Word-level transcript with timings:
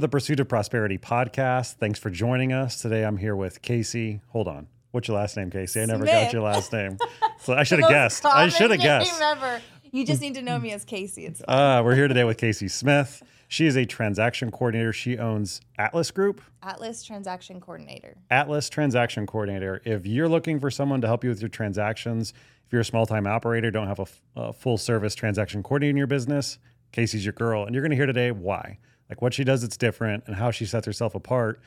To 0.00 0.06
the 0.06 0.08
Pursuit 0.08 0.40
of 0.40 0.48
Prosperity 0.48 0.96
podcast. 0.96 1.74
Thanks 1.74 1.98
for 1.98 2.08
joining 2.08 2.54
us. 2.54 2.80
Today 2.80 3.04
I'm 3.04 3.18
here 3.18 3.36
with 3.36 3.60
Casey. 3.60 4.22
Hold 4.28 4.48
on. 4.48 4.66
What's 4.92 5.08
your 5.08 5.18
last 5.18 5.36
name, 5.36 5.50
Casey? 5.50 5.82
I 5.82 5.84
never 5.84 6.06
got 6.06 6.32
your 6.32 6.40
last 6.40 6.72
name. 6.72 6.96
So 7.40 7.52
I 7.52 7.64
should 7.64 7.80
have 7.80 7.90
guessed. 7.90 8.24
I 8.24 8.48
should 8.48 8.70
have 8.70 8.80
guessed. 8.80 9.20
ever. 9.20 9.60
You 9.92 10.06
just 10.06 10.22
need 10.22 10.34
to 10.34 10.42
know 10.42 10.58
me 10.58 10.72
as 10.72 10.86
Casey. 10.86 11.26
It's. 11.26 11.42
Uh, 11.46 11.82
we're 11.84 11.94
here 11.94 12.08
today 12.08 12.24
with 12.24 12.38
Casey 12.38 12.68
Smith. 12.68 13.22
She 13.48 13.66
is 13.66 13.76
a 13.76 13.84
transaction 13.84 14.50
coordinator. 14.50 14.92
She 14.94 15.18
owns 15.18 15.60
Atlas 15.78 16.10
Group. 16.10 16.40
Atlas 16.62 17.02
Transaction 17.02 17.60
Coordinator. 17.60 18.16
Atlas 18.30 18.70
Transaction 18.70 19.26
Coordinator. 19.26 19.82
If 19.84 20.06
you're 20.06 20.28
looking 20.28 20.60
for 20.60 20.70
someone 20.70 21.00
to 21.02 21.06
help 21.06 21.24
you 21.24 21.30
with 21.30 21.40
your 21.42 21.48
transactions, 21.50 22.32
if 22.66 22.72
you're 22.72 22.82
a 22.82 22.86
small 22.86 23.04
time 23.06 23.26
operator, 23.26 23.70
don't 23.70 23.88
have 23.88 23.98
a, 23.98 24.02
f- 24.02 24.22
a 24.36 24.52
full 24.52 24.78
service 24.78 25.14
transaction 25.14 25.62
coordinator 25.62 25.90
in 25.90 25.96
your 25.98 26.06
business, 26.06 26.58
Casey's 26.92 27.24
your 27.24 27.34
girl. 27.34 27.64
And 27.64 27.74
you're 27.74 27.82
going 27.82 27.90
to 27.90 27.96
hear 27.96 28.06
today 28.06 28.30
why, 28.32 28.78
like 29.10 29.20
what 29.20 29.34
she 29.34 29.44
does 29.44 29.62
that's 29.62 29.76
different 29.76 30.24
and 30.26 30.36
how 30.36 30.50
she 30.50 30.64
sets 30.64 30.86
herself 30.86 31.14
apart. 31.14 31.60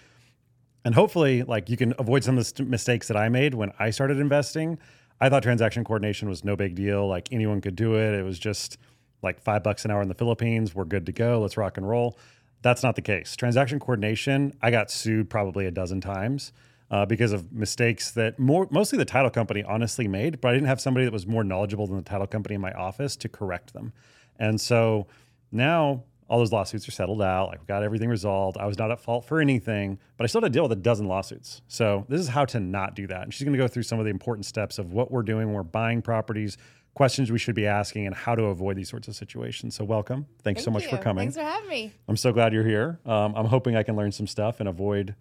And 0.86 0.96
hopefully, 0.96 1.44
like 1.44 1.70
you 1.70 1.78
can 1.78 1.94
avoid 2.00 2.24
some 2.24 2.38
of 2.38 2.44
the 2.44 2.50
st- 2.50 2.70
mistakes 2.70 3.08
that 3.10 3.18
I 3.18 3.30
made 3.30 3.54
when 3.54 3.72
I 3.78 3.92
started 3.92 4.18
investing. 4.18 4.80
I 5.22 5.30
thought 5.30 5.44
transaction 5.44 5.84
coordination 5.84 6.28
was 6.28 6.44
no 6.44 6.56
big 6.56 6.74
deal. 6.74 7.08
Like 7.08 7.32
anyone 7.32 7.62
could 7.62 7.76
do 7.76 7.96
it. 7.96 8.14
It 8.14 8.24
was 8.24 8.40
just 8.40 8.78
like 9.22 9.42
five 9.42 9.64
bucks 9.64 9.86
an 9.86 9.92
hour 9.92 10.02
in 10.02 10.08
the 10.08 10.16
Philippines. 10.16 10.74
We're 10.74 10.86
good 10.86 11.06
to 11.06 11.12
go. 11.12 11.40
Let's 11.42 11.58
rock 11.58 11.78
and 11.78 11.88
roll. 11.88 12.18
That's 12.62 12.82
not 12.82 12.96
the 12.96 13.02
case. 13.02 13.36
Transaction 13.36 13.80
coordination, 13.80 14.54
I 14.62 14.72
got 14.72 14.90
sued 14.90 15.30
probably 15.30 15.66
a 15.66 15.72
dozen 15.72 16.02
times 16.02 16.54
uh, 16.90 17.06
because 17.06 17.34
of 17.34 17.52
mistakes 17.52 18.12
that 18.12 18.40
more 18.40 18.68
mostly 18.72 18.98
the 18.98 19.06
title 19.06 19.30
company 19.30 19.64
honestly 19.64 20.08
made, 20.08 20.40
but 20.40 20.50
I 20.50 20.54
didn't 20.54 20.68
have 20.68 20.80
somebody 20.80 21.06
that 21.06 21.14
was 21.14 21.28
more 21.28 21.44
knowledgeable 21.44 21.88
than 21.88 21.98
the 21.98 22.04
title 22.04 22.28
company 22.28 22.56
in 22.56 22.62
my 22.62 22.72
office 22.72 23.16
to 23.18 23.30
correct 23.30 23.74
them. 23.74 23.92
And 24.40 24.60
so 24.60 25.08
now 25.52 26.04
all 26.34 26.40
those 26.40 26.52
lawsuits 26.52 26.88
are 26.88 26.92
settled 26.92 27.22
out. 27.22 27.50
Like 27.50 27.60
we 27.60 27.68
got 27.68 27.84
everything 27.84 28.10
resolved. 28.10 28.58
I 28.58 28.66
was 28.66 28.76
not 28.76 28.90
at 28.90 29.00
fault 29.00 29.24
for 29.24 29.40
anything, 29.40 30.00
but 30.18 30.24
I 30.24 30.28
still 30.28 30.42
had 30.42 30.52
to 30.52 30.58
deal 30.58 30.64
with 30.64 30.72
a 30.72 30.82
dozen 30.82 31.08
lawsuits. 31.08 31.62
So 31.68 32.08
this 32.10 32.20
is 32.20 32.28
how 32.28 32.44
to 32.46 32.60
not 32.60 32.96
do 32.96 33.06
that. 33.06 33.22
And 33.22 33.32
she's 33.32 33.44
going 33.44 33.54
to 33.56 33.60
go 33.60 33.68
through 33.68 33.84
some 33.84 34.00
of 34.00 34.06
the 34.06 34.10
important 34.10 34.48
steps 34.48 34.80
of 34.80 34.94
what 34.94 35.12
we're 35.12 35.22
doing 35.22 35.46
when 35.46 35.54
we're 35.54 35.62
buying 35.62 36.02
properties, 36.02 36.58
questions 36.96 37.32
we 37.32 37.38
should 37.38 37.54
be 37.54 37.68
asking, 37.68 38.08
and 38.08 38.16
how 38.16 38.34
to 38.34 38.46
avoid 38.46 38.78
these 38.78 38.90
sorts 38.90 39.08
of 39.08 39.16
situations. 39.16 39.76
So 39.76 39.84
welcome. 39.84 40.26
Thanks 40.42 40.64
so 40.64 40.72
much 40.72 40.86
you. 40.86 40.90
for 40.90 40.98
coming. 40.98 41.22
Thanks 41.32 41.36
for 41.36 41.44
having 41.44 41.70
me. 41.70 41.94
I'm 42.08 42.18
so 42.18 42.34
glad 42.34 42.52
you're 42.52 42.66
here. 42.66 43.00
Um, 43.06 43.36
I'm 43.36 43.46
hoping 43.46 43.76
I 43.76 43.84
can 43.84 43.96
learn 43.96 44.12
some 44.12 44.26
stuff 44.26 44.60
and 44.60 44.68
avoid 44.68 45.14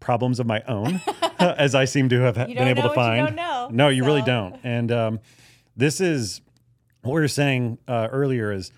problems 0.00 0.40
of 0.40 0.46
my 0.46 0.62
own, 0.66 1.02
as 1.38 1.74
I 1.74 1.84
seem 1.84 2.08
to 2.08 2.20
have 2.22 2.36
been 2.36 2.56
able 2.56 2.84
to 2.84 2.88
you 2.88 2.94
find. 2.94 3.26
don't 3.26 3.36
know, 3.36 3.68
No, 3.70 3.88
you 3.90 4.06
really 4.06 4.22
don't. 4.22 4.58
And 4.64 4.90
um, 4.90 5.20
this 5.76 6.00
is 6.00 6.40
what 7.02 7.12
we 7.12 7.20
were 7.20 7.28
saying 7.28 7.76
uh, 7.86 8.08
earlier 8.10 8.50
is 8.50 8.72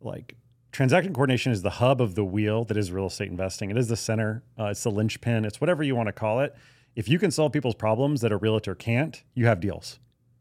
like 0.00 0.36
transaction 0.72 1.12
coordination 1.12 1.52
is 1.52 1.62
the 1.62 1.70
hub 1.70 2.00
of 2.00 2.14
the 2.14 2.24
wheel 2.24 2.64
that 2.64 2.76
is 2.76 2.90
real 2.90 3.06
estate 3.06 3.30
investing. 3.30 3.70
It 3.70 3.76
is 3.76 3.88
the 3.88 3.96
center. 3.96 4.42
Uh, 4.58 4.66
it's 4.66 4.82
the 4.82 4.90
linchpin. 4.90 5.44
It's 5.44 5.60
whatever 5.60 5.82
you 5.82 5.94
want 5.94 6.08
to 6.08 6.12
call 6.12 6.40
it. 6.40 6.56
If 6.96 7.08
you 7.08 7.18
can 7.18 7.30
solve 7.30 7.52
people's 7.52 7.74
problems 7.74 8.22
that 8.22 8.32
a 8.32 8.36
realtor 8.36 8.74
can't, 8.74 9.22
you 9.34 9.46
have 9.46 9.60
deals. 9.60 9.98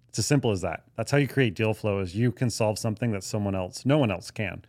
It's 0.09 0.19
as 0.19 0.25
simple 0.25 0.51
as 0.51 0.61
that. 0.61 0.83
That's 0.95 1.11
how 1.11 1.17
you 1.17 1.27
create 1.27 1.53
deal 1.53 1.73
flow 1.73 1.99
is 1.99 2.15
you 2.15 2.31
can 2.31 2.49
solve 2.49 2.79
something 2.79 3.11
that 3.11 3.23
someone 3.23 3.55
else, 3.55 3.85
no 3.85 3.97
one 3.97 4.11
else 4.11 4.31
can. 4.31 4.63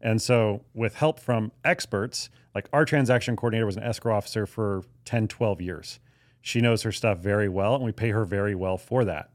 And 0.00 0.22
so 0.22 0.62
with 0.74 0.94
help 0.96 1.20
from 1.20 1.52
experts, 1.64 2.30
like 2.54 2.68
our 2.72 2.84
transaction 2.84 3.36
coordinator 3.36 3.66
was 3.66 3.76
an 3.76 3.82
escrow 3.82 4.16
officer 4.16 4.46
for 4.46 4.82
10, 5.04 5.28
12 5.28 5.60
years. 5.60 6.00
She 6.40 6.60
knows 6.60 6.82
her 6.82 6.92
stuff 6.92 7.18
very 7.18 7.48
well 7.48 7.74
and 7.74 7.84
we 7.84 7.92
pay 7.92 8.10
her 8.10 8.24
very 8.24 8.54
well 8.54 8.78
for 8.78 9.04
that. 9.04 9.30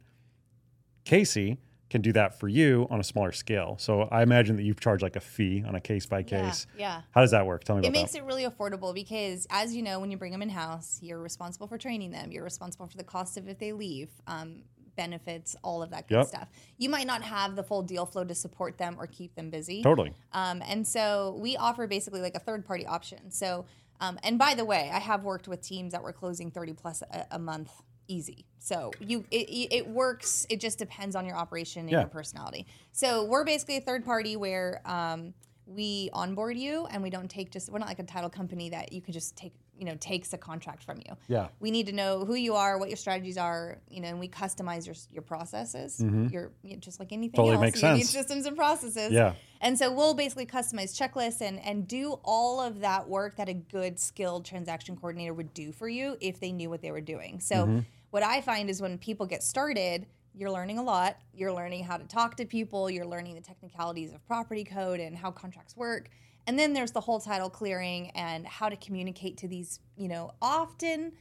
Casey 1.06 1.58
can 1.94 2.02
do 2.02 2.12
that 2.12 2.40
for 2.40 2.48
you 2.48 2.88
on 2.90 3.00
a 3.00 3.04
smaller 3.04 3.32
scale. 3.32 3.76
So 3.80 4.02
I 4.12 4.24
imagine 4.24 4.56
that 4.56 4.64
you 4.64 4.74
charge 4.74 5.04
like 5.04 5.16
a 5.16 5.20
fee 5.20 5.64
on 5.66 5.76
a 5.76 5.80
case 5.80 6.08
by 6.08 6.24
case. 6.24 6.66
Yeah. 6.76 6.96
yeah. 6.98 7.02
How 7.12 7.22
does 7.22 7.30
that 7.32 7.46
work? 7.46 7.64
Tell 7.64 7.76
me 7.76 7.84
It 7.84 7.90
about 7.90 8.00
makes 8.00 8.14
that. 8.14 8.18
it 8.20 8.24
really 8.26 8.46
affordable 8.46 8.96
because, 8.96 9.46
as 9.52 9.76
you 9.76 9.84
know, 9.84 10.00
when 10.00 10.10
you 10.10 10.18
bring 10.18 10.32
them 10.32 10.42
in 10.42 10.50
house, 10.50 10.98
you're 11.04 11.22
responsible 11.22 11.68
for 11.68 11.78
training 11.78 12.10
them. 12.10 12.32
You're 12.32 12.44
responsible 12.44 12.88
for 12.88 12.98
the 12.98 13.04
cost 13.04 13.38
of 13.38 13.48
if 13.48 13.60
they 13.60 13.74
leave, 13.74 14.10
um, 14.26 14.64
benefits, 14.96 15.56
all 15.64 15.84
of 15.84 15.92
that 15.92 16.08
good 16.08 16.16
Yep. 16.18 16.28
stuff. 16.28 16.48
You 16.80 16.90
might 16.90 17.06
not 17.06 17.22
have 17.22 17.56
the 17.56 17.64
full 17.64 17.84
deal 17.84 18.08
flow 18.08 18.24
to 18.24 18.34
support 18.36 18.80
them 18.80 18.96
or 19.00 19.06
keep 19.06 19.36
them 19.36 19.52
busy. 19.52 19.84
Totally. 19.84 20.14
Um, 20.32 20.64
and 20.68 20.88
so 20.88 21.38
we 21.40 21.56
offer 21.58 21.86
basically 21.88 22.22
like 22.22 22.36
a 22.36 22.40
third 22.40 22.66
party 22.66 22.86
option. 22.88 23.30
So, 23.32 23.66
um, 24.02 24.18
and 24.24 24.40
by 24.40 24.56
the 24.56 24.66
way, 24.66 24.90
I 24.92 25.00
have 25.00 25.24
worked 25.24 25.48
with 25.48 25.62
teams 25.62 25.92
that 25.94 26.02
were 26.02 26.12
closing 26.14 26.50
30 26.50 26.74
plus 26.74 27.04
a, 27.04 27.26
a 27.32 27.40
month 27.40 27.72
easy. 28.14 28.46
So 28.60 28.92
you, 29.00 29.26
it, 29.32 29.68
it 29.72 29.88
works. 29.88 30.46
It 30.50 30.60
just 30.60 30.78
depends 30.80 31.16
on 31.16 31.26
your 31.26 31.36
operation 31.36 31.82
and 31.82 31.90
Yeah. 31.92 32.00
your 32.02 32.08
personality. 32.10 32.66
So 32.92 33.26
we're 33.26 33.44
basically 33.44 33.78
a 33.78 33.82
third 33.82 34.06
party 34.06 34.36
where, 34.36 34.82
um, 34.86 35.34
we 35.66 36.10
onboard 36.12 36.58
you 36.58 36.86
and 36.92 37.02
we 37.02 37.10
don't 37.10 37.30
take 37.30 37.50
just, 37.50 37.70
we're 37.72 37.80
not 37.80 37.88
like 37.88 38.00
a 38.00 38.04
title 38.04 38.30
company 38.30 38.70
that 38.70 38.92
you 38.92 39.02
can 39.02 39.14
just 39.14 39.36
take, 39.38 39.54
you 39.78 39.86
know, 39.86 39.96
takes 40.00 40.34
a 40.34 40.38
contract 40.38 40.84
from 40.84 40.98
you. 40.98 41.16
Yeah. 41.30 41.48
We 41.62 41.72
need 41.72 41.86
to 41.88 41.94
know 41.94 42.26
who 42.26 42.36
you 42.36 42.54
are, 42.56 42.78
what 42.78 42.90
your 42.90 42.98
strategies 42.98 43.38
are, 43.38 43.78
you 43.90 44.02
know, 44.02 44.10
and 44.10 44.20
we 44.20 44.28
customize 44.28 44.86
your 44.86 44.96
your 45.12 45.22
processes. 45.24 46.00
Your 46.02 46.52
you 46.64 46.74
know, 46.74 46.80
just 46.80 47.00
like 47.00 47.12
anything 47.14 47.38
Totally 47.38 47.54
else, 47.56 47.62
makes 47.62 47.82
you 47.82 47.90
need 47.94 48.00
sense. 48.02 48.10
systems 48.12 48.46
and 48.46 48.58
processes. 48.58 49.12
Yeah. 49.14 49.34
And 49.62 49.80
so 49.80 49.92
we'll 49.92 50.14
basically 50.14 50.46
customize 50.46 50.92
checklists 51.02 51.42
and 51.42 51.60
and 51.62 51.88
do 51.88 52.20
all 52.24 52.60
of 52.60 52.82
that 52.82 53.08
work 53.08 53.38
that 53.38 53.48
a 53.50 53.54
good 53.54 54.00
skilled 54.00 54.44
transaction 54.46 54.96
coordinator 54.98 55.34
would 55.34 55.54
do 55.54 55.72
for 55.72 55.88
you 55.88 56.18
if 56.20 56.40
they 56.42 56.52
knew 56.52 56.70
what 56.70 56.82
they 56.82 56.92
were 56.92 57.02
doing. 57.02 57.40
So 57.40 57.56
Mm-hmm. 57.56 57.80
What 58.14 58.22
I 58.22 58.42
find 58.42 58.70
is 58.70 58.80
when 58.80 59.00
people 59.00 59.26
get 59.26 59.42
started, 59.42 60.06
you're 60.36 60.52
learning 60.52 60.78
a 60.78 60.84
lot. 60.84 61.18
You're 61.34 61.52
learning 61.52 61.84
how 61.84 61.98
to 61.98 62.06
talk 62.06 62.38
to 62.38 62.46
people, 62.46 62.88
you're 62.88 63.08
learning 63.08 63.34
the 63.34 63.42
technicalities 63.42 64.14
of 64.14 64.24
property 64.28 64.64
code 64.64 65.00
and 65.00 65.18
how 65.18 65.32
contracts 65.32 65.76
work. 65.76 66.10
And 66.46 66.60
then 66.60 66.74
there's 66.74 66.92
the 66.92 67.02
whole 67.02 67.20
title 67.20 67.50
clearing 67.50 68.12
and 68.12 68.46
how 68.46 68.70
to 68.70 68.76
communicate 68.76 69.38
to 69.38 69.48
these, 69.48 69.80
you 69.98 70.10
know, 70.10 70.36
often 70.44 71.14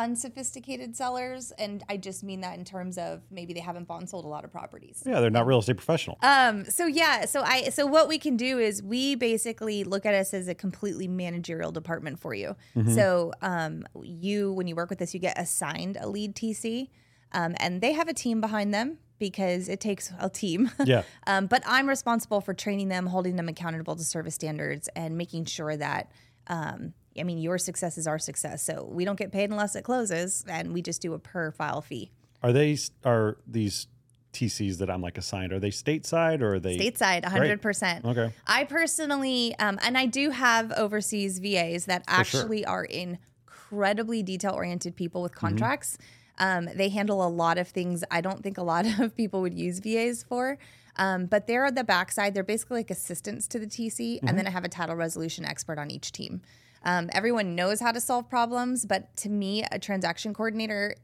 unsophisticated 0.00 0.96
sellers 0.96 1.52
and 1.58 1.84
I 1.88 1.96
just 1.98 2.24
mean 2.24 2.40
that 2.40 2.58
in 2.58 2.64
terms 2.64 2.96
of 2.96 3.20
maybe 3.30 3.52
they 3.52 3.60
haven't 3.60 3.86
bought 3.86 4.00
and 4.00 4.08
sold 4.08 4.24
a 4.24 4.28
lot 4.28 4.44
of 4.44 4.50
properties 4.50 5.02
Yeah, 5.04 5.20
they're 5.20 5.30
not 5.30 5.46
real 5.46 5.58
estate 5.58 5.76
professional. 5.76 6.18
Um, 6.22 6.64
so 6.64 6.86
yeah, 6.86 7.26
so 7.26 7.42
I 7.42 7.68
so 7.68 7.86
what 7.86 8.08
we 8.08 8.18
can 8.18 8.36
do 8.36 8.58
is 8.58 8.82
we 8.82 9.14
basically 9.14 9.84
look 9.84 10.06
at 10.06 10.14
us 10.14 10.32
as 10.32 10.48
a 10.48 10.54
completely 10.54 11.06
managerial 11.06 11.70
department 11.70 12.18
for 12.18 12.32
you. 12.34 12.56
So 12.94 13.32
um 13.42 13.84
you 14.02 14.52
when 14.52 14.66
you 14.66 14.74
work 14.74 14.88
with 14.90 15.02
us, 15.02 15.12
you 15.12 15.20
get 15.20 15.38
assigned 15.38 15.98
a 16.00 16.08
lead 16.08 16.34
TC. 16.34 16.88
Um, 17.32 17.54
and 17.58 17.80
they 17.80 17.92
have 17.92 18.08
a 18.08 18.14
team 18.14 18.40
behind 18.40 18.74
them 18.74 18.98
because 19.20 19.68
it 19.68 19.80
takes 19.80 20.12
a 20.18 20.28
team. 20.28 20.70
yeah. 20.84 21.02
Um, 21.26 21.46
but 21.46 21.62
I'm 21.66 21.88
responsible 21.88 22.40
for 22.40 22.54
training 22.54 22.88
them, 22.88 23.06
holding 23.06 23.36
them 23.36 23.48
accountable 23.48 23.94
to 23.94 24.02
service 24.02 24.34
standards, 24.34 24.88
and 24.96 25.16
making 25.16 25.44
sure 25.44 25.76
that, 25.76 26.10
um, 26.48 26.94
I 27.18 27.22
mean, 27.24 27.38
your 27.38 27.58
success 27.58 27.98
is 27.98 28.06
our 28.06 28.18
success. 28.18 28.62
So 28.62 28.88
we 28.90 29.04
don't 29.04 29.18
get 29.18 29.32
paid 29.32 29.50
unless 29.50 29.74
it 29.76 29.82
closes, 29.84 30.44
and 30.48 30.72
we 30.72 30.82
just 30.82 31.02
do 31.02 31.12
a 31.14 31.18
per 31.18 31.50
file 31.50 31.80
fee. 31.82 32.10
Are 32.42 32.52
they 32.52 32.76
are 33.04 33.36
these 33.46 33.86
TCs 34.32 34.78
that 34.78 34.88
I'm 34.90 35.02
like 35.02 35.18
assigned? 35.18 35.52
Are 35.52 35.58
they 35.58 35.70
stateside 35.70 36.40
or 36.40 36.54
are 36.54 36.60
they 36.60 36.76
Stateside, 36.78 37.24
100%. 37.24 38.04
Okay. 38.04 38.32
I 38.46 38.64
personally, 38.64 39.54
um, 39.58 39.78
and 39.82 39.98
I 39.98 40.06
do 40.06 40.30
have 40.30 40.70
overseas 40.72 41.40
VAs 41.40 41.86
that 41.86 42.04
sure. 42.08 42.16
actually 42.20 42.64
are 42.64 42.84
incredibly 42.84 44.22
detail 44.22 44.52
oriented 44.52 44.96
people 44.96 45.22
with 45.22 45.32
Mm-hmm. 45.32 45.46
contracts. 45.46 45.98
Um, 46.38 46.68
they 46.74 46.88
handle 46.88 47.26
a 47.26 47.28
lot 47.28 47.58
of 47.58 47.68
things 47.68 48.02
I 48.10 48.20
don't 48.20 48.42
think 48.42 48.56
a 48.56 48.62
lot 48.62 48.86
of 49.00 49.14
people 49.16 49.40
would 49.42 49.54
use 49.54 49.80
VAs 49.80 50.22
for. 50.22 50.58
Um, 50.96 51.26
but 51.26 51.46
they're 51.46 51.66
at 51.66 51.74
the 51.74 51.84
backside. 51.84 52.34
They're 52.34 52.42
basically 52.42 52.78
like 52.78 52.90
assistants 52.90 53.46
to 53.48 53.58
the 53.58 53.66
TC. 53.66 54.18
And 54.20 54.28
Mm-hmm. 54.28 54.36
then 54.36 54.46
I 54.46 54.50
have 54.50 54.64
a 54.64 54.68
title 54.68 54.96
resolution 54.96 55.44
expert 55.44 55.78
on 55.78 55.90
each 55.90 56.12
team. 56.12 56.40
Um, 56.82 57.10
everyone 57.12 57.54
knows 57.54 57.80
how 57.80 57.92
to 57.92 58.00
solve 58.00 58.28
problems, 58.28 58.84
but 58.84 59.14
to 59.18 59.28
me, 59.28 59.64
a 59.70 59.78
transaction 59.78 60.32
coordinator, 60.32 60.94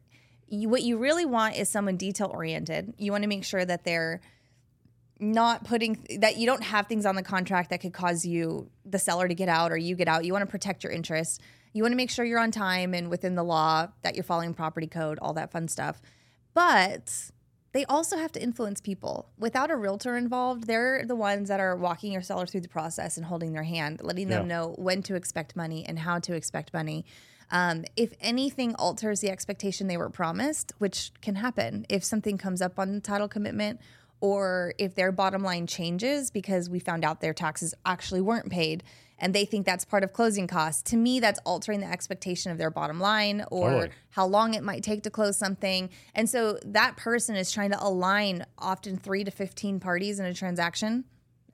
you, 0.49 0.69
what 0.69 0.83
you 0.83 0.97
really 0.97 1.27
want 1.27 1.57
is 1.57 1.69
someone 1.69 1.97
detail 1.97 2.31
oriented. 2.33 2.95
You 2.99 3.13
want 3.13 3.23
to 3.23 3.29
make 3.29 3.45
sure 3.45 3.65
that 3.65 3.85
they're 3.85 4.21
not 5.19 5.65
putting 5.65 6.07
that 6.21 6.37
you 6.37 6.47
don't 6.47 6.63
have 6.63 6.87
things 6.87 7.07
on 7.07 7.15
the 7.17 7.23
contract 7.23 7.71
that 7.71 7.81
could 7.81 7.95
cause 7.95 8.27
you 8.27 8.71
the 8.85 8.99
seller 8.99 9.27
to 9.27 9.35
get 9.35 9.49
out 9.49 9.73
or 9.73 9.77
you 9.77 9.95
get 9.95 10.09
out. 10.09 10.25
You 10.25 10.33
want 10.33 10.43
to 10.43 10.51
protect 10.51 10.85
your 10.85 10.93
interest. 10.93 11.41
You 11.73 11.83
want 11.83 11.93
to 11.93 11.97
make 11.97 12.11
sure 12.11 12.25
you're 12.25 12.39
on 12.39 12.51
time 12.51 12.95
and 12.95 13.11
within 13.11 13.35
the 13.35 13.43
law, 13.43 13.89
that 14.03 14.15
you're 14.15 14.25
following 14.25 14.55
property 14.55 14.87
code, 14.87 15.19
all 15.21 15.35
that 15.35 15.51
fun 15.51 15.69
stuff. 15.69 16.01
But 16.55 17.31
they 17.77 17.85
also 17.85 18.17
have 18.17 18.33
to 18.33 18.43
influence 18.43 18.81
people. 18.81 19.29
Without 19.39 19.71
a 19.71 19.77
realtor 19.77 20.17
involved, 20.17 20.67
they're 20.67 21.05
the 21.05 21.15
ones 21.15 21.49
that 21.51 21.61
are 21.61 21.77
walking 21.77 22.11
your 22.11 22.23
seller 22.23 22.47
through 22.47 22.63
the 22.63 22.69
process 22.71 23.19
and 23.19 23.27
holding 23.27 23.53
their 23.53 23.65
hand, 23.65 24.01
letting 24.03 24.29
them 24.29 24.49
Yeah. 24.49 24.57
know 24.57 24.75
when 24.79 25.03
to 25.03 25.15
expect 25.15 25.55
money 25.55 25.85
and 25.87 25.99
how 25.99 26.19
to 26.21 26.33
expect 26.35 26.73
money. 26.73 27.05
Um, 27.51 27.85
if 27.95 28.15
anything 28.19 28.75
alters 28.77 29.21
the 29.21 29.29
expectation 29.29 29.89
they 29.89 29.99
were 29.99 30.09
promised, 30.09 30.73
which 30.79 31.13
can 31.21 31.35
happen 31.35 31.85
if 31.91 32.03
something 32.03 32.39
comes 32.39 32.63
up 32.63 32.79
on 32.79 32.95
the 32.95 33.01
title 33.01 33.29
commitment 33.29 33.79
or 34.23 34.73
if 34.79 34.95
their 34.95 35.13
bottom 35.13 35.43
line 35.43 35.67
changes 35.67 36.31
because 36.31 36.71
we 36.71 36.79
found 36.81 37.05
out 37.05 37.21
their 37.21 37.35
taxes 37.35 37.75
actually 37.85 38.23
weren't 38.23 38.51
paid 38.51 38.83
and 39.19 39.35
they 39.35 39.45
think 39.45 39.67
that's 39.67 39.85
part 39.85 40.05
of 40.05 40.13
closing 40.13 40.47
costs. 40.47 40.83
To 40.91 40.97
me, 40.97 41.21
that's 41.21 41.41
altering 41.45 41.81
the 41.81 41.91
expectation 41.91 42.53
of 42.53 42.59
their 42.59 42.71
bottom 42.71 43.01
line 43.01 43.45
or 43.51 43.71
Totally. 43.71 43.91
how 44.11 44.27
long 44.27 44.55
it 44.55 44.63
might 44.63 44.83
take 44.83 45.03
to 45.05 45.11
close 45.11 45.37
something. 45.39 45.91
And 46.15 46.29
so 46.29 46.59
that 46.65 46.97
person 46.97 47.37
is 47.37 47.51
trying 47.51 47.71
to 47.71 47.83
align 47.83 48.45
often 48.59 48.97
three 48.99 49.25
to 49.25 49.31
15 49.31 49.81
parties 49.81 50.19
in 50.21 50.27
a 50.27 50.35
transaction. 50.35 51.05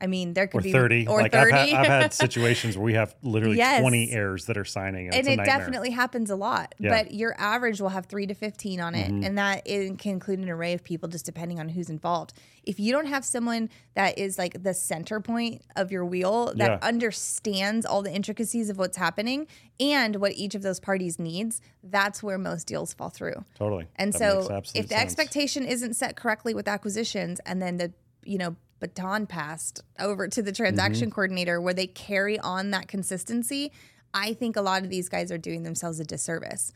I 0.02 0.08
mean, 0.08 0.34
there 0.34 0.48
could 0.48 0.58
or 0.58 0.62
be 0.62 0.72
30. 0.72 1.06
or 1.06 1.22
like 1.22 1.32
30. 1.32 1.52
I've 1.52 1.58
had, 1.68 1.76
I've 1.76 1.86
had 2.02 2.12
situations 2.26 2.76
where 2.76 2.84
we 2.84 2.94
have 2.94 3.14
literally 3.22 3.56
Yes. 3.56 3.80
20 3.80 4.10
heirs 4.10 4.46
that 4.46 4.58
are 4.58 4.64
signing, 4.64 5.06
and, 5.06 5.14
and 5.14 5.28
it 5.28 5.36
nightmare. 5.36 5.58
definitely 5.58 5.90
happens 5.90 6.28
a 6.30 6.36
lot. 6.36 6.74
Yeah. 6.78 6.90
Mm-hmm. 6.90 7.04
But 7.08 7.14
your 7.14 7.34
average 7.38 7.80
will 7.80 7.90
have 7.90 8.06
three 8.06 8.26
to 8.26 8.34
15 8.34 8.80
on 8.80 8.94
it. 8.96 9.10
And 9.10 9.38
that 9.38 9.62
it 9.66 9.98
can 9.98 10.12
include 10.12 10.40
an 10.40 10.50
array 10.50 10.72
of 10.72 10.82
people 10.82 11.08
just 11.08 11.24
depending 11.24 11.60
on 11.60 11.68
who's 11.68 11.88
involved. 11.88 12.32
If 12.64 12.80
you 12.80 12.92
don't 12.92 13.06
have 13.06 13.24
someone 13.24 13.70
that 13.94 14.18
is 14.18 14.38
like 14.38 14.62
the 14.62 14.74
center 14.74 15.20
point 15.20 15.62
of 15.76 15.92
your 15.92 16.04
wheel 16.04 16.52
that 16.56 16.58
Yeah. 16.58 16.78
understands 16.82 17.86
all 17.86 18.02
the 18.02 18.12
intricacies 18.12 18.68
of 18.70 18.78
what's 18.78 18.96
happening 18.96 19.46
and 19.78 20.16
what 20.16 20.32
each 20.32 20.54
of 20.54 20.62
those 20.62 20.80
parties 20.80 21.18
needs, 21.18 21.60
that's 21.84 22.22
where 22.22 22.38
most 22.38 22.66
deals 22.66 22.92
fall 22.94 23.10
through. 23.10 23.44
Totally. 23.56 23.86
And 23.96 24.12
That 24.12 24.18
so 24.18 24.62
if 24.74 24.88
the 24.88 24.94
sense. 24.94 25.02
expectation 25.02 25.64
isn't 25.64 25.94
set 25.94 26.16
correctly 26.16 26.54
with 26.54 26.66
acquisitions 26.68 27.40
and 27.46 27.60
then 27.62 27.76
the, 27.76 27.92
you 28.24 28.38
know, 28.38 28.56
baton 28.82 29.26
passed 29.26 29.82
over 29.98 30.28
to 30.28 30.42
the 30.42 30.52
transaction 30.52 31.08
Mm-hmm. 31.08 31.14
coordinator 31.14 31.60
where 31.60 31.72
they 31.72 31.86
carry 31.86 32.38
on 32.38 32.70
that 32.72 32.88
consistency, 32.88 33.72
I 34.12 34.34
think 34.34 34.56
a 34.56 34.60
lot 34.62 34.82
of 34.82 34.90
these 34.90 35.08
guys 35.08 35.32
are 35.32 35.38
doing 35.38 35.62
themselves 35.62 35.98
a 36.00 36.04
disservice. 36.04 36.72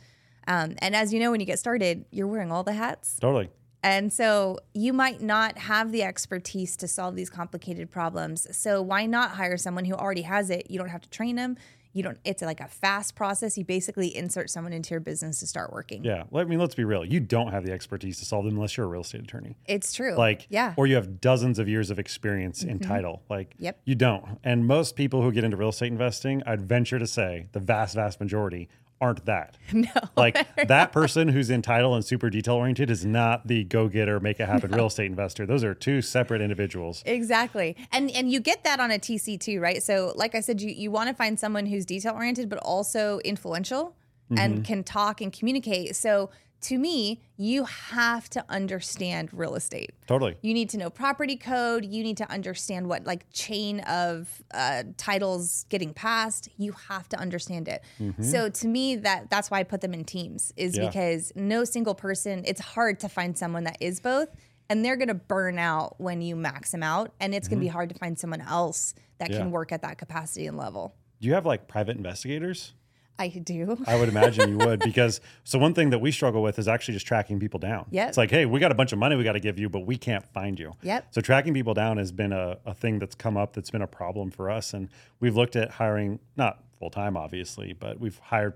Um, 0.49 0.77
and 0.79 0.97
as 0.97 1.13
you 1.13 1.21
know, 1.21 1.31
when 1.31 1.41
you 1.41 1.47
get 1.47 1.59
started, 1.59 2.07
you're 2.11 2.29
wearing 2.29 2.51
all 2.51 2.63
the 2.63 2.73
hats. 2.73 3.19
Totally. 3.21 3.51
And 3.83 4.13
so 4.13 4.59
you 4.75 4.93
might 4.93 5.21
not 5.21 5.59
have 5.59 5.93
the 5.93 6.03
expertise 6.03 6.77
to 6.79 6.89
solve 6.89 7.15
these 7.15 7.31
complicated 7.31 7.91
problems. 7.91 8.47
So 8.57 8.81
why 8.81 9.07
not 9.07 9.33
hire 9.33 9.57
someone 9.57 9.85
who 9.85 9.95
already 9.95 10.23
has 10.23 10.51
it? 10.51 10.71
You 10.71 10.79
don't 10.79 10.89
have 10.89 11.03
to 11.03 11.11
train 11.11 11.37
them. 11.37 11.57
You 11.97 12.03
don't 12.03 12.19
it's 12.25 12.43
like 12.43 12.61
a 12.61 12.69
fast 12.69 13.15
process. 13.15 13.57
You 13.57 13.65
basically 13.65 14.15
insert 14.15 14.51
someone 14.51 14.75
into 14.75 14.91
your 14.91 15.01
business 15.01 15.41
to 15.41 15.47
start 15.47 15.73
working. 15.73 16.05
Yeah. 16.05 16.25
Well, 16.29 16.43
I 16.43 16.45
mean, 16.47 16.59
let's 16.59 16.75
be 16.75 16.85
real. 16.85 17.07
You 17.07 17.21
don't 17.21 17.53
have 17.53 17.65
the 17.65 17.73
expertise 17.73 18.19
to 18.19 18.27
solve 18.27 18.45
them 18.45 18.55
unless 18.57 18.77
you're 18.77 18.85
a 18.85 18.89
real 18.89 19.01
estate 19.01 19.23
attorney. 19.23 19.57
It's 19.65 19.95
true. 19.95 20.15
Like, 20.15 20.47
yeah. 20.51 20.73
Mm-hmm. 20.73 20.81
or 20.81 20.87
you 20.87 20.95
have 20.97 21.23
dozens 21.23 21.59
of 21.59 21.69
years 21.71 21.91
of 21.91 21.99
experience 21.99 22.63
in 22.63 22.81
title. 22.81 23.23
Like, 23.31 23.55
Yep. 23.59 23.81
you 23.87 23.95
don't. 23.95 24.39
And 24.45 24.67
most 24.67 24.95
people 24.95 25.23
who 25.23 25.33
get 25.33 25.43
into 25.43 25.57
real 25.57 25.71
estate 25.71 25.91
investing, 25.91 26.43
I'd 26.45 26.61
venture 26.61 26.99
to 26.99 27.07
say 27.07 27.47
the 27.53 27.61
vast, 27.61 27.95
vast 27.95 28.21
majority 28.21 28.69
aren't 29.01 29.25
that. 29.27 29.57
no. 29.73 29.91
Like 30.17 30.47
that 30.69 30.93
person 30.93 31.29
who's 31.29 31.51
entitled 31.51 31.95
and 31.95 32.05
super 32.05 32.31
detail 32.31 32.55
oriented 32.55 32.91
is 32.91 33.05
not 33.05 33.47
the 33.47 33.65
go 33.65 33.89
getter, 33.89 34.21
make 34.21 34.41
it 34.41 34.49
happen 34.49 34.71
real 34.73 34.87
estate 34.87 35.07
investor. 35.07 35.47
Those 35.47 35.65
are 35.65 35.75
two 35.75 36.03
separate 36.03 36.41
individuals. 36.41 37.03
Exactly. 37.07 37.77
And 37.93 38.11
and 38.11 38.31
you 38.31 38.41
get 38.41 38.65
that 38.65 38.81
on 38.81 38.91
a 38.91 38.99
TC 38.99 39.39
too, 39.39 39.61
right? 39.61 39.83
So 39.83 40.13
like 40.17 40.35
I 40.35 40.41
said, 40.41 40.61
you, 40.61 40.71
you 40.71 40.91
want 40.91 41.09
to 41.09 41.15
find 41.15 41.39
someone 41.39 41.67
who's 41.67 41.85
detail 41.85 42.15
oriented 42.15 42.49
but 42.49 42.59
also 42.59 43.19
influential 43.21 43.95
Mm-hmm. 44.29 44.39
and 44.41 44.65
can 44.65 44.83
talk 44.83 45.21
and 45.21 45.33
communicate. 45.33 45.95
So 45.95 46.31
to 46.63 46.79
me, 46.79 47.21
you 47.37 47.65
have 47.65 48.29
to 48.31 48.45
understand 48.49 49.29
real 49.33 49.55
estate. 49.55 49.91
Totally. 50.07 50.37
You 50.43 50.55
need 50.55 50.71
to 50.71 50.79
know 50.79 50.91
property 50.91 51.37
code. 51.37 51.85
You 51.85 52.03
need 52.03 52.17
to 52.17 52.31
understand 52.31 52.89
what 52.89 53.05
like 53.05 53.27
chain 53.33 53.81
of 53.81 54.43
uh, 54.53 54.85
titles 54.97 55.67
getting 55.69 55.93
passed. 55.95 56.49
You 56.57 56.73
have 56.89 57.09
to 57.11 57.19
understand 57.19 57.69
it. 57.69 57.83
So 58.23 58.49
to 58.49 58.67
me, 58.69 58.97
that 58.97 59.31
that's 59.31 59.51
why 59.51 59.61
I 59.61 59.63
put 59.65 59.81
them 59.81 59.95
in 59.95 60.05
teams 60.05 60.53
is 60.57 60.73
Mm-hmm. 60.75 60.83
Yeah. 60.83 60.89
because 60.89 61.33
no 61.37 61.65
single 61.65 61.95
person. 61.95 62.43
It's 62.47 62.61
hard 62.61 63.01
to 63.01 63.09
find 63.09 63.37
someone 63.39 63.65
that 63.65 63.77
is 63.81 64.01
both, 64.01 64.29
and 64.69 64.85
they're 64.85 64.97
gonna 64.97 65.15
burn 65.15 65.59
out 65.59 66.01
when 66.01 66.21
you 66.23 66.35
max 66.37 66.73
them 66.73 66.83
out, 66.83 67.13
and 67.21 67.35
it's 67.35 67.47
gonna 67.49 67.61
be 67.61 67.69
hard 67.69 67.89
to 67.91 67.95
find 67.95 68.19
someone 68.19 68.41
else 68.41 68.95
that 69.19 69.27
Mm-hmm. 69.27 69.33
Yeah. 69.35 69.39
can 69.41 69.51
work 69.51 69.73
at 69.73 69.83
that 69.83 69.99
capacity 69.99 70.47
and 70.47 70.57
level. 70.57 70.95
Do 71.21 71.29
you 71.29 71.35
have 71.35 71.47
like 71.47 71.69
private 71.69 71.97
investigators? 71.97 72.75
I 73.19 73.29
do. 73.29 73.79
I 73.87 73.97
would 73.97 74.09
imagine 74.09 74.51
you 74.51 74.59
would 74.59 74.81
because 74.85 75.21
so 75.45 75.59
one 75.59 75.73
thing 75.75 75.91
that 75.91 76.01
we 76.01 76.11
struggle 76.13 76.43
with 76.43 76.59
is 76.59 76.69
actually 76.69 76.95
just 76.95 77.07
tracking 77.07 77.41
people 77.41 77.59
down. 77.59 77.87
Yep. 77.91 78.09
It's 78.09 78.19
like, 78.19 78.31
hey, 78.31 78.45
we 78.47 78.61
got 78.61 78.73
a 78.73 78.75
bunch 78.75 78.93
of 78.93 78.99
money 78.99 79.17
we 79.17 79.25
got 79.25 79.33
to 79.33 79.41
give 79.41 79.59
you, 79.59 79.69
but 79.69 79.81
we 79.81 79.97
can't 79.97 80.25
find 80.33 80.59
you. 80.59 80.73
Yep. 80.83 81.07
So 81.13 81.21
tracking 81.21 81.55
people 81.55 81.75
down 81.75 81.97
has 81.97 82.13
been 82.13 82.33
a, 82.33 82.59
a 82.67 82.75
thing 82.75 82.99
that's 82.99 83.15
come 83.15 83.37
up 83.37 83.55
that's 83.55 83.71
been 83.71 83.83
a 83.83 83.87
problem 83.87 84.31
for 84.31 84.51
us. 84.51 84.75
And 84.75 84.89
we've 85.21 85.35
looked 85.37 85.57
at 85.57 85.71
hiring, 85.71 86.19
not 86.37 86.63
full 86.79 86.91
time, 86.91 87.17
obviously, 87.17 87.73
but 87.73 87.99
we've 87.99 88.19
hired 88.19 88.55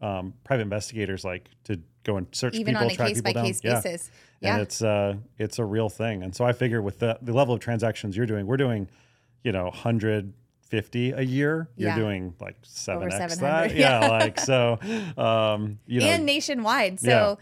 um, 0.00 0.34
private 0.44 0.62
investigators 0.62 1.24
like 1.24 1.48
to 1.64 1.80
go 2.04 2.16
and 2.18 2.28
search 2.30 2.54
Even 2.54 2.74
people, 2.74 2.86
on 2.86 2.92
a 2.92 2.94
track 2.94 3.08
case 3.08 3.16
people 3.18 3.30
by 3.30 3.32
down. 3.34 3.44
case 3.46 3.60
Yeah. 3.64 3.80
basis. 3.80 4.10
And 4.40 4.56
Yeah. 4.58 4.62
it's 4.62 4.80
uh 4.82 5.16
it's 5.38 5.58
a 5.58 5.64
real 5.64 5.88
thing. 5.88 6.22
And 6.22 6.32
so 6.36 6.44
I 6.44 6.52
figure 6.52 6.80
with 6.80 7.00
the 7.00 7.18
the 7.20 7.32
level 7.32 7.52
of 7.52 7.58
transactions 7.60 8.16
you're 8.16 8.24
doing, 8.26 8.46
we're 8.46 8.56
doing, 8.56 8.88
you 9.42 9.50
know, 9.50 9.72
150 10.70 11.12
a 11.12 11.22
year. 11.22 11.68
You're 11.76 11.90
Yeah. 11.90 11.96
doing 11.96 12.34
like 12.40 12.60
7x 12.62 13.12
700, 13.12 13.70
that. 13.70 13.76
Yeah, 13.76 14.00
like 14.08 14.38
so 14.40 14.78
um 15.16 15.78
you 15.86 16.00
know 16.00 16.06
and 16.06 16.26
nationwide. 16.26 17.00
So 17.00 17.08
Yeah. 17.08 17.34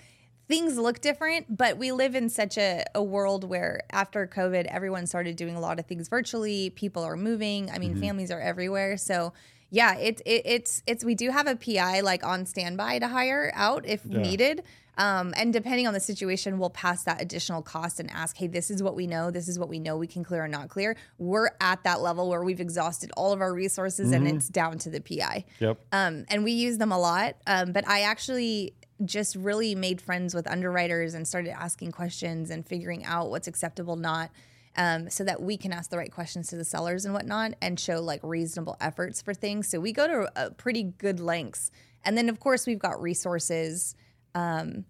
things 0.49 0.79
look 0.79 1.01
different, 1.01 1.57
but 1.57 1.77
we 1.77 1.93
live 1.93 2.15
in 2.15 2.29
such 2.29 2.57
a, 2.57 2.85
a 2.95 3.03
world 3.03 3.45
where 3.45 3.83
after 3.91 4.27
COVID, 4.27 4.67
everyone 4.67 5.07
started 5.07 5.37
doing 5.37 5.57
a 5.57 5.61
lot 5.61 5.79
of 5.79 5.87
things 5.87 6.09
virtually. 6.09 6.71
People 6.71 7.03
are 7.03 7.17
moving. 7.17 7.71
I 7.71 7.79
mean, 7.79 7.93
Mm-hmm. 7.93 8.01
families 8.01 8.31
are 8.31 8.41
everywhere. 8.41 8.97
So 8.97 9.33
yeah, 9.71 9.97
it's 9.97 10.23
it, 10.25 10.43
it's 10.45 10.83
it's 10.87 11.05
we 11.05 11.15
do 11.17 11.31
have 11.31 11.47
a 11.49 11.57
PI 11.57 12.01
like 12.01 12.25
on 12.25 12.47
standby 12.47 13.01
to 13.01 13.09
hire 13.09 13.51
out 13.55 13.85
if 13.87 14.05
needed. 14.05 14.63
Um, 14.99 15.35
and 15.37 15.53
depending 15.53 15.87
on 15.87 15.93
the 15.95 16.01
situation, 16.01 16.59
we'll 16.59 16.71
pass 16.71 17.05
that 17.05 17.21
additional 17.21 17.63
cost 17.63 18.01
and 18.01 18.11
ask, 18.11 18.37
hey, 18.37 18.47
this 18.47 18.71
is 18.71 18.83
what 18.83 18.97
we 18.97 19.07
know. 19.07 19.31
This 19.31 19.47
is 19.49 19.59
what 19.59 19.69
we 19.69 19.79
know 19.79 19.97
we 19.97 20.07
can 20.07 20.25
clear 20.25 20.45
or 20.45 20.49
not 20.49 20.69
clear. 20.69 20.97
We're 21.19 21.51
at 21.61 21.85
that 21.85 22.01
level 22.01 22.29
where 22.29 22.43
we've 22.43 22.61
exhausted 22.61 23.11
all 23.17 23.33
of 23.33 23.41
our 23.41 23.53
resources 23.53 24.13
and 24.13 24.27
Mm-hmm. 24.27 24.37
it's 24.39 24.49
down 24.49 24.79
to 24.79 24.91
the 24.91 25.01
PI 25.01 25.45
Yep. 25.61 25.79
um, 25.93 26.25
and 26.29 26.43
we 26.45 26.53
use 26.53 26.79
them 26.79 26.93
a 26.93 26.99
lot. 26.99 27.37
Um, 27.47 27.73
but 27.73 27.87
I 27.87 28.03
actually 28.03 28.75
just 29.05 29.37
really 29.37 29.75
made 29.75 30.01
friends 30.01 30.35
with 30.35 30.47
underwriters 30.51 31.13
and 31.13 31.29
started 31.29 31.51
asking 31.51 31.93
questions 31.93 32.49
and 32.51 32.67
figuring 32.67 33.05
out 33.05 33.29
what's 33.29 33.47
acceptable, 33.47 33.97
not. 33.97 34.31
Um, 34.79 35.09
so 35.09 35.25
that 35.25 35.41
we 35.41 35.57
can 35.57 35.73
ask 35.73 35.89
the 35.89 35.97
right 35.97 36.13
questions 36.13 36.49
to 36.49 36.57
the 36.57 36.65
sellers 36.65 37.07
and 37.07 37.15
whatnot 37.15 37.55
and 37.63 37.81
show 37.81 38.01
like 38.03 38.21
reasonable 38.23 38.77
efforts 38.79 39.23
for 39.23 39.33
things. 39.33 39.69
So 39.69 39.81
we 39.81 39.91
go 39.91 40.07
to 40.07 40.31
uh, 40.39 40.51
pretty 40.51 40.83
good 40.83 41.19
lengths. 41.19 41.71
And 42.05 42.17
then, 42.17 42.29
of 42.29 42.41
course, 42.41 42.67
we've 42.67 42.79
got 42.79 43.01
resources 43.01 43.95
um, 44.37 44.85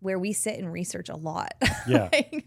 where 0.00 0.18
we 0.18 0.32
sit 0.32 0.58
and 0.58 0.72
research 0.72 1.08
a 1.08 1.16
lot. 1.16 1.54
Yeah. 1.88 2.10
Like, 2.12 2.46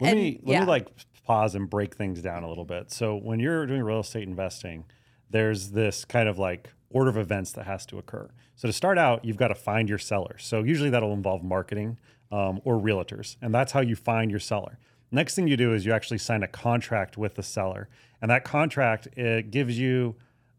Let 0.00 0.12
and- 0.12 0.20
me 0.20 0.40
let 0.44 0.52
yeah. 0.52 0.60
me 0.60 0.66
like 0.66 0.86
pause 1.26 1.56
and 1.56 1.68
break 1.68 1.96
things 1.96 2.22
down 2.22 2.44
a 2.44 2.48
little 2.48 2.64
bit. 2.64 2.92
So 2.92 3.16
when 3.16 3.40
you're 3.40 3.66
doing 3.66 3.82
real 3.82 4.00
estate 4.00 4.22
investing, 4.22 4.84
there's 5.28 5.70
this 5.72 6.04
kind 6.04 6.28
of 6.28 6.38
like 6.38 6.70
order 6.90 7.10
of 7.10 7.16
events 7.16 7.52
that 7.52 7.66
has 7.66 7.84
to 7.86 7.98
occur. 7.98 8.30
So 8.54 8.68
to 8.68 8.72
start 8.72 8.96
out, 8.96 9.24
you've 9.24 9.36
got 9.36 9.48
to 9.48 9.54
find 9.56 9.88
your 9.88 9.98
seller. 9.98 10.36
So 10.38 10.62
usually 10.62 10.90
that'll 10.90 11.12
involve 11.12 11.42
marketing 11.42 11.98
um, 12.30 12.60
or 12.64 12.76
realtors, 12.76 13.36
and 13.42 13.52
that's 13.52 13.72
how 13.72 13.80
you 13.80 13.96
find 13.96 14.30
your 14.30 14.40
seller. 14.40 14.78
Next 15.10 15.34
thing 15.34 15.48
you 15.48 15.56
do 15.56 15.74
is 15.74 15.84
you 15.84 15.92
actually 15.92 16.18
sign 16.18 16.42
a 16.44 16.48
contract 16.48 17.18
with 17.18 17.34
the 17.34 17.42
seller, 17.42 17.88
and 18.22 18.30
that 18.30 18.44
contract 18.44 19.08
it 19.16 19.50
gives 19.50 19.76
you 19.78 20.14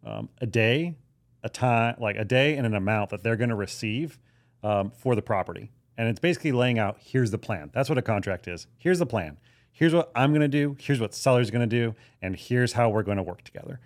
um, 0.06 0.28
a 0.42 0.46
day, 0.46 0.98
a 1.42 1.50
time, 1.50 1.96
like 2.00 2.18
a 2.18 2.26
day 2.26 2.58
and 2.58 2.66
an 2.68 2.76
amount 2.76 3.12
that 3.12 3.24
they're 3.24 3.38
going 3.38 3.50
to 3.50 3.56
receive 3.56 4.20
um, 4.64 4.92
for 4.92 5.16
the 5.16 5.22
property. 5.22 5.72
And 5.98 6.08
it's 6.08 6.20
basically 6.20 6.52
laying 6.52 6.80
out 6.80 6.98
here's 7.00 7.32
the 7.32 7.38
plan. 7.38 7.72
That's 7.74 7.90
what 7.90 7.98
a 7.98 8.02
contract 8.02 8.48
is. 8.48 8.68
Here's 8.78 9.00
the 9.00 9.06
plan. 9.06 9.38
Here's 9.72 9.94
what 9.94 10.12
I'm 10.16 10.32
going 10.32 10.42
to 10.42 10.48
do. 10.48 10.76
Here's 10.80 11.00
what 11.00 11.14
seller's 11.14 11.52
going 11.52 11.68
to 11.68 11.76
do. 11.76 11.96
And 12.22 12.36
here's 12.36 12.74
how 12.74 12.90
we're 12.90 13.04
going 13.04 13.18
to 13.18 13.24
work 13.24 13.44
together. 13.44 13.80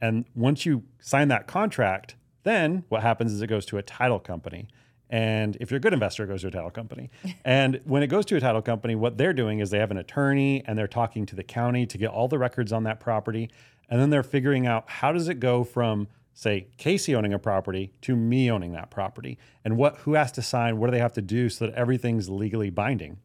And 0.00 0.24
once 0.34 0.66
you 0.66 0.84
sign 1.00 1.28
that 1.28 1.46
contract, 1.46 2.16
then 2.42 2.84
what 2.88 3.02
happens 3.02 3.32
is 3.32 3.42
it 3.42 3.46
goes 3.48 3.66
to 3.66 3.78
a 3.78 3.82
title 3.82 4.20
company. 4.20 4.68
And 5.08 5.56
if 5.60 5.70
you're 5.70 5.78
a 5.78 5.80
good 5.80 5.92
investor, 5.92 6.24
it 6.24 6.28
goes 6.28 6.42
to 6.42 6.48
a 6.48 6.50
title 6.50 6.70
company. 6.70 7.10
and 7.44 7.80
when 7.84 8.02
it 8.02 8.08
goes 8.08 8.24
to 8.26 8.36
a 8.36 8.40
title 8.40 8.62
company, 8.62 8.94
what 8.94 9.18
they're 9.18 9.32
doing 9.32 9.60
is 9.60 9.70
they 9.70 9.78
have 9.78 9.90
an 9.90 9.98
attorney 9.98 10.62
and 10.66 10.76
they're 10.78 10.88
talking 10.88 11.26
to 11.26 11.36
the 11.36 11.44
county 11.44 11.86
to 11.86 11.98
get 11.98 12.10
all 12.10 12.28
the 12.28 12.38
records 12.38 12.72
on 12.72 12.84
that 12.84 13.00
property. 13.00 13.50
And 13.88 14.00
then 14.00 14.10
they're 14.10 14.22
figuring 14.22 14.66
out 14.66 14.88
how 14.88 15.12
does 15.12 15.28
it 15.28 15.40
go 15.40 15.64
from 15.64 16.08
say 16.36 16.66
Casey 16.76 17.14
owning 17.14 17.32
a 17.32 17.38
property 17.38 17.92
to 18.02 18.14
me 18.14 18.50
owning 18.50 18.72
that 18.72 18.90
property. 18.90 19.38
And 19.64 19.78
what 19.78 19.96
who 19.98 20.12
has 20.14 20.30
to 20.32 20.42
sign 20.42 20.76
what 20.76 20.88
do 20.88 20.90
they 20.92 20.98
have 20.98 21.14
to 21.14 21.22
do 21.22 21.48
so 21.48 21.66
that 21.66 21.74
everything's 21.74 22.28
legally 22.28 22.68
binding? 22.68 23.16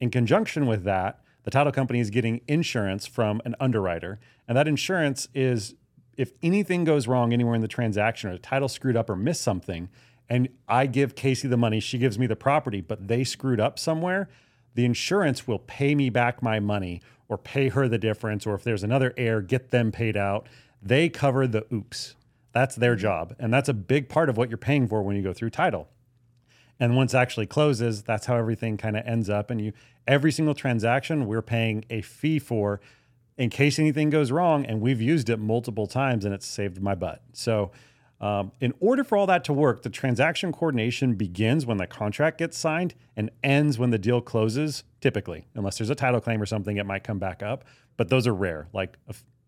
In 0.00 0.08
conjunction 0.08 0.66
with 0.66 0.84
that 0.84 1.20
the 1.42 1.50
title 1.50 1.72
company 1.72 1.98
is 1.98 2.10
getting 2.10 2.40
insurance 2.46 3.06
from 3.06 3.42
an 3.44 3.56
underwriter. 3.60 4.20
And 4.46 4.56
that 4.56 4.68
insurance 4.68 5.28
is 5.34 5.74
if 6.16 6.30
anything 6.44 6.84
goes 6.84 7.08
wrong 7.08 7.32
anywhere 7.32 7.56
in 7.56 7.60
the 7.60 7.68
transaction 7.68 8.30
or 8.30 8.34
the 8.34 8.38
title 8.38 8.68
screwed 8.68 8.96
up 8.96 9.10
or 9.10 9.16
missed 9.16 9.42
something 9.42 9.88
and 10.30 10.48
I 10.68 10.86
give 10.86 11.16
Casey 11.16 11.48
the 11.48 11.56
money 11.56 11.80
she 11.80 11.98
gives 11.98 12.20
me 12.20 12.28
the 12.28 12.36
property 12.36 12.80
but 12.80 13.08
they 13.08 13.24
screwed 13.24 13.58
up 13.58 13.80
somewhere 13.80 14.28
the 14.74 14.84
insurance 14.84 15.48
will 15.48 15.58
pay 15.58 15.96
me 15.96 16.08
back 16.08 16.40
my 16.40 16.60
money 16.60 17.02
or 17.28 17.36
pay 17.36 17.68
her 17.70 17.88
the 17.88 17.98
difference 17.98 18.46
or 18.46 18.54
if 18.54 18.62
there's 18.62 18.84
another 18.84 19.12
heir 19.16 19.40
get 19.40 19.72
them 19.72 19.90
paid 19.90 20.16
out. 20.16 20.48
They 20.80 21.08
cover 21.08 21.48
the 21.48 21.66
oops 21.72 22.14
that's 22.54 22.76
their 22.76 22.96
job. 22.96 23.34
And 23.38 23.52
that's 23.52 23.68
a 23.68 23.74
big 23.74 24.08
part 24.08 24.30
of 24.30 24.36
what 24.36 24.48
you're 24.48 24.56
paying 24.56 24.88
for 24.88 25.02
when 25.02 25.16
you 25.16 25.22
go 25.22 25.32
through 25.32 25.50
title. 25.50 25.88
And 26.80 26.96
once 26.96 27.14
actually 27.14 27.46
closes, 27.46 28.02
that's 28.02 28.26
how 28.26 28.36
everything 28.36 28.76
kind 28.76 28.96
of 28.96 29.06
ends 29.06 29.28
up. 29.28 29.50
And 29.50 29.60
you 29.60 29.72
every 30.06 30.32
single 30.32 30.54
transaction 30.54 31.26
we're 31.26 31.42
paying 31.42 31.84
a 31.90 32.00
fee 32.00 32.38
for 32.38 32.80
in 33.36 33.50
case 33.50 33.78
anything 33.78 34.10
goes 34.10 34.30
wrong. 34.30 34.64
And 34.64 34.80
we've 34.80 35.00
used 35.00 35.28
it 35.28 35.38
multiple 35.38 35.86
times 35.86 36.24
and 36.24 36.32
it's 36.32 36.46
saved 36.46 36.80
my 36.80 36.94
butt. 36.94 37.22
So 37.32 37.72
um, 38.20 38.52
in 38.60 38.72
order 38.80 39.02
for 39.02 39.18
all 39.18 39.26
that 39.26 39.44
to 39.44 39.52
work, 39.52 39.82
the 39.82 39.90
transaction 39.90 40.52
coordination 40.52 41.14
begins 41.14 41.66
when 41.66 41.78
the 41.78 41.86
contract 41.86 42.38
gets 42.38 42.56
signed 42.56 42.94
and 43.16 43.30
ends 43.42 43.78
when 43.78 43.90
the 43.90 43.98
deal 43.98 44.20
closes, 44.20 44.84
typically, 45.00 45.46
unless 45.54 45.78
there's 45.78 45.90
a 45.90 45.94
title 45.94 46.20
claim 46.20 46.40
or 46.40 46.46
something, 46.46 46.76
it 46.76 46.86
might 46.86 47.04
come 47.04 47.18
back 47.18 47.42
up. 47.42 47.64
But 47.96 48.08
those 48.08 48.26
are 48.26 48.34
rare. 48.34 48.68
Like 48.72 48.96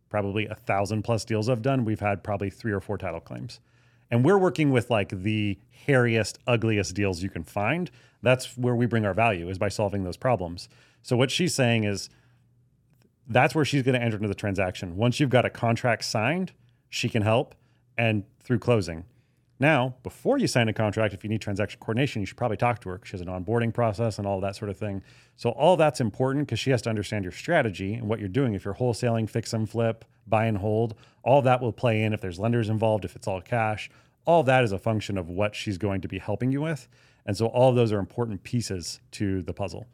probably 0.09 0.47
a 0.47 0.55
thousand 0.55 1.03
plus 1.03 1.25
deals 1.25 1.49
I've 1.49 1.63
done, 1.63 1.85
we've 1.85 2.01
had 2.01 2.23
probably 2.23 2.51
three 2.51 2.73
or 2.73 2.81
four 2.81 2.99
title 2.99 3.21
claims. 3.21 3.61
And 4.11 4.25
we're 4.25 4.39
working 4.39 4.71
with 4.71 4.91
like 4.91 5.11
the 5.11 5.59
hairiest, 5.87 6.39
ugliest 6.47 6.95
deals 6.95 7.23
you 7.23 7.31
can 7.31 7.45
find. 7.45 7.91
That's 8.23 8.57
where 8.57 8.75
we 8.75 8.87
bring 8.87 9.05
our 9.05 9.15
value 9.15 9.49
is 9.49 9.59
by 9.59 9.69
solving 9.69 10.05
those 10.05 10.17
problems. 10.17 10.69
So 11.03 11.17
what 11.17 11.31
she's 11.31 11.55
saying 11.55 11.85
is 11.85 12.09
that's 13.29 13.55
where 13.55 13.65
she's 13.65 13.83
going 13.83 13.99
to 13.99 14.03
enter 14.03 14.17
into 14.17 14.29
the 14.29 14.35
transaction. 14.35 14.97
Once 14.97 15.19
you've 15.19 15.31
got 15.31 15.45
a 15.45 15.51
contract 15.51 16.05
signed, 16.05 16.53
she 16.89 17.09
can 17.09 17.23
help 17.23 17.55
and 17.99 18.25
through 18.41 18.61
closing. 18.61 19.05
Now, 19.59 19.95
before 20.03 20.37
you 20.37 20.47
sign 20.47 20.69
a 20.69 20.73
contract, 20.73 21.15
if 21.15 21.25
you 21.25 21.31
need 21.31 21.41
transaction 21.41 21.81
coordination, 21.81 22.21
you 22.21 22.27
should 22.27 22.37
probably 22.37 22.59
talk 22.59 22.81
to 22.81 22.91
her 22.91 22.97
because 22.97 23.09
she 23.09 23.13
has 23.15 23.21
an 23.23 23.29
onboarding 23.29 23.73
process 23.73 24.19
and 24.19 24.27
all 24.27 24.41
that 24.41 24.55
sort 24.55 24.71
of 24.71 24.77
thing. 24.77 25.03
So 25.37 25.51
all 25.51 25.77
that's 25.79 26.01
important 26.01 26.47
because 26.47 26.59
she 26.59 26.71
has 26.71 26.83
to 26.83 26.91
understand 26.91 27.25
your 27.25 27.33
strategy 27.33 27.95
and 27.95 28.07
what 28.07 28.21
you're 28.21 28.29
doing. 28.29 28.53
If 28.53 28.67
you're 28.67 28.75
wholesaling, 28.75 29.31
fix 29.31 29.55
and 29.55 29.69
flip, 29.69 30.05
buy 30.27 30.45
and 30.45 30.59
hold, 30.59 30.95
all 31.23 31.41
that 31.43 31.63
will 31.63 31.73
play 31.73 32.03
in 32.03 32.13
if 32.13 32.21
there's 32.21 32.39
lenders 32.39 32.69
involved, 32.69 33.07
if 33.07 33.17
it's 33.17 33.27
all 33.27 33.41
cash. 33.41 33.89
All 34.27 34.43
that 34.43 34.63
is 34.63 34.73
a 34.73 34.79
function 34.79 35.17
of 35.17 35.31
what 35.31 35.55
she's 35.55 35.79
going 35.79 36.03
to 36.03 36.09
be 36.09 36.19
helping 36.19 36.53
you 36.53 36.61
with. 36.61 36.87
And 37.25 37.37
so 37.37 37.47
all 37.47 37.71
of 37.71 37.77
those 37.77 37.93
are 37.93 37.99
important 37.99 38.43
pieces 38.43 39.01
to 39.13 39.41
the 39.43 39.55
puzzle. 39.55 39.87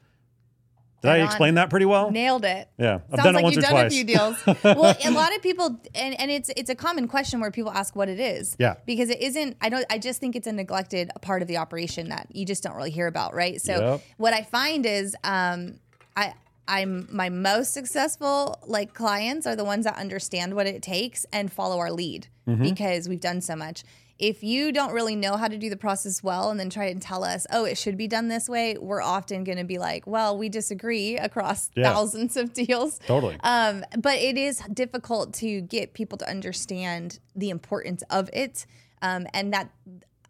Did 1.02 1.10
I 1.10 1.24
explain 1.24 1.54
that 1.56 1.68
pretty 1.68 1.86
well? 1.86 2.10
Nailed 2.10 2.44
it. 2.44 2.68
Yeah, 2.78 3.00
I've 3.12 3.20
Sounds 3.20 3.22
done 3.24 3.26
it 3.28 3.32
like 3.34 3.42
once 3.44 3.56
you've 3.56 3.64
or 3.64 3.68
done 3.68 3.72
twice. 3.72 3.92
a 3.92 3.94
few 3.94 4.04
deals. 4.04 4.46
well, 4.64 4.96
a 5.04 5.10
lot 5.12 5.34
of 5.34 5.42
people, 5.42 5.80
and, 5.94 6.18
and 6.20 6.30
it's 6.30 6.48
it's 6.56 6.70
a 6.70 6.74
common 6.74 7.08
question 7.08 7.40
where 7.40 7.50
people 7.50 7.72
ask 7.72 7.94
what 7.96 8.08
it 8.08 8.20
is. 8.20 8.56
Yeah. 8.58 8.74
Because 8.86 9.10
it 9.10 9.20
isn't. 9.20 9.56
I 9.60 9.68
don't. 9.68 9.84
I 9.90 9.98
just 9.98 10.20
think 10.20 10.36
it's 10.36 10.46
a 10.46 10.52
neglected 10.52 11.10
part 11.20 11.42
of 11.42 11.48
the 11.48 11.56
operation 11.56 12.08
that 12.10 12.28
you 12.32 12.46
just 12.46 12.62
don't 12.62 12.76
really 12.76 12.90
hear 12.90 13.06
about, 13.08 13.34
right? 13.34 13.60
So 13.60 13.72
Yep. 13.92 14.02
what 14.16 14.32
I 14.32 14.42
find 14.42 14.86
is, 14.86 15.16
um, 15.24 15.80
I. 16.16 16.34
I'm 16.68 17.08
my 17.10 17.28
most 17.28 17.74
successful 17.74 18.56
like 18.64 18.94
clients 18.94 19.48
are 19.48 19.56
the 19.56 19.64
ones 19.64 19.84
that 19.84 19.96
understand 19.98 20.54
what 20.54 20.68
it 20.68 20.80
takes 20.80 21.26
and 21.32 21.52
follow 21.52 21.80
our 21.80 21.90
lead 21.90 22.28
Mm-hmm. 22.48 22.62
because 22.62 23.08
we've 23.08 23.20
done 23.20 23.40
so 23.40 23.54
much. 23.56 23.82
If 24.18 24.42
you 24.44 24.72
don't 24.72 24.92
really 24.92 25.16
know 25.16 25.36
how 25.36 25.48
to 25.48 25.58
do 25.58 25.68
the 25.68 25.76
process 25.76 26.22
well 26.22 26.50
and 26.50 26.60
then 26.60 26.70
try 26.70 26.86
and 26.86 27.02
tell 27.02 27.24
us, 27.24 27.46
oh, 27.50 27.64
it 27.64 27.76
should 27.76 27.96
be 27.96 28.06
done 28.06 28.28
this 28.28 28.48
way, 28.48 28.76
we're 28.80 29.02
often 29.02 29.42
going 29.44 29.58
to 29.58 29.64
be 29.64 29.78
like, 29.78 30.06
well, 30.06 30.36
we 30.38 30.48
disagree 30.48 31.16
across 31.16 31.70
Yeah. 31.74 31.92
thousands 31.92 32.36
of 32.36 32.52
deals. 32.52 32.98
Totally. 33.06 33.36
Um, 33.42 33.84
but 33.98 34.16
it 34.18 34.36
is 34.38 34.60
difficult 34.72 35.34
to 35.34 35.60
get 35.62 35.94
people 35.94 36.18
to 36.18 36.28
understand 36.28 37.18
the 37.34 37.50
importance 37.50 38.02
of 38.10 38.30
it, 38.32 38.66
um, 39.00 39.26
and 39.34 39.52
that 39.52 39.70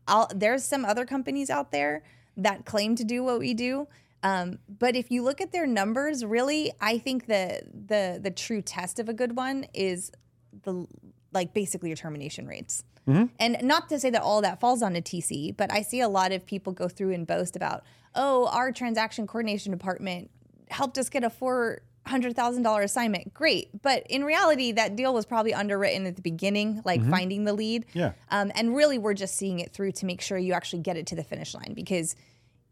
I'll, 0.09 0.29
there's 0.35 0.65
some 0.65 0.85
other 0.85 1.05
companies 1.05 1.51
out 1.51 1.71
there 1.73 2.03
that 2.37 2.65
claim 2.65 2.97
to 2.97 3.05
do 3.05 3.23
what 3.23 3.39
we 3.39 3.53
do. 3.55 3.89
Um, 4.23 4.59
but 4.69 4.95
if 4.97 5.11
you 5.11 5.23
look 5.23 5.41
at 5.41 5.53
their 5.53 5.67
numbers, 5.67 6.25
really, 6.25 6.73
I 6.81 6.99
think 6.99 7.27
the 7.27 7.61
the 7.73 8.21
the 8.23 8.31
true 8.31 8.63
test 8.63 8.99
of 9.01 9.09
a 9.09 9.13
good 9.13 9.37
one 9.37 9.67
is 9.75 10.13
the 10.63 10.87
like 11.33 11.55
basically 11.55 11.89
your 11.89 11.97
termination 11.97 12.47
rates. 12.47 12.85
And 13.05 13.59
not 13.63 13.89
to 13.89 13.99
say 13.99 14.11
that 14.11 14.23
all 14.23 14.43
that 14.43 14.61
falls 14.61 14.81
on 14.81 14.95
a 14.95 15.01
TC, 15.03 15.57
but 15.57 15.73
I 15.73 15.83
see 15.83 16.01
a 16.01 16.09
lot 16.09 16.31
of 16.31 16.47
people 16.47 16.73
go 16.73 16.87
through 16.87 17.13
and 17.13 17.27
boast 17.27 17.57
about, 17.57 17.83
oh, 18.15 18.47
our 18.47 18.71
transaction 18.71 19.27
coordination 19.27 19.73
department 19.73 20.31
helped 20.71 20.99
us 20.99 21.09
get 21.09 21.25
a 21.25 21.31
four 21.31 21.83
hundred 22.07 22.37
thousand 22.37 22.63
dollar 22.63 22.83
assignment. 22.83 23.35
Great, 23.35 23.83
but 23.83 24.07
in 24.09 24.25
reality, 24.25 24.73
that 24.73 24.95
deal 24.95 25.13
was 25.13 25.27
probably 25.27 25.53
underwritten 25.53 26.07
at 26.07 26.17
the 26.17 26.23
beginning, 26.23 26.81
like 26.85 27.05
finding 27.09 27.45
the 27.45 27.53
lead. 27.53 27.87
Yeah. 27.93 28.13
Um, 28.31 28.53
and 28.55 28.75
really, 28.75 28.99
we're 28.99 29.15
just 29.15 29.35
seeing 29.37 29.59
it 29.59 29.73
through 29.73 29.93
to 29.93 30.07
make 30.07 30.21
sure 30.21 30.39
you 30.39 30.53
actually 30.53 30.83
get 30.83 30.97
it 30.97 31.07
to 31.09 31.17
the 31.17 31.25
finish 31.25 31.55
line 31.55 31.73
because 31.75 32.15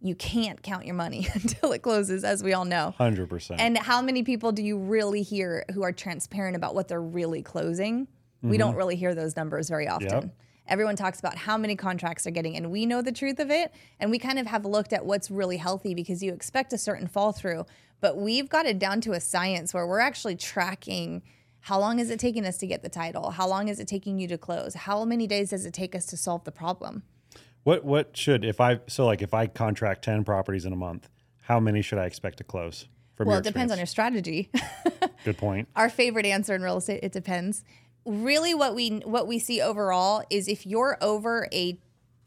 you 0.01 0.15
can't 0.15 0.63
count 0.63 0.87
your 0.87 0.95
money 0.95 1.29
until 1.35 1.73
it 1.73 1.83
closes, 1.83 2.25
as 2.25 2.43
we 2.43 2.53
all 2.53 2.65
know. 2.65 2.95
100%. 2.99 3.57
And 3.59 3.77
how 3.77 4.01
many 4.01 4.23
people 4.23 4.53
do 4.53 4.63
you 4.63 4.79
really 4.79 5.23
hear 5.23 5.65
who 5.75 5.83
are 5.83 5.93
transparent 5.93 6.57
about 6.57 6.75
what 6.75 6.89
they're 6.89 7.03
really 7.03 7.43
closing? 7.43 8.09
We 8.43 8.59
don't 8.59 8.71
mm-hmm. 8.71 8.79
really 8.79 8.97
hear 8.97 9.15
those 9.15 9.37
numbers 9.37 9.69
very 9.69 9.89
often. 9.89 10.09
Yep. 10.09 10.37
Everyone 10.67 10.97
talks 10.97 11.19
about 11.19 11.37
how 11.37 11.57
many 11.57 11.75
contracts 11.75 12.25
they're 12.25 12.33
getting, 12.33 12.57
and 12.57 12.71
we 12.71 12.87
know 12.87 13.03
the 13.03 13.13
truth 13.13 13.41
of 13.41 13.51
it. 13.51 13.73
And 13.99 14.11
we 14.11 14.19
kind 14.19 14.39
of 14.39 14.47
have 14.47 14.65
looked 14.65 14.93
at 14.93 15.05
what's 15.05 15.31
really 15.31 15.57
healthy 15.57 15.95
because 15.95 16.23
you 16.23 16.33
expect 16.33 16.73
a 16.73 16.79
certain 16.79 17.09
fall 17.09 17.33
through, 17.33 17.67
but 18.01 18.17
we've 18.17 18.49
got 18.49 18.67
it 18.67 18.79
down 18.79 19.01
to 19.03 19.13
a 19.13 19.21
science 19.21 19.75
where 19.75 19.87
we're 19.87 20.01
actually 20.01 20.37
tracking 20.37 21.23
how 21.61 21.79
long 21.79 21.99
is 21.99 22.11
it 22.11 22.19
taking 22.19 22.47
us 22.47 22.57
to 22.59 22.67
get 22.67 22.83
the 22.83 22.89
title? 22.89 23.31
How 23.31 23.47
long 23.47 23.69
is 23.69 23.79
it 23.79 23.87
taking 23.87 24.19
you 24.19 24.27
to 24.29 24.39
close? 24.39 24.75
How 24.75 25.05
many 25.05 25.27
days 25.27 25.51
does 25.51 25.67
it 25.67 25.75
take 25.75 25.95
us 25.95 26.07
to 26.07 26.17
solve 26.17 26.45
the 26.45 26.53
problem? 26.53 27.03
What 27.65 27.85
what 27.85 28.17
should 28.17 28.45
if 28.45 28.61
I 28.61 28.81
so 28.87 29.05
like 29.05 29.21
if 29.21 29.35
I 29.35 29.47
contract 29.47 30.03
ten 30.03 30.25
properties 30.25 30.65
in 30.65 30.73
a 30.73 30.77
month, 30.77 31.11
how 31.43 31.61
many 31.61 31.83
should 31.83 31.99
I 31.99 32.07
expect 32.07 32.39
to 32.39 32.45
close? 32.45 32.89
Well, 33.19 33.37
it 33.37 33.45
depends 33.45 33.71
on 33.71 33.77
your 33.77 33.87
strategy. 33.87 34.51
Good 35.27 35.37
point. 35.37 35.69
our 35.77 35.91
favorite 35.91 36.25
answer 36.25 36.55
in 36.55 36.63
real 36.63 36.79
estate 36.79 37.01
it 37.03 37.13
depends 37.13 37.65
really 38.11 38.55
what 38.55 38.75
we 38.75 38.91
what 39.05 39.27
we 39.27 39.39
see 39.39 39.61
overall 39.61 40.25
is 40.31 40.49
if 40.49 40.67
you're 40.67 40.99
over 41.01 41.49
a 41.53 41.79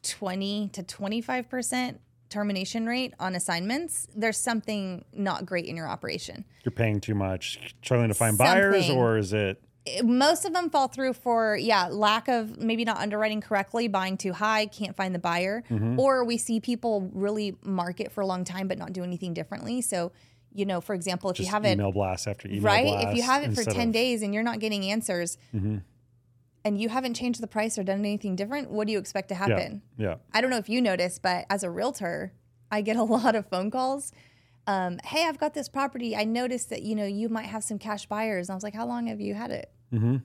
20 0.03 0.69
to 0.73 0.83
25% 0.83 1.97
termination 2.29 2.87
rate 2.87 3.13
on 3.19 3.35
assignments 3.35 4.07
there's 4.15 4.37
something 4.37 5.05
not 5.13 5.45
great 5.45 5.65
in 5.65 5.75
your 5.75 5.87
operation. 5.87 6.45
You're 6.63 6.71
paying 6.71 6.99
too 6.99 7.15
much, 7.15 7.75
struggling 7.83 8.09
to 8.09 8.15
find 8.15 8.37
buyers, 8.37 8.89
or 8.89 9.17
is 9.17 9.33
it? 9.33 9.61
most 10.03 10.45
of 10.45 10.53
them 10.53 10.69
fall 10.69 10.87
through 10.87 11.13
for 11.13 11.57
yeah 11.57 11.87
lack 11.87 12.29
of 12.29 12.57
maybe 12.57 12.85
not 12.85 12.97
underwriting 12.97 13.41
correctly 13.41 13.87
buying 13.87 14.17
too 14.17 14.31
high 14.31 14.65
can't 14.65 14.95
find 14.95 15.13
the 15.13 15.19
buyer. 15.19 15.63
Mm-hmm. 15.69 15.99
Or 15.99 16.23
we 16.23 16.37
see 16.37 16.59
people 16.59 17.09
really 17.13 17.57
market 17.63 18.11
for 18.11 18.21
a 18.21 18.25
long 18.25 18.45
time 18.45 18.67
but 18.67 18.77
not 18.77 18.93
do 18.93 19.03
anything 19.03 19.33
differently. 19.33 19.81
So 19.81 20.11
you 20.53 20.65
know 20.65 20.79
for 20.81 20.93
example 20.93 21.29
if 21.29 21.38
Just 21.38 21.48
you 21.48 21.51
have 21.53 21.65
it 21.65 21.74
email 21.74 21.91
blast 21.91 22.27
after 22.27 22.48
email 22.48 22.62
right? 22.63 22.86
blast. 22.86 23.07
If 23.10 23.15
you 23.17 23.24
have 23.24 23.43
it 23.43 23.53
for 23.55 23.63
10 23.63 23.88
of- 23.89 23.93
days 23.93 24.22
and 24.22 24.33
you're 24.33 24.43
not 24.43 24.60
getting 24.60 24.86
answers 24.86 25.38
Mm-hmm. 25.53 25.77
and 26.65 26.79
you 26.79 26.89
haven't 26.89 27.15
changed 27.15 27.41
the 27.41 27.48
price 27.48 27.77
or 27.77 27.83
done 27.83 28.00
anything 28.00 28.36
different, 28.36 28.69
what 28.72 28.88
do 28.88 28.93
you 28.93 29.00
expect 29.00 29.29
to 29.29 29.33
Yeah, 29.36 29.39
happen? 29.39 29.81
yeah. 29.98 30.15
I 30.33 30.41
don't 30.41 30.50
know 30.50 30.57
if 30.57 30.69
you 30.69 30.81
notice, 30.81 31.19
but 31.19 31.45
as 31.50 31.63
a 31.63 31.69
realtor, 31.69 32.33
I 32.72 32.81
get 32.81 32.95
a 33.03 33.03
lot 33.03 33.36
of 33.36 33.48
phone 33.48 33.69
calls. 33.72 34.12
Um, 34.65 35.00
hey, 35.03 35.25
I've 35.27 35.38
got 35.39 35.53
this 35.53 35.67
property. 35.67 36.15
I 36.15 36.24
noticed 36.24 36.69
that, 36.69 36.83
you 36.83 36.95
know, 36.95 37.05
you 37.05 37.27
might 37.27 37.48
have 37.48 37.63
some 37.65 37.77
cash 37.79 38.05
buyers. 38.05 38.48
And 38.48 38.53
I 38.53 38.55
was 38.55 38.63
like, 38.63 38.74
how 38.74 38.86
long 38.88 39.07
have 39.07 39.19
you 39.19 39.33
had 39.33 39.51
it? 39.51 39.69
Mm-hmm. 39.93 40.17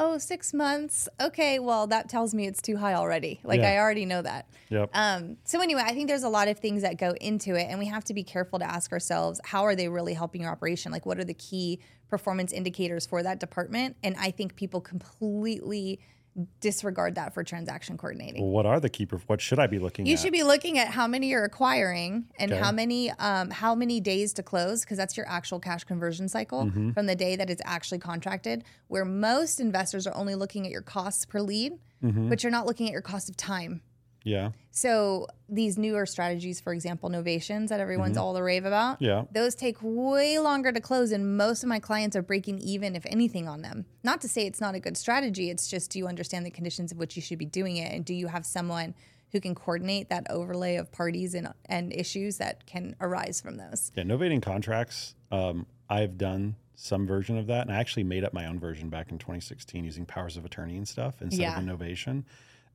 Oh, 0.00 0.16
six 0.16 0.54
months. 0.54 1.08
Okay, 1.20 1.58
well, 1.58 1.88
that 1.88 2.08
tells 2.08 2.32
me 2.32 2.46
it's 2.46 2.62
too 2.62 2.76
high 2.76 2.94
already. 2.94 3.40
Like, 3.42 3.60
Yeah. 3.60 3.72
I 3.72 3.78
already 3.78 4.06
know 4.06 4.22
that. 4.22 4.46
Yep. 4.70 4.90
Um, 4.94 5.36
so 5.42 5.60
anyway, 5.60 5.82
I 5.84 5.92
think 5.92 6.06
there's 6.06 6.22
a 6.22 6.28
lot 6.28 6.46
of 6.46 6.60
things 6.60 6.82
that 6.82 6.98
go 6.98 7.14
into 7.20 7.56
it, 7.56 7.66
and 7.68 7.80
we 7.80 7.86
have 7.86 8.04
to 8.04 8.14
be 8.14 8.22
careful 8.22 8.60
to 8.60 8.64
ask 8.64 8.92
ourselves, 8.92 9.40
how 9.44 9.64
are 9.64 9.74
they 9.74 9.88
really 9.88 10.14
helping 10.14 10.42
your 10.42 10.52
operation? 10.52 10.92
Like, 10.92 11.04
what 11.04 11.18
are 11.18 11.24
the 11.24 11.34
key 11.34 11.80
performance 12.08 12.52
indicators 12.52 13.06
for 13.06 13.24
that 13.24 13.40
department? 13.40 13.96
And 14.04 14.14
I 14.18 14.30
think 14.30 14.54
people 14.54 14.80
completely 14.80 15.98
disregard 16.60 17.14
that 17.16 17.34
for 17.34 17.42
transaction 17.44 17.96
coordinating. 17.96 18.42
well, 18.42 18.50
what 18.50 18.66
are 18.66 18.80
the 18.80 18.88
keeper? 18.88 19.20
What 19.26 19.40
should 19.40 19.58
I 19.58 19.66
be 19.66 19.78
looking 19.78 20.04
at? 20.04 20.08
You 20.08 20.14
at? 20.14 20.20
should 20.20 20.32
be 20.32 20.42
looking 20.42 20.78
at 20.78 20.88
how 20.88 21.06
many 21.06 21.28
you're 21.28 21.44
acquiring 21.44 22.26
and 22.38 22.52
Okay. 22.52 22.60
how 22.60 22.72
many 22.72 23.10
um, 23.12 23.50
how 23.50 23.74
many 23.74 24.00
days 24.00 24.32
to 24.34 24.42
close 24.42 24.82
because 24.84 24.96
that's 24.98 25.16
your 25.16 25.28
actual 25.28 25.58
cash 25.60 25.84
conversion 25.84 26.28
cycle 26.28 26.64
Mm-hmm. 26.64 26.92
from 26.92 27.06
the 27.06 27.14
day 27.16 27.36
that 27.36 27.50
it's 27.50 27.62
actually 27.64 27.98
contracted. 27.98 28.64
Where 28.88 29.04
most 29.04 29.60
investors 29.60 30.06
are 30.06 30.14
only 30.14 30.34
looking 30.34 30.64
at 30.66 30.72
your 30.72 30.82
costs 30.82 31.24
per 31.24 31.40
lead, 31.40 31.78
Mm-hmm. 32.02 32.28
but 32.28 32.42
you're 32.44 32.52
not 32.52 32.64
looking 32.66 32.86
at 32.86 32.92
your 32.92 33.02
cost 33.02 33.28
of 33.28 33.36
time. 33.36 33.80
Yeah. 34.28 34.50
So 34.70 35.26
these 35.48 35.76
newer 35.76 36.06
strategies, 36.06 36.60
for 36.60 36.72
example, 36.72 37.10
novations 37.10 37.68
that 37.68 37.80
everyone's 37.80 38.16
all 38.16 38.32
the 38.32 38.42
rave 38.42 38.64
about, 38.64 38.96
Mm-hmm. 38.96 39.04
Yeah. 39.04 39.24
those 39.32 39.54
take 39.56 39.76
way 39.80 40.38
longer 40.38 40.70
to 40.70 40.80
close, 40.80 41.10
and 41.10 41.36
most 41.36 41.62
of 41.64 41.68
my 41.68 41.80
clients 41.80 42.14
are 42.16 42.22
breaking 42.22 42.60
even, 42.60 42.94
if 42.94 43.04
anything, 43.06 43.48
on 43.48 43.62
them. 43.62 43.86
Not 44.04 44.20
to 44.20 44.28
say 44.28 44.46
it's 44.46 44.60
not 44.60 44.74
a 44.76 44.80
good 44.80 44.96
strategy. 44.96 45.50
It's 45.50 45.66
just 45.68 45.90
do 45.90 45.98
you 45.98 46.06
understand 46.06 46.46
the 46.46 46.50
conditions 46.50 46.92
of 46.92 46.98
which 46.98 47.16
you 47.16 47.22
should 47.22 47.38
be 47.38 47.44
doing 47.46 47.76
it, 47.76 47.92
and 47.92 48.04
do 48.04 48.14
you 48.14 48.28
have 48.28 48.46
someone 48.46 48.94
who 49.32 49.40
can 49.40 49.54
coordinate 49.54 50.08
that 50.10 50.26
overlay 50.30 50.76
of 50.76 50.90
parties 50.92 51.34
and 51.34 51.48
and 51.66 51.92
issues 51.92 52.38
that 52.38 52.64
can 52.66 52.94
arise 53.00 53.40
from 53.40 53.56
those? 53.56 53.90
Yeah. 53.96 54.04
Novating 54.04 54.40
contracts. 54.40 55.14
Um, 55.32 55.66
I've 55.90 56.16
done 56.18 56.54
some 56.76 57.06
version 57.06 57.36
of 57.36 57.48
that, 57.48 57.62
and 57.66 57.72
I 57.74 57.80
actually 57.80 58.04
made 58.04 58.22
up 58.22 58.32
my 58.32 58.46
own 58.46 58.60
version 58.60 58.88
back 58.90 59.10
in 59.10 59.18
2016 59.18 59.84
using 59.84 60.06
powers 60.06 60.36
of 60.36 60.44
attorney 60.44 60.76
and 60.76 60.86
stuff 60.86 61.20
instead 61.20 61.40
Yeah. 61.42 61.56
of 61.56 61.62
innovation. 61.64 62.24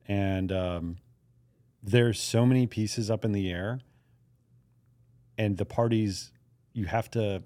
And 0.06 0.52
um, 0.52 0.96
there's 1.84 2.18
so 2.18 2.46
many 2.46 2.66
pieces 2.66 3.10
up 3.10 3.24
in 3.24 3.32
the 3.32 3.50
air, 3.50 3.80
and 5.36 5.56
the 5.58 5.66
parties 5.66 6.32
you 6.72 6.86
have 6.86 7.10
to 7.12 7.42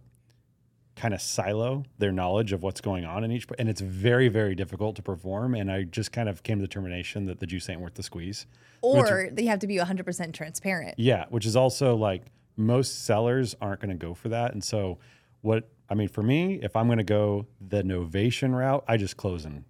kind 0.97 1.13
of 1.15 1.21
silo 1.21 1.85
their 1.99 2.11
knowledge 2.11 2.53
of 2.53 2.63
what's 2.63 2.81
going 2.81 3.05
on 3.05 3.23
in 3.23 3.31
each 3.31 3.47
and 3.57 3.69
it's 3.69 3.81
very 3.81 4.27
very 4.27 4.57
difficult 4.57 4.97
to 4.97 5.03
perform 5.03 5.55
and 5.55 5.71
i 5.71 5.85
just 5.85 6.11
kind 6.11 6.29
of 6.29 6.43
came 6.43 6.59
to 6.59 6.63
the 6.63 6.67
determination 6.67 7.25
that 7.27 7.39
the 7.39 7.47
juice 7.47 7.69
ain't 7.69 7.81
worth 7.81 7.95
the 7.95 8.03
squeeze 8.03 8.47
Or 8.83 9.29
they 9.31 9.45
have 9.45 9.61
to 9.61 9.69
be 9.69 9.77
100% 9.77 10.33
transparent. 10.33 10.95
yeah, 10.99 11.27
which 11.29 11.47
is 11.47 11.55
also 11.55 11.95
like 11.95 12.23
most 12.57 13.05
sellers 13.05 13.55
aren't 13.61 13.81
going 13.81 13.97
to 13.97 14.07
go 14.07 14.13
for 14.13 14.29
that. 14.31 14.53
And 14.53 14.63
so, 14.65 14.99
what 15.43 15.69
I 15.89 15.95
mean 15.95 16.09
for 16.09 16.23
me, 16.25 16.59
if 16.63 16.75
I'm 16.75 16.87
going 16.87 16.99
to 16.99 17.05
go 17.05 17.47
the 17.61 17.83
novation 17.85 18.53
route, 18.53 18.85
I 18.89 18.97
just 18.97 19.17
close 19.17 19.45
and 19.45 19.65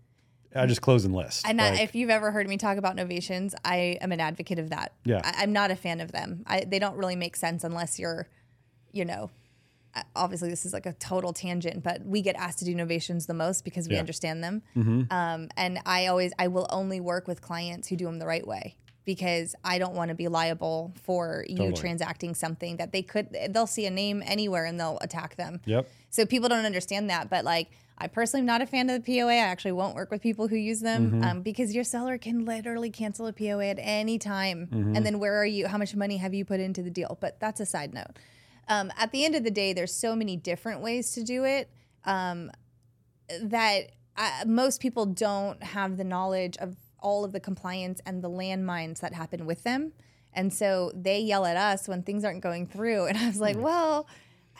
I 0.54 0.66
just 0.66 0.80
close 0.80 1.04
and 1.04 1.14
list. 1.14 1.46
And 1.46 1.60
I, 1.60 1.70
Like, 1.70 1.80
if 1.82 1.94
you've 1.94 2.10
ever 2.10 2.30
heard 2.30 2.48
me 2.48 2.56
talk 2.56 2.78
about 2.78 2.96
novations, 2.96 3.54
I 3.64 3.98
am 4.00 4.12
an 4.12 4.20
advocate 4.20 4.58
of 4.58 4.70
that. 4.70 4.92
Yeah. 5.04 5.20
I, 5.22 5.42
I'm 5.42 5.52
not 5.52 5.70
a 5.70 5.76
fan 5.76 6.00
of 6.00 6.12
them. 6.12 6.42
I, 6.46 6.64
they 6.64 6.78
don't 6.78 6.96
really 6.96 7.16
make 7.16 7.36
sense 7.36 7.64
unless 7.64 7.98
you're, 7.98 8.26
you 8.92 9.04
know, 9.04 9.30
obviously 10.14 10.48
this 10.48 10.64
is 10.64 10.72
like 10.72 10.86
a 10.86 10.92
total 10.94 11.32
tangent, 11.32 11.82
but 11.82 12.04
we 12.04 12.22
get 12.22 12.36
asked 12.36 12.60
to 12.60 12.64
do 12.64 12.74
novations 12.74 13.26
the 13.26 13.34
most 13.34 13.64
because 13.64 13.88
we 13.88 13.94
Yeah. 13.94 14.00
understand 14.00 14.42
them. 14.44 14.62
Mm-hmm. 14.76 15.02
Um, 15.10 15.48
and 15.56 15.80
I 15.84 16.06
always, 16.06 16.32
I 16.38 16.48
will 16.48 16.66
only 16.70 17.00
work 17.00 17.26
with 17.26 17.40
clients 17.40 17.88
who 17.88 17.96
do 17.96 18.04
them 18.04 18.18
the 18.18 18.26
right 18.26 18.46
way 18.46 18.76
because 19.04 19.54
I 19.64 19.78
don't 19.78 19.94
want 19.94 20.10
to 20.10 20.14
be 20.14 20.28
liable 20.28 20.92
for 21.02 21.44
you 21.48 21.56
Totally. 21.56 21.76
transacting 21.76 22.34
something 22.34 22.76
that 22.76 22.92
they 22.92 23.02
could, 23.02 23.34
they'll 23.50 23.66
see 23.66 23.86
a 23.86 23.90
name 23.90 24.22
anywhere 24.24 24.66
and 24.66 24.78
they'll 24.78 24.98
attack 25.00 25.36
them. 25.36 25.60
Yep. 25.64 25.88
So 26.10 26.26
people 26.26 26.48
don't 26.48 26.64
understand 26.66 27.10
that. 27.10 27.28
But 27.30 27.44
like, 27.44 27.68
I 28.00 28.06
personally 28.06 28.40
am 28.42 28.46
not 28.46 28.62
a 28.62 28.66
fan 28.66 28.88
of 28.88 29.04
the 29.04 29.18
POA. 29.18 29.32
I 29.32 29.36
actually 29.36 29.72
won't 29.72 29.94
work 29.96 30.10
with 30.10 30.22
people 30.22 30.48
who 30.48 30.56
use 30.56 30.80
them 30.80 31.10
Mm-hmm. 31.10 31.24
um, 31.24 31.42
because 31.42 31.74
your 31.74 31.84
seller 31.84 32.16
can 32.18 32.44
literally 32.44 32.90
cancel 32.90 33.26
a 33.26 33.32
POA 33.32 33.66
at 33.66 33.78
any 33.80 34.18
time. 34.18 34.68
Mm-hmm. 34.70 34.96
And 34.96 35.04
then 35.04 35.18
where 35.18 35.36
are 35.36 35.46
you? 35.46 35.66
How 35.66 35.78
much 35.78 35.94
money 35.96 36.16
have 36.18 36.32
you 36.32 36.44
put 36.44 36.60
into 36.60 36.82
the 36.82 36.90
deal? 36.90 37.18
But 37.20 37.40
that's 37.40 37.60
a 37.60 37.66
side 37.66 37.92
note. 37.92 38.18
Um, 38.68 38.92
at 38.96 39.12
the 39.12 39.24
end 39.24 39.34
of 39.34 39.44
the 39.44 39.50
day, 39.50 39.72
there's 39.72 39.94
so 39.94 40.14
many 40.14 40.36
different 40.36 40.80
ways 40.82 41.12
to 41.12 41.24
do 41.24 41.44
it 41.44 41.70
um, 42.04 42.50
that 43.42 43.92
uh, 44.16 44.44
most 44.46 44.80
people 44.80 45.06
don't 45.06 45.62
have 45.62 45.96
the 45.96 46.04
knowledge 46.04 46.56
of 46.58 46.76
all 47.00 47.24
of 47.24 47.32
the 47.32 47.40
compliance 47.40 48.00
and 48.04 48.22
the 48.22 48.30
landmines 48.30 49.00
that 49.00 49.14
happen 49.14 49.46
with 49.46 49.62
them. 49.62 49.92
And 50.34 50.52
so 50.52 50.92
they 50.94 51.20
yell 51.20 51.46
at 51.46 51.56
us 51.56 51.88
when 51.88 52.02
things 52.02 52.24
aren't 52.24 52.42
going 52.42 52.66
through. 52.66 53.06
And 53.06 53.16
I 53.16 53.26
was 53.26 53.40
like, 53.40 53.56
well, 53.56 54.06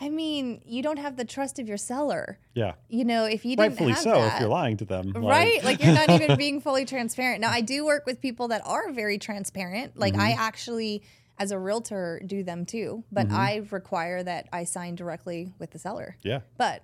I 0.01 0.09
mean, 0.09 0.61
you 0.65 0.81
don't 0.81 0.97
have 0.99 1.17
the 1.17 1.25
trust 1.25 1.59
of 1.59 1.67
your 1.67 1.77
seller. 1.77 2.39
Yeah. 2.53 2.73
You 2.87 3.03
know, 3.03 3.25
if 3.25 3.43
you 3.43 3.55
didn't 3.57 3.71
Rightfully 3.71 3.91
have 3.91 3.99
so 4.01 4.11
that, 4.13 4.33
if 4.35 4.39
you're 4.39 4.49
lying 4.49 4.77
to 4.77 4.85
them. 4.85 5.11
right? 5.13 5.63
Like 5.63 5.83
you're 5.83 5.93
not 5.93 6.09
even 6.09 6.37
being 6.45 6.61
fully 6.61 6.85
transparent. 6.85 7.41
Now, 7.41 7.49
I 7.51 7.61
do 7.61 7.85
work 7.85 8.05
with 8.05 8.21
people 8.21 8.47
that 8.49 8.61
are 8.65 8.91
very 8.91 9.17
transparent. 9.17 9.97
Like 9.99 10.15
I 10.15 10.31
Mm-hmm. 10.31 10.39
actually, 10.39 11.03
as 11.37 11.51
a 11.51 11.59
realtor, 11.59 12.21
do 12.25 12.43
them 12.43 12.65
too, 12.65 13.03
but 13.11 13.27
Mm-hmm. 13.27 13.35
I 13.35 13.67
require 13.71 14.23
that 14.23 14.47
I 14.53 14.63
sign 14.63 14.95
directly 14.95 15.51
with 15.59 15.71
the 15.71 15.79
seller. 15.79 16.15
yeah. 16.23 16.39
But 16.57 16.83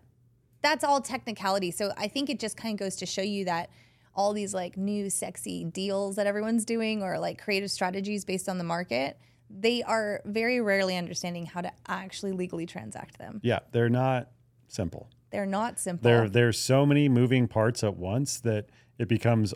that's 0.62 0.84
all 0.84 1.00
technicality. 1.00 1.72
So 1.72 1.92
I 1.96 2.08
think 2.08 2.30
it 2.30 2.40
just 2.40 2.58
kind 2.58 2.74
of 2.74 2.80
goes 2.84 2.96
to 2.98 3.06
show 3.06 3.22
you 3.22 3.46
that 3.46 3.70
all 4.16 4.34
these 4.34 4.54
like 4.54 4.78
new 4.78 5.10
sexy 5.10 5.64
deals 5.64 6.16
that 6.16 6.26
everyone's 6.26 6.66
doing 6.66 7.04
or 7.04 7.20
like 7.20 7.42
creative 7.42 7.70
strategies 7.70 8.26
based 8.26 8.50
on 8.50 8.58
the 8.58 8.64
market, 8.64 9.18
they 9.50 9.84
are 9.84 10.22
very 10.26 10.60
rarely 10.62 10.98
understanding 10.98 11.46
how 11.46 11.62
to 11.62 11.72
actually 11.88 12.32
legally 12.32 12.66
transact 12.66 13.18
them. 13.18 13.40
Yeah. 13.44 13.60
They're 13.72 13.90
not 13.90 14.30
simple. 14.68 15.10
They're 15.32 15.46
not 15.46 15.80
simple. 15.80 16.04
There, 16.10 16.30
there's 16.30 16.58
so 16.58 16.86
many 16.86 17.10
moving 17.10 17.48
parts 17.48 17.84
at 17.84 17.96
once 17.98 18.40
that 18.42 18.70
it 18.98 19.08
becomes 19.08 19.54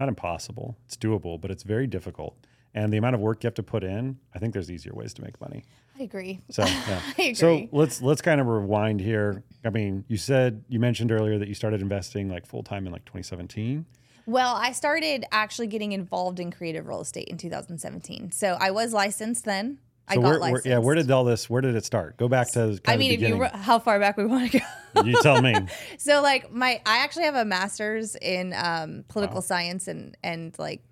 not 0.00 0.08
impossible. 0.08 0.76
It's 0.86 0.96
doable, 0.96 1.40
but 1.40 1.50
it's 1.50 1.62
very 1.62 1.86
difficult. 1.86 2.36
And 2.74 2.92
the 2.92 2.96
amount 2.96 3.14
of 3.14 3.20
work 3.20 3.44
you 3.44 3.46
have 3.46 3.54
to 3.54 3.62
put 3.62 3.84
in, 3.84 4.18
I 4.34 4.40
think 4.40 4.52
there's 4.52 4.70
easier 4.70 4.92
ways 4.92 5.14
to 5.14 5.22
make 5.22 5.40
money. 5.40 5.64
I 5.98 6.02
agree. 6.02 6.40
So, 6.50 6.64
yeah. 6.66 7.00
I 7.06 7.22
agree. 7.22 7.34
So 7.34 7.68
let's 7.70 8.02
let's 8.02 8.20
kind 8.20 8.40
of 8.40 8.48
rewind 8.48 9.00
here. 9.00 9.44
I 9.64 9.70
mean, 9.70 10.04
you 10.08 10.16
said 10.16 10.64
you 10.68 10.80
mentioned 10.80 11.12
earlier 11.12 11.38
that 11.38 11.46
you 11.46 11.54
started 11.54 11.80
investing 11.80 12.28
like 12.28 12.46
full 12.46 12.64
time 12.64 12.86
in 12.86 12.92
like 12.92 13.04
2017. 13.04 13.86
Well, 14.26 14.54
I 14.54 14.72
started 14.72 15.24
actually 15.32 15.66
getting 15.66 15.92
involved 15.92 16.40
in 16.40 16.50
creative 16.50 16.86
real 16.86 17.00
estate 17.00 17.28
in 17.28 17.36
2017. 17.36 18.32
So 18.32 18.56
I 18.58 18.70
was 18.70 18.92
licensed 18.92 19.44
then. 19.44 19.78
I 20.06 20.16
got 20.16 20.22
where, 20.22 20.30
where, 20.32 20.40
licensed. 20.40 20.66
yeah, 20.66 20.78
where 20.78 20.94
did 20.94 21.10
all 21.10 21.24
this? 21.24 21.48
Where 21.48 21.62
did 21.62 21.76
it 21.76 21.84
start? 21.84 22.16
Go 22.16 22.28
back 22.28 22.50
to 22.52 22.78
I 22.86 22.96
mean, 22.96 23.12
if 23.12 23.20
you 23.20 23.34
beginning. 23.34 23.40
re- 23.40 23.50
how 23.54 23.78
far 23.78 23.98
back 23.98 24.16
we 24.16 24.26
want 24.26 24.52
to 24.52 24.58
go. 24.58 25.02
you 25.02 25.20
tell 25.22 25.40
me. 25.40 25.54
so 25.98 26.20
like 26.20 26.52
my 26.52 26.80
I 26.84 26.98
actually 26.98 27.24
have 27.24 27.36
a 27.36 27.44
master's 27.44 28.14
in 28.16 28.52
um, 28.54 29.04
political 29.08 29.40
science 29.40 29.88
and 29.88 30.16
and 30.22 30.54
like 30.58 30.82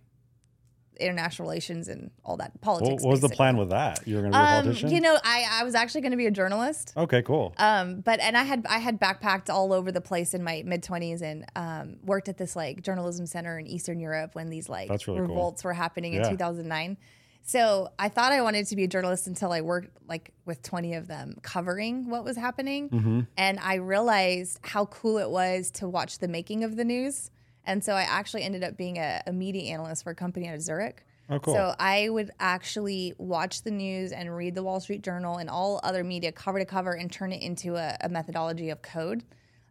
international 1.03 1.49
relations 1.49 1.89
and 1.89 2.11
all 2.25 2.37
that 2.39 2.53
What, 2.53 2.61
politics. 2.63 3.03
what 3.03 3.11
was 3.11 3.21
the 3.21 3.29
plan 3.29 3.57
with 3.57 3.71
that? 3.71 4.07
You 4.07 4.17
were 4.17 4.23
going 4.23 4.33
to 4.33 4.38
be 4.38 4.43
a 4.43 4.47
Um, 4.47 4.62
politician. 4.65 4.91
you 4.91 5.01
know, 5.01 5.19
I 5.23 5.45
I 5.61 5.65
was 5.65 5.75
actually 5.75 6.01
going 6.03 6.12
to 6.12 6.17
be 6.17 6.27
a 6.27 6.31
journalist. 6.31 6.93
okay, 6.97 7.23
cool. 7.23 7.55
Um, 7.59 8.01
but 8.01 8.21
and 8.21 8.37
I 8.37 8.45
had 8.45 8.67
I 8.69 8.79
had 8.79 9.01
backpacked 9.01 9.51
all 9.51 9.73
over 9.73 9.91
the 9.93 10.01
place 10.01 10.33
in 10.35 10.43
my 10.43 10.62
mid 10.65 10.83
twenties 10.83 11.21
and 11.23 11.45
um, 11.57 11.97
worked 12.05 12.29
at 12.29 12.38
this 12.38 12.55
like 12.57 12.83
journalism 12.83 13.27
center 13.27 13.59
in 13.59 13.67
Eastern 13.67 14.01
Europe 14.01 14.35
when 14.35 14.49
these 14.51 14.69
like 14.69 14.88
really 14.91 15.03
cool. 15.07 15.19
revolts 15.21 15.65
were 15.65 15.73
happening 15.75 16.15
Yeah. 16.15 16.25
in 16.25 16.31
2009. 16.31 16.97
So 17.45 17.88
I 17.99 18.09
thought 18.09 18.31
I 18.31 18.41
wanted 18.43 18.67
to 18.69 18.77
be 18.77 18.85
a 18.85 18.87
journalist 18.87 19.27
until 19.27 19.51
I 19.51 19.62
worked 19.62 19.99
like 20.09 20.33
with 20.47 20.62
20 20.62 20.95
of 20.95 21.09
them 21.09 21.35
covering 21.43 22.09
what 22.09 22.23
was 22.23 22.37
happening, 22.37 22.88
Mm-hmm. 22.88 23.21
and 23.37 23.59
I 23.59 23.75
realized 23.75 24.61
how 24.62 24.87
cool 24.87 25.19
it 25.19 25.29
was 25.29 25.73
to 25.73 25.88
watch 25.88 26.19
the 26.21 26.29
making 26.29 26.62
of 26.62 26.77
the 26.77 26.85
news. 26.85 27.32
And 27.64 27.83
so 27.85 27.92
I 27.94 28.03
actually 28.03 28.42
ended 28.42 28.64
up 28.64 28.77
being 28.77 28.98
a, 28.98 29.22
a 29.27 29.33
media 29.33 29.72
analyst 29.72 30.03
for 30.03 30.11
a 30.11 30.14
company 30.14 30.48
out 30.48 30.55
of 30.55 30.62
Zurich. 30.62 31.05
oh, 31.31 31.38
cool. 31.38 31.55
So 31.55 31.75
I 31.79 32.09
would 32.09 32.31
actually 32.40 33.14
watch 33.18 33.62
the 33.62 33.70
news 33.70 34.12
and 34.12 34.35
read 34.35 34.55
the 34.55 34.62
Wall 34.62 34.81
Street 34.81 35.03
Journal 35.03 35.38
and 35.38 35.48
all 35.48 35.81
other 35.83 36.03
media 36.03 36.33
cover 36.33 36.59
to 36.59 36.64
cover 36.64 36.92
and 36.92 37.11
turn 37.11 37.33
it 37.33 37.42
into 37.42 37.77
a, 37.77 37.96
a 38.01 38.09
methodology 38.09 38.70
of 38.70 38.83
code. 38.83 39.25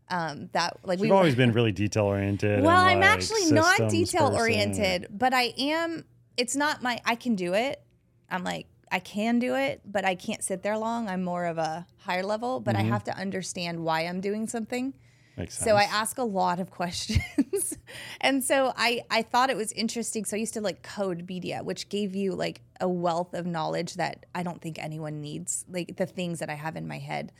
Um, 0.09 0.49
that 0.51 0.77
like 0.83 0.99
we've 0.99 1.11
always 1.11 1.35
been 1.43 1.53
really 1.53 1.71
detail 1.71 2.03
oriented. 2.05 2.63
well, 2.63 2.83
I'm 2.83 3.01
actually 3.01 3.49
not 3.51 3.89
detail 3.89 4.33
oriented, 4.35 5.07
but 5.09 5.33
I 5.33 5.53
am. 5.57 6.03
It's 6.35 6.55
not 6.55 6.81
my. 6.81 6.99
I 7.05 7.15
can 7.15 7.35
do 7.35 7.53
it. 7.53 7.81
I'm 8.29 8.43
like 8.43 8.67
I 8.91 8.99
can 8.99 9.39
do 9.39 9.55
it, 9.55 9.81
but 9.85 10.03
I 10.03 10.15
can't 10.15 10.43
sit 10.43 10.63
there 10.63 10.77
long. 10.77 11.07
I'm 11.07 11.23
more 11.23 11.45
of 11.45 11.57
a 11.57 11.85
higher 11.99 12.23
level, 12.23 12.59
but 12.59 12.75
I 12.75 12.81
have 12.81 13.05
to 13.05 13.17
understand 13.17 13.79
why 13.85 14.01
I'm 14.01 14.19
doing 14.19 14.47
something. 14.47 14.93
Makes 15.37 15.57
sense. 15.57 15.69
So 15.69 15.75
I 15.75 15.83
ask 15.83 16.17
a 16.17 16.23
lot 16.23 16.59
of 16.59 16.71
questions. 16.71 17.77
and 18.19 18.43
so 18.43 18.73
I, 18.75 19.01
I 19.09 19.21
thought 19.21 19.49
it 19.49 19.57
was 19.57 19.71
interesting. 19.71 20.25
So 20.25 20.37
I 20.37 20.39
used 20.39 20.53
to 20.53 20.61
like 20.61 20.83
code 20.83 21.27
media, 21.27 21.61
which 21.63 21.89
gave 21.89 22.15
you 22.15 22.33
like 22.33 22.61
a 22.79 22.89
wealth 22.89 23.33
of 23.33 23.45
knowledge 23.45 23.95
that 23.95 24.25
I 24.35 24.43
don't 24.43 24.61
think 24.61 24.77
anyone 24.79 25.21
needs, 25.21 25.65
like 25.69 25.97
the 25.97 26.05
things 26.05 26.39
that 26.39 26.49
I 26.49 26.55
have 26.55 26.75
in 26.75 26.87
my 26.87 26.99
head 26.99 27.31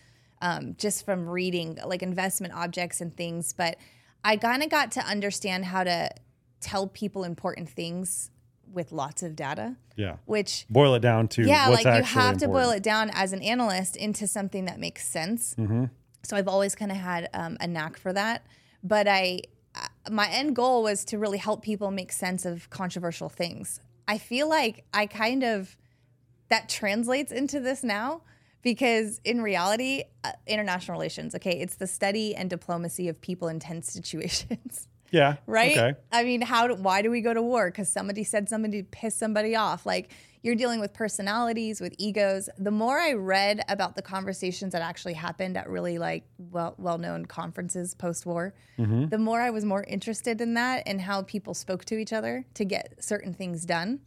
um, 0.42 0.76
just 0.78 1.06
from 1.06 1.30
reading 1.30 1.78
like 1.86 2.02
investment 2.04 2.54
objects 2.54 3.02
and 3.02 3.16
things. 3.16 3.54
But 3.54 3.78
I 4.24 4.38
kind 4.38 4.64
of 4.64 4.70
got 4.70 4.92
to 4.94 5.02
understand 5.02 5.66
how 5.66 5.84
to 5.84 6.10
tell 6.60 6.88
people 6.88 7.24
important 7.24 7.70
things 7.70 8.30
with 8.72 8.92
lots 8.92 9.22
of 9.22 9.36
data, 9.36 9.76
yeah. 9.96 10.18
which 10.26 10.66
Boil 10.70 10.96
it 10.96 11.02
down 11.02 11.28
to 11.30 11.44
yeah, 11.44 11.68
like 11.68 11.86
you 11.86 12.04
have 12.04 12.38
to 12.38 12.48
boil 12.48 12.70
it 12.70 12.82
down 12.82 13.12
as 13.14 13.34
an 13.34 13.42
analyst 13.42 13.96
into 13.96 14.28
something 14.28 14.66
that 14.66 14.80
makes 14.80 15.08
sense. 15.08 15.56
Mm-hmm. 15.56 15.86
So 16.24 16.38
I've 16.38 16.48
always 16.48 16.76
kind 16.76 16.92
of 16.92 16.98
had 16.98 17.30
um, 17.34 17.58
a 17.60 17.68
knack 17.68 17.98
for 17.98 18.14
that. 18.14 18.46
But 18.84 19.08
I, 19.08 19.42
uh, 19.76 19.88
my 20.10 20.28
end 20.30 20.56
goal 20.56 20.84
was 20.84 21.06
to 21.06 21.18
really 21.18 21.38
help 21.38 21.64
people 21.64 21.92
make 21.92 22.12
sense 22.12 22.46
of 22.46 22.70
controversial 22.70 23.30
things. 23.30 23.80
I 24.08 24.18
feel 24.18 24.50
like 24.50 24.84
I 24.94 25.06
kind 25.06 25.44
of 25.44 25.78
that 26.50 26.68
translates 26.68 27.32
into 27.32 27.60
this 27.60 27.84
now 27.84 28.22
because 28.62 29.20
in 29.24 29.42
reality, 29.42 30.04
uh, 30.24 30.32
international 30.46 30.98
relations, 30.98 31.34
okay, 31.36 31.60
it's 31.60 31.76
the 31.76 31.88
study 31.88 32.36
and 32.36 32.50
diplomacy 32.50 33.08
of 33.08 33.20
people 33.22 33.48
in 33.48 33.60
tense 33.60 33.92
situations 33.94 34.88
Yeah. 35.12 35.38
right? 35.48 35.78
Okay. 35.78 36.00
I 36.12 36.24
mean, 36.24 36.42
how? 36.42 36.68
Do, 36.68 36.76
why 36.76 37.02
do 37.02 37.10
we 37.10 37.22
go 37.22 37.34
to 37.34 37.42
war? 37.42 37.70
Because 37.70 37.90
somebody 37.90 38.24
said 38.24 38.50
somebody 38.50 38.84
pissed 38.84 39.18
somebody 39.18 39.56
off. 39.56 39.86
Like 39.86 40.12
you're 40.44 40.56
dealing 40.56 40.80
with 40.80 40.92
personalities, 40.94 41.80
with 41.80 41.94
egos. 42.00 42.50
The 42.58 42.72
more 42.72 43.00
I 43.00 43.14
read 43.14 43.62
about 43.70 43.96
the 43.96 44.02
conversations 44.02 44.74
that 44.74 44.82
actually 44.82 45.14
happened 45.14 45.56
at 45.56 45.70
really 45.70 45.98
like 46.00 46.24
well 46.38 46.74
well 46.78 46.98
known 46.98 47.26
conferences 47.26 47.94
post 47.94 48.26
war, 48.26 48.54
Mm-hmm. 48.80 49.10
the 49.10 49.18
more 49.20 49.40
I 49.42 49.52
was 49.52 49.64
more 49.66 49.84
interested 49.84 50.42
in 50.42 50.56
that 50.56 50.84
and 50.88 51.00
how 51.02 51.22
people 51.22 51.54
spoke 51.54 51.86
to 51.86 51.98
each 52.00 52.12
other 52.14 52.46
to 52.56 52.66
get 52.66 52.96
certain 53.04 53.34
things 53.34 53.66
done. 53.66 54.00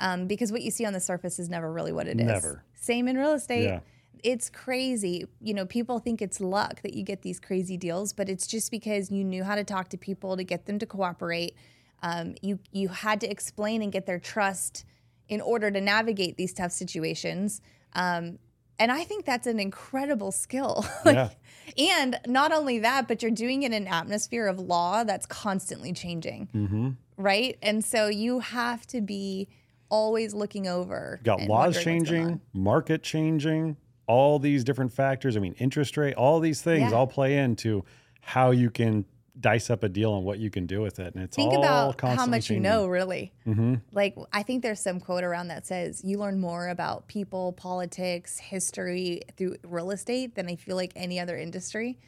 Um, 0.00 0.26
because 0.26 0.50
what 0.52 0.62
you 0.62 0.70
see 0.70 0.84
on 0.84 0.92
the 0.92 1.00
surface 1.00 1.38
is 1.38 1.48
never 1.48 1.72
really 1.72 1.92
what 1.92 2.06
it 2.08 2.18
is. 2.20 2.26
Never. 2.26 2.64
Same 2.74 3.06
in 3.08 3.16
real 3.16 3.32
estate 3.32 3.64
Yeah. 3.64 3.80
it's 4.24 4.50
crazy. 4.50 5.26
You 5.40 5.54
know, 5.54 5.64
people 5.66 5.98
think 6.00 6.20
it's 6.22 6.40
luck 6.40 6.82
that 6.82 6.94
you 6.94 7.02
get 7.04 7.22
these 7.22 7.38
crazy 7.38 7.76
deals, 7.76 8.12
but 8.12 8.28
it's 8.28 8.46
just 8.46 8.70
because 8.72 9.10
you 9.12 9.22
knew 9.24 9.44
how 9.44 9.54
to 9.54 9.64
talk 9.64 9.88
to 9.90 9.96
people 9.98 10.36
to 10.36 10.42
get 10.44 10.66
them 10.66 10.78
to 10.80 10.86
cooperate. 10.86 11.54
Um, 12.02 12.34
you 12.42 12.58
you 12.72 12.88
had 12.88 13.20
to 13.22 13.28
explain 13.30 13.82
and 13.82 13.90
get 13.92 14.06
their 14.06 14.20
trust 14.20 14.84
in 15.28 15.40
order 15.40 15.70
to 15.70 15.80
navigate 15.80 16.36
these 16.36 16.52
tough 16.52 16.72
situations. 16.72 17.60
Um, 17.94 18.38
and 18.78 18.92
I 18.92 19.02
think 19.04 19.24
that's 19.24 19.46
an 19.46 19.58
incredible 19.60 20.32
skill. 20.32 20.86
Like, 21.04 21.32
And 21.76 22.18
not 22.26 22.50
only 22.52 22.78
that, 22.78 23.06
but 23.08 23.22
you're 23.22 23.30
doing 23.30 23.62
it 23.62 23.72
in 23.72 23.82
an 23.82 23.88
atmosphere 23.88 24.46
of 24.46 24.58
law 24.58 25.04
that's 25.04 25.26
constantly 25.26 25.92
changing, 25.92 26.48
Mm-hmm. 26.54 26.90
right? 27.18 27.58
And 27.62 27.84
so 27.84 28.08
you 28.08 28.38
have 28.40 28.86
to 28.88 29.00
be 29.02 29.48
always 29.90 30.32
looking 30.34 30.66
over. 30.66 31.20
Got 31.24 31.40
laws 31.42 31.48
wondering 31.48 31.66
what's 31.74 31.84
going 31.84 31.98
on. 31.98 32.04
changing, 32.04 32.40
market 32.54 33.02
changing, 33.02 33.76
all 34.06 34.38
these 34.38 34.64
different 34.64 34.92
factors. 34.92 35.36
I 35.36 35.40
mean, 35.40 35.54
interest 35.58 35.96
rate, 35.98 36.14
all 36.14 36.40
these 36.40 36.62
things 36.62 36.90
Yeah. 36.90 36.96
all 36.96 37.06
play 37.06 37.36
into 37.36 37.84
how 38.22 38.50
you 38.50 38.70
can 38.70 39.04
dice 39.40 39.70
up 39.70 39.82
a 39.84 39.88
deal 39.88 40.12
on 40.12 40.24
what 40.24 40.38
you 40.38 40.50
can 40.50 40.66
do 40.66 40.80
with 40.80 40.98
it. 40.98 41.14
And 41.14 41.22
it's 41.22 41.36
think 41.36 41.52
all 41.52 41.90
about 41.90 42.00
how 42.00 42.26
much 42.26 42.50
you 42.50 42.60
know 42.60 42.86
really 42.86 43.32
Mm-hmm. 43.46 43.76
like 43.92 44.14
i 44.32 44.42
think 44.42 44.62
there's 44.62 44.80
some 44.80 45.00
quote 45.00 45.24
around 45.24 45.48
that 45.48 45.66
says 45.66 46.02
you 46.04 46.18
learn 46.18 46.38
more 46.38 46.68
about 46.68 47.08
people 47.08 47.52
politics 47.54 48.38
history 48.38 49.22
through 49.36 49.56
real 49.62 49.90
estate 49.90 50.34
than 50.34 50.48
i 50.48 50.56
feel 50.56 50.76
like 50.76 50.92
any 50.94 51.18
other 51.18 51.36
industry 51.36 51.98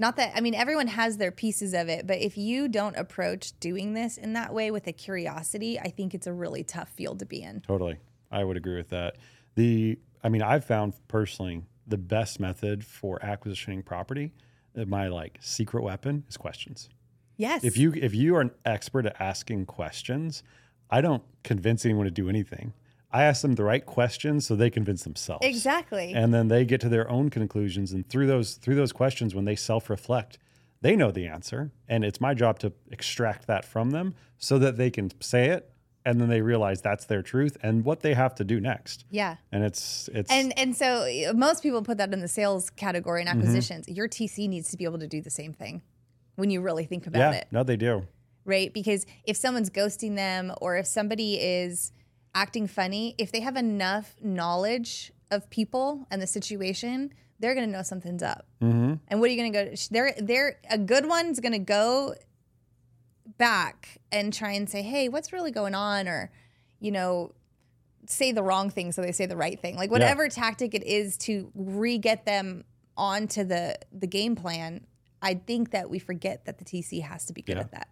not 0.00 0.16
that 0.16 0.32
i 0.34 0.40
mean 0.40 0.54
everyone 0.54 0.88
has 0.88 1.16
their 1.18 1.30
pieces 1.30 1.74
of 1.74 1.88
it 1.88 2.06
but 2.08 2.18
if 2.18 2.36
you 2.36 2.66
don't 2.66 2.96
approach 2.96 3.52
doing 3.60 3.94
this 3.94 4.16
in 4.16 4.32
that 4.32 4.52
way 4.52 4.72
with 4.72 4.86
a 4.88 4.92
curiosity 4.92 5.78
i 5.78 5.88
think 5.88 6.12
it's 6.12 6.26
a 6.26 6.32
really 6.32 6.64
tough 6.64 6.88
field 6.88 7.20
to 7.20 7.26
be 7.26 7.40
in 7.42 7.60
Totally. 7.60 7.98
I 8.32 8.42
would 8.44 8.56
agree 8.56 8.76
with 8.76 8.90
that. 8.90 9.16
The 9.54 9.98
I 10.22 10.28
mean, 10.28 10.42
I've 10.42 10.64
found 10.64 10.94
personally 11.08 11.62
the 11.86 11.98
best 11.98 12.38
method 12.38 12.84
for 12.84 13.18
acquisitioning 13.20 13.84
property, 13.84 14.32
my 14.74 15.08
like 15.08 15.38
secret 15.40 15.82
weapon 15.82 16.24
is 16.28 16.36
questions. 16.36 16.88
Yes. 17.36 17.64
If 17.64 17.76
you 17.78 17.92
if 17.94 18.14
you 18.14 18.36
are 18.36 18.42
an 18.42 18.50
expert 18.64 19.06
at 19.06 19.16
asking 19.20 19.66
questions, 19.66 20.42
I 20.90 21.00
don't 21.00 21.22
convince 21.42 21.84
anyone 21.84 22.04
to 22.04 22.10
do 22.10 22.28
anything. 22.28 22.74
I 23.12 23.24
ask 23.24 23.42
them 23.42 23.54
the 23.54 23.64
right 23.64 23.84
questions 23.84 24.46
so 24.46 24.54
they 24.54 24.70
convince 24.70 25.02
themselves. 25.02 25.44
exactly. 25.44 26.12
And 26.12 26.32
then 26.32 26.48
they 26.48 26.64
get 26.64 26.80
to 26.82 26.88
their 26.88 27.10
own 27.10 27.28
conclusions 27.28 27.92
and 27.92 28.08
through 28.08 28.26
those 28.26 28.54
through 28.54 28.76
those 28.76 28.92
questions 28.92 29.34
when 29.34 29.44
they 29.46 29.56
self-reflect, 29.56 30.38
they 30.80 30.96
know 30.96 31.10
the 31.10 31.26
answer 31.26 31.72
and 31.88 32.04
it's 32.04 32.20
my 32.20 32.34
job 32.34 32.58
to 32.60 32.72
extract 32.90 33.46
that 33.46 33.64
from 33.64 33.90
them 33.90 34.14
so 34.38 34.58
that 34.58 34.76
they 34.76 34.90
can 34.90 35.10
say 35.20 35.48
it 35.48 35.69
and 36.04 36.20
then 36.20 36.28
they 36.28 36.40
realize 36.40 36.80
that's 36.80 37.04
their 37.04 37.22
truth 37.22 37.56
and 37.62 37.84
what 37.84 38.00
they 38.00 38.14
have 38.14 38.34
to 38.36 38.44
do 38.44 38.58
next. 38.60 39.04
yeah. 39.10 39.36
And 39.52 39.62
it's 39.64 40.08
it's 40.14 40.30
And 40.30 40.56
and 40.58 40.74
so 40.76 41.06
uh, 41.28 41.32
most 41.34 41.62
people 41.62 41.82
put 41.82 41.98
that 41.98 42.12
in 42.12 42.20
the 42.20 42.28
sales 42.28 42.70
category 42.70 43.20
and 43.20 43.28
Mm-hmm. 43.28 43.38
acquisitions. 43.40 43.88
Your 43.88 44.08
TC 44.08 44.48
needs 44.48 44.70
to 44.70 44.76
be 44.76 44.84
able 44.84 44.98
to 45.00 45.06
do 45.08 45.20
the 45.20 45.30
same 45.30 45.52
thing 45.52 45.82
when 46.36 46.50
you 46.50 46.60
really 46.62 46.84
think 46.84 47.06
about 47.06 47.18
yeah, 47.20 47.32
it, 47.40 47.48
no 47.50 47.62
they 47.62 47.76
do. 47.76 48.06
right? 48.44 48.72
Because 48.72 49.04
if 49.24 49.36
someone's 49.36 49.68
ghosting 49.70 50.16
them 50.16 50.52
or 50.60 50.76
if 50.78 50.86
somebody 50.86 51.34
is 51.34 51.92
acting 52.34 52.66
funny, 52.66 53.14
if 53.18 53.30
they 53.32 53.40
have 53.40 53.56
enough 53.56 54.14
knowledge 54.22 55.12
of 55.30 55.48
people 55.50 56.06
and 56.10 56.20
the 56.22 56.26
situation, 56.26 57.12
they're 57.40 57.54
going 57.54 57.66
to 57.66 57.72
know 57.72 57.82
something's 57.82 58.22
up. 58.22 58.46
Mm-hmm. 58.62 58.94
And 59.08 59.20
what 59.20 59.28
are 59.28 59.32
you 59.32 59.38
going 59.38 59.52
to 59.52 59.64
go? 59.66 59.74
They're 59.90 60.14
they're 60.20 60.58
a 60.70 60.78
good 60.78 61.06
one's 61.06 61.40
going 61.40 61.52
to 61.52 61.58
go 61.58 62.14
back 63.38 63.98
and 64.12 64.32
try 64.32 64.52
and 64.52 64.68
say, 64.68 64.82
"Hey, 64.82 65.08
what's 65.08 65.32
really 65.32 65.50
going 65.50 65.74
on?" 65.74 66.08
Or, 66.08 66.30
you 66.80 66.90
know, 66.90 67.32
say 68.06 68.32
the 68.32 68.42
wrong 68.42 68.70
thing 68.70 68.92
so 68.92 69.02
they 69.02 69.12
say 69.12 69.26
the 69.26 69.36
right 69.36 69.60
thing. 69.60 69.76
Like 69.76 69.90
whatever 69.90 70.28
tactic 70.28 70.74
it 70.74 70.82
is 70.84 71.16
to 71.18 71.50
re-get 71.54 72.24
them 72.24 72.64
onto 72.96 73.44
the 73.44 73.76
the 73.92 74.06
game 74.06 74.34
plan. 74.36 74.86
I 75.22 75.34
think 75.34 75.70
that 75.72 75.90
we 75.90 75.98
forget 75.98 76.46
that 76.46 76.58
the 76.58 76.64
TC 76.64 77.02
has 77.02 77.26
to 77.26 77.32
be 77.32 77.42
good 77.42 77.56
Yeah. 77.56 77.60
at 77.62 77.70
that. 77.72 77.88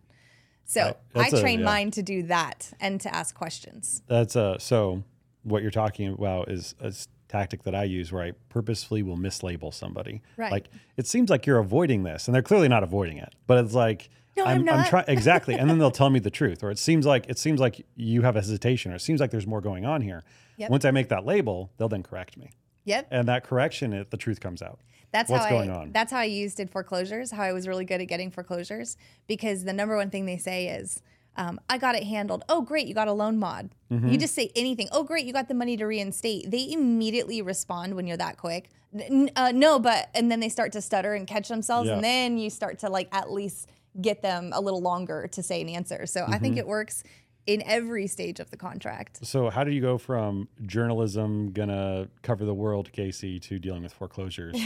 So 0.65 0.83
Right. 0.83 0.97
I 1.15 1.19
That's 1.23 1.33
a- 1.35 1.41
train 1.41 1.59
yeah. 1.61 1.65
mine 1.67 1.91
to 1.93 2.03
do 2.03 2.23
that 2.25 2.73
and 2.81 3.01
to 3.03 3.15
ask 3.15 3.35
questions. 3.35 4.03
That's 4.09 4.35
uh 4.35 4.59
so 4.59 5.05
what 5.45 5.63
you're 5.63 5.71
talking 5.71 6.09
about 6.13 6.51
is 6.51 6.75
a 6.81 6.93
tactic 7.29 7.63
that 7.65 7.75
I 7.75 7.85
use 7.85 8.11
where 8.11 8.23
I 8.23 8.33
purposefully 8.49 9.03
will 9.03 9.17
mislabel 9.17 9.73
somebody. 9.73 10.23
Right. 10.37 10.51
Like 10.51 10.69
it 10.97 11.07
seems 11.07 11.31
like 11.31 11.47
you're 11.47 11.59
avoiding 11.59 12.03
this, 12.03 12.27
and 12.27 12.35
they're 12.35 12.43
clearly 12.43 12.69
not 12.69 12.83
avoiding 12.83 13.19
it. 13.19 13.35
But 13.47 13.63
it's 13.65 13.75
like 13.75 14.09
No, 14.39 14.45
I'm 14.51 14.65
not. 14.65 14.87
trying 14.89 15.05
exactly, 15.09 15.55
and 15.55 15.69
then 15.69 15.79
they'll 15.79 15.91
tell 15.91 16.11
me 16.11 16.19
the 16.19 16.31
truth, 16.31 16.63
or 16.63 16.71
it 16.71 16.79
seems 16.79 17.05
like 17.07 17.27
it 17.29 17.39
seems 17.39 17.61
like 17.61 17.85
you 17.97 18.23
have 18.23 18.37
a 18.37 18.41
hesitation, 18.41 18.93
or 18.93 18.97
it 18.97 19.01
seems 19.01 19.21
like 19.21 19.31
there's 19.31 19.47
more 19.47 19.61
going 19.61 19.85
on 19.87 20.01
here. 20.03 20.25
Yep. 20.57 20.71
Once 20.71 20.85
I 20.85 20.91
make 20.91 21.09
that 21.09 21.25
label, 21.25 21.71
they'll 21.77 21.89
then 21.89 22.03
correct 22.03 22.37
me, 22.37 22.51
Yep. 22.85 23.09
and 23.11 23.29
that 23.29 23.45
correction, 23.45 23.93
it, 23.93 24.11
the 24.11 24.17
truth 24.17 24.41
comes 24.41 24.63
out. 24.63 24.81
That's 25.13 25.31
What's 25.31 25.45
how 25.45 25.51
going 25.51 25.71
I, 25.71 25.75
on? 25.75 25.93
That's 25.93 26.13
how 26.13 26.19
I 26.19 26.25
used 26.25 26.61
in 26.61 26.69
foreclosures. 26.69 27.31
How 27.31 27.43
I 27.45 27.53
was 27.53 27.67
really 27.67 27.85
good 27.85 28.01
at 28.01 28.09
getting 28.09 28.31
foreclosures 28.31 28.97
because 29.27 29.65
the 29.65 29.73
number 29.73 29.97
one 29.97 30.11
thing 30.11 30.27
they 30.27 30.37
say 30.37 30.69
is, 30.69 31.01
um, 31.37 31.59
"I 31.71 31.79
got 31.79 31.95
it 31.95 32.05
handled." 32.05 32.45
Oh, 32.49 32.61
great, 32.61 32.87
you 32.87 32.95
got 32.95 33.09
a 33.09 33.13
loan 33.13 33.39
mod. 33.39 33.71
Mm-hmm. 33.91 34.09
You 34.09 34.19
just 34.19 34.35
say 34.35 34.51
anything. 34.55 34.89
Oh, 34.93 35.05
great, 35.05 35.25
you 35.25 35.33
got 35.33 35.49
the 35.49 35.55
money 35.55 35.77
to 35.79 35.87
reinstate. 35.87 36.51
They 36.51 36.71
immediately 36.71 37.41
respond 37.41 37.95
when 37.95 38.07
you're 38.07 38.17
that 38.19 38.37
quick. 38.37 38.69
N- 38.93 39.31
uh, 39.37 39.53
no, 39.55 39.79
but 39.79 40.09
and 40.15 40.31
then 40.31 40.41
they 40.41 40.49
start 40.51 40.73
to 40.73 40.81
stutter 40.83 41.15
and 41.15 41.27
catch 41.27 41.49
themselves, 41.49 41.89
Yeah. 41.89 41.95
and 41.95 42.05
then 42.05 42.37
you 42.39 42.51
start 42.51 42.79
to 42.81 42.91
like 42.91 43.09
at 43.13 43.31
least 43.33 43.67
get 44.01 44.23
them 44.23 44.51
a 44.55 44.61
little 44.61 44.81
longer 44.83 45.29
to 45.33 45.43
say 45.43 45.61
an 45.61 45.69
answer. 45.69 46.07
So 46.07 46.25
I 46.27 46.39
think 46.39 46.53
Mm-hmm. 46.55 46.59
it 46.61 46.67
works 46.69 47.03
in 47.47 47.63
every 47.65 48.07
stage 48.07 48.41
of 48.41 48.51
the 48.51 48.57
contract. 48.57 49.27
So 49.27 49.49
how 49.51 49.65
do 49.65 49.71
you 49.71 49.81
go 49.81 49.97
from 49.99 50.49
journalism 50.67 51.51
gonna 51.53 52.09
cover 52.23 52.45
the 52.45 52.55
world, 52.55 52.93
Casey, 52.93 53.41
to 53.41 53.59
dealing 53.59 53.83
with 53.83 53.93
foreclosures? 53.93 54.55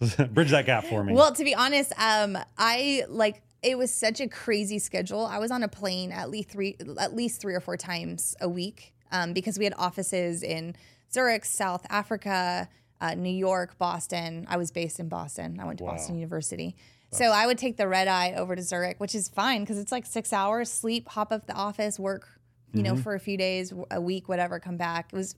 Bridge 0.32 0.50
that 0.50 0.64
gap 0.66 0.84
for 0.84 1.04
me. 1.04 1.12
Well, 1.12 1.32
to 1.34 1.44
be 1.44 1.54
honest, 1.54 1.92
um, 1.98 2.38
I 2.56 3.04
like 3.08 3.42
it 3.62 3.76
was 3.76 3.92
such 3.92 4.20
a 4.20 4.28
crazy 4.28 4.78
schedule. 4.78 5.26
I 5.26 5.38
was 5.38 5.50
on 5.50 5.62
a 5.62 5.68
plane 5.68 6.10
at 6.12 6.30
least 6.30 6.48
three, 6.48 6.76
at 6.98 7.14
least 7.14 7.40
three 7.42 7.54
or 7.54 7.60
four 7.60 7.76
times 7.76 8.34
a 8.40 8.48
week, 8.48 8.94
um, 9.12 9.34
because 9.34 9.58
we 9.58 9.64
had 9.64 9.74
offices 9.76 10.42
in 10.42 10.74
Zurich, 11.12 11.44
South 11.44 11.84
Africa, 11.90 12.68
uh, 13.02 13.14
New 13.14 13.28
York, 13.28 13.76
Boston. 13.76 14.46
I 14.48 14.56
was 14.56 14.70
based 14.70 14.98
in 15.00 15.08
Boston. 15.10 15.58
I 15.60 15.66
went 15.66 15.78
to 15.80 15.84
Wow. 15.84 15.90
Boston 15.92 16.14
University. 16.16 16.76
So 17.12 17.26
I 17.26 17.46
would 17.46 17.58
take 17.58 17.76
the 17.76 17.88
red 17.88 18.08
eye 18.08 18.34
over 18.36 18.54
to 18.54 18.62
Zurich, 18.62 19.00
which 19.00 19.14
is 19.14 19.28
fine 19.28 19.62
because 19.62 19.78
it's 19.78 19.90
like 19.90 20.06
six 20.06 20.32
hours, 20.32 20.70
sleep, 20.70 21.08
hop 21.08 21.32
up 21.32 21.46
the 21.46 21.54
office, 21.54 21.98
work, 21.98 22.28
you 22.72 22.82
know, 22.82 22.96
for 22.96 23.14
a 23.14 23.20
few 23.20 23.36
days, 23.36 23.72
a 23.90 24.00
week, 24.00 24.28
whatever, 24.28 24.60
come 24.60 24.76
back. 24.76 25.10
It 25.12 25.16
was 25.16 25.34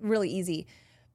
really 0.00 0.28
easy. 0.28 0.66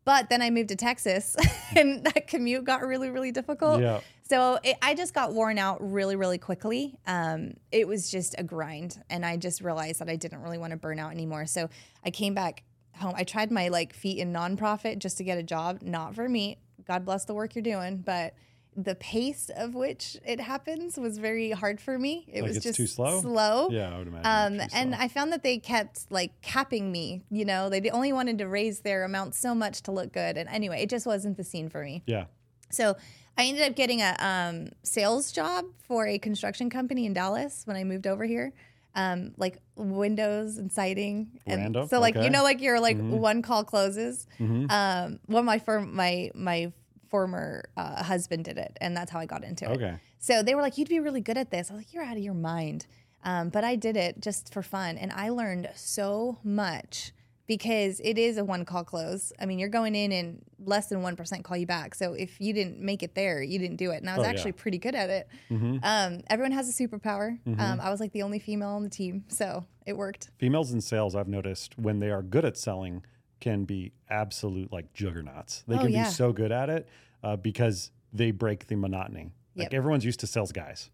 But 0.06 0.30
then 0.30 0.42
I 0.42 0.50
moved 0.50 0.70
to 0.70 0.78
Texas 0.78 1.36
and 1.76 2.06
that 2.06 2.28
commute 2.28 2.64
got 2.64 2.82
really, 2.82 3.10
really 3.10 3.34
difficult. 3.34 3.82
Yeah. 3.82 4.00
So 4.24 4.58
it, 4.64 4.78
I 4.82 4.94
just 4.94 5.14
got 5.14 5.34
worn 5.34 5.58
out 5.58 5.78
really, 5.82 6.16
really 6.16 6.38
quickly. 6.38 6.98
Um, 7.06 7.56
it 7.74 7.86
was 7.86 8.10
just 8.10 8.34
a 8.38 8.44
grind. 8.44 9.04
And 9.10 9.26
I 9.26 9.36
just 9.36 9.60
realized 9.60 10.00
that 10.00 10.10
I 10.10 10.16
didn't 10.16 10.42
really 10.42 10.58
want 10.58 10.72
to 10.72 10.78
burn 10.78 11.00
out 11.00 11.12
anymore. 11.12 11.46
So 11.46 11.70
I 12.06 12.12
came 12.12 12.34
back 12.34 12.64
home. 12.96 13.16
I 13.18 13.26
tried 13.26 13.52
my 13.52 13.68
like 13.68 13.94
feet 13.94 14.20
in 14.20 14.32
nonprofit 14.32 15.00
just 15.00 15.18
to 15.18 15.26
get 15.26 15.38
a 15.38 15.44
job. 15.44 15.82
Not 15.82 16.16
for 16.16 16.30
me. 16.30 16.60
God 16.86 17.04
bless 17.04 17.26
the 17.26 17.34
work 17.34 17.54
you're 17.56 17.62
doing. 17.62 17.98
But 17.98 18.34
the 18.80 18.94
pace 18.94 19.50
of 19.58 19.74
which 19.74 20.18
it 20.24 20.40
happens 20.40 20.98
was 20.98 21.18
very 21.18 21.50
hard 21.50 21.82
for 21.82 21.98
me. 21.98 22.26
It 22.32 22.44
Like 22.44 22.50
was 22.54 22.60
just 22.64 22.78
too 22.78 22.86
slow? 22.86 23.22
Slow. 23.22 23.70
yeah, 23.72 23.92
I 23.94 23.98
would 23.98 24.08
imagine. 24.08 24.60
Um, 24.62 24.68
and. 24.72 24.94
I 24.94 25.08
found 25.08 25.34
that 25.34 25.42
they 25.42 25.58
kept 25.58 26.12
like 26.12 26.40
capping 26.42 26.92
me. 26.92 27.24
You 27.32 27.44
know, 27.44 27.70
they 27.70 27.90
only 27.90 28.14
wanted 28.14 28.38
to 28.38 28.48
raise 28.48 28.82
their 28.82 29.04
amount 29.04 29.34
so 29.34 29.56
much 29.56 29.82
to 29.84 29.92
look 29.92 30.14
good. 30.14 30.38
And 30.38 30.48
anyway, 30.50 30.84
it 30.84 30.90
just 30.92 31.08
wasn't 31.08 31.38
the 31.38 31.44
scene 31.44 31.70
for 31.70 31.84
me. 31.84 32.04
yeah. 32.06 32.26
So 32.70 32.96
I 33.38 33.46
ended 33.46 33.64
up 33.68 33.76
getting 33.76 34.02
a 34.02 34.16
um, 34.20 34.70
sales 34.84 35.32
job 35.32 35.66
for 35.88 36.06
a 36.06 36.20
construction 36.20 36.70
company 36.70 37.06
in 37.06 37.14
Dallas 37.14 37.64
when 37.66 37.78
I 37.78 37.84
moved 37.84 38.06
over 38.06 38.26
here. 38.26 38.54
Um, 38.94 39.34
like 39.38 39.60
windows 39.76 40.58
and 40.58 40.72
siding, 40.72 41.40
and 41.46 41.62
Random, 41.62 41.88
so 41.88 42.00
like 42.00 42.16
okay. 42.16 42.26
you 42.26 42.32
know, 42.32 42.42
like 42.42 42.62
your 42.62 42.80
like 42.80 42.98
one 43.00 43.44
call 43.44 43.64
closes. 43.64 44.26
Mhm. 44.40 44.72
Um, 44.72 45.20
well, 45.28 45.44
my 45.44 45.60
firm, 45.60 45.96
my 45.96 46.32
my 46.34 46.72
former 47.10 47.70
uh, 47.78 48.04
husband 48.04 48.46
did 48.46 48.58
it, 48.58 48.78
and 48.82 48.96
that's 48.96 49.12
how 49.12 49.20
I 49.20 49.26
got 49.26 49.44
into 49.44 49.66
it. 49.66 49.76
Okay. 49.76 49.96
So 50.20 50.44
they 50.44 50.56
were 50.56 50.62
like, 50.62 50.78
"You'd 50.78 50.90
be 50.90 51.00
really 51.00 51.22
good 51.22 51.38
at 51.38 51.52
this." 51.52 51.70
I 51.70 51.74
was 51.76 51.82
like, 51.84 51.94
"You're 51.94 52.04
out 52.04 52.18
of 52.18 52.24
your 52.24 52.34
mind." 52.34 52.88
Um, 53.24 53.50
but 53.50 53.64
I 53.64 53.76
did 53.76 53.98
it 53.98 54.22
just 54.22 54.54
for 54.54 54.62
fun, 54.62 54.98
and 54.98 55.12
I 55.12 55.30
learned 55.30 55.70
so 55.76 56.38
much 56.44 57.12
because 57.48 58.00
it 58.04 58.18
is 58.18 58.38
a 58.38 58.44
one 58.44 58.66
call 58.66 58.84
close. 58.84 59.32
I 59.40 59.46
mean, 59.46 59.58
you're 59.58 59.70
going 59.70 59.96
in 59.96 60.12
and 60.12 60.42
less 60.64 60.88
than 60.88 61.02
one 61.02 61.16
percent 61.16 61.44
call 61.44 61.58
you 61.58 61.66
back. 61.66 61.96
So 61.96 62.14
if 62.14 62.40
you 62.42 62.54
didn't 62.54 62.80
make 62.80 63.04
it 63.04 63.16
there, 63.16 63.42
you 63.42 63.58
didn't 63.60 63.78
do 63.78 63.92
it, 63.92 63.98
and 63.98 64.10
I 64.10 64.18
was 64.18 64.26
Oh, 64.26 64.30
yeah. 64.30 64.36
actually 64.36 64.52
pretty 64.54 64.78
good 64.78 64.96
at 64.96 65.10
it. 65.10 65.28
Mhm. 65.50 65.80
Um, 65.84 66.22
everyone 66.30 66.52
has 66.52 66.68
a 66.70 66.74
superpower. 66.88 67.38
Um, 67.60 67.80
I 67.82 67.90
was 67.90 68.00
like 68.00 68.12
the 68.12 68.22
only 68.24 68.40
female 68.40 68.70
on 68.70 68.84
the 68.84 68.90
team, 68.90 69.24
so 69.30 69.66
it 69.86 69.96
worked. 69.98 70.30
Females 70.38 70.72
in 70.74 70.82
sales, 70.82 71.16
I've 71.16 71.28
noticed 71.30 71.78
when 71.80 72.00
they 72.00 72.10
are 72.12 72.22
good 72.22 72.44
at 72.46 72.58
selling, 72.58 73.04
can 73.40 73.64
be 73.66 73.92
absolute 74.10 74.72
like 74.72 74.94
juggernauts. 74.94 75.64
They 75.68 75.76
Oh, 75.76 75.80
can 75.82 75.92
yeah. 75.92 76.04
be 76.04 76.10
so 76.10 76.32
good 76.34 76.52
at 76.52 76.70
it 76.70 76.88
uh, 77.24 77.36
because 77.36 77.92
they 78.14 78.32
break 78.32 78.68
the 78.68 78.76
monotony. 78.76 79.32
Like 79.56 79.74
everyone's 79.74 80.06
used 80.06 80.20
to 80.22 80.28
sales 80.28 80.52
guys. 80.52 80.90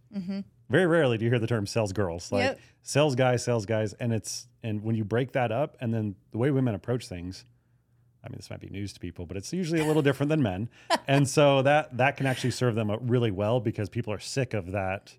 Very 0.70 0.86
rarely 0.88 1.18
do 1.18 1.26
you 1.26 1.30
hear 1.32 1.40
the 1.40 1.48
term 1.48 1.68
sales 1.68 1.92
girls. 1.94 2.32
Like 2.32 2.44
Yep. 2.44 2.60
sales 2.82 3.16
guys, 3.16 3.44
sales 3.44 3.66
guys, 3.66 3.94
and 3.94 4.14
it's 4.14 4.48
and 4.64 4.82
when 4.82 4.96
you 4.96 5.04
break 5.04 5.34
that 5.34 5.52
up, 5.52 5.76
and 5.82 5.94
then 5.94 6.16
the 6.32 6.38
way 6.38 6.50
women 6.52 6.74
approach 6.74 7.08
things. 7.08 7.46
I 8.26 8.30
mean, 8.30 8.38
this 8.38 8.50
might 8.50 8.62
be 8.62 8.70
news 8.70 8.94
to 8.94 9.00
people, 9.00 9.26
but 9.26 9.36
it's 9.36 9.52
usually 9.52 9.82
a 9.82 9.86
little 9.86 10.02
different 10.02 10.30
than 10.30 10.42
men, 10.42 10.70
and 11.08 11.28
so 11.28 11.62
that 11.64 11.98
that 11.98 12.16
can 12.18 12.26
actually 12.26 12.52
serve 12.52 12.76
them 12.76 12.90
really 13.02 13.32
well 13.32 13.60
because 13.60 13.90
people 13.90 14.14
are 14.14 14.20
sick 14.20 14.54
of 14.54 14.72
that 14.72 15.14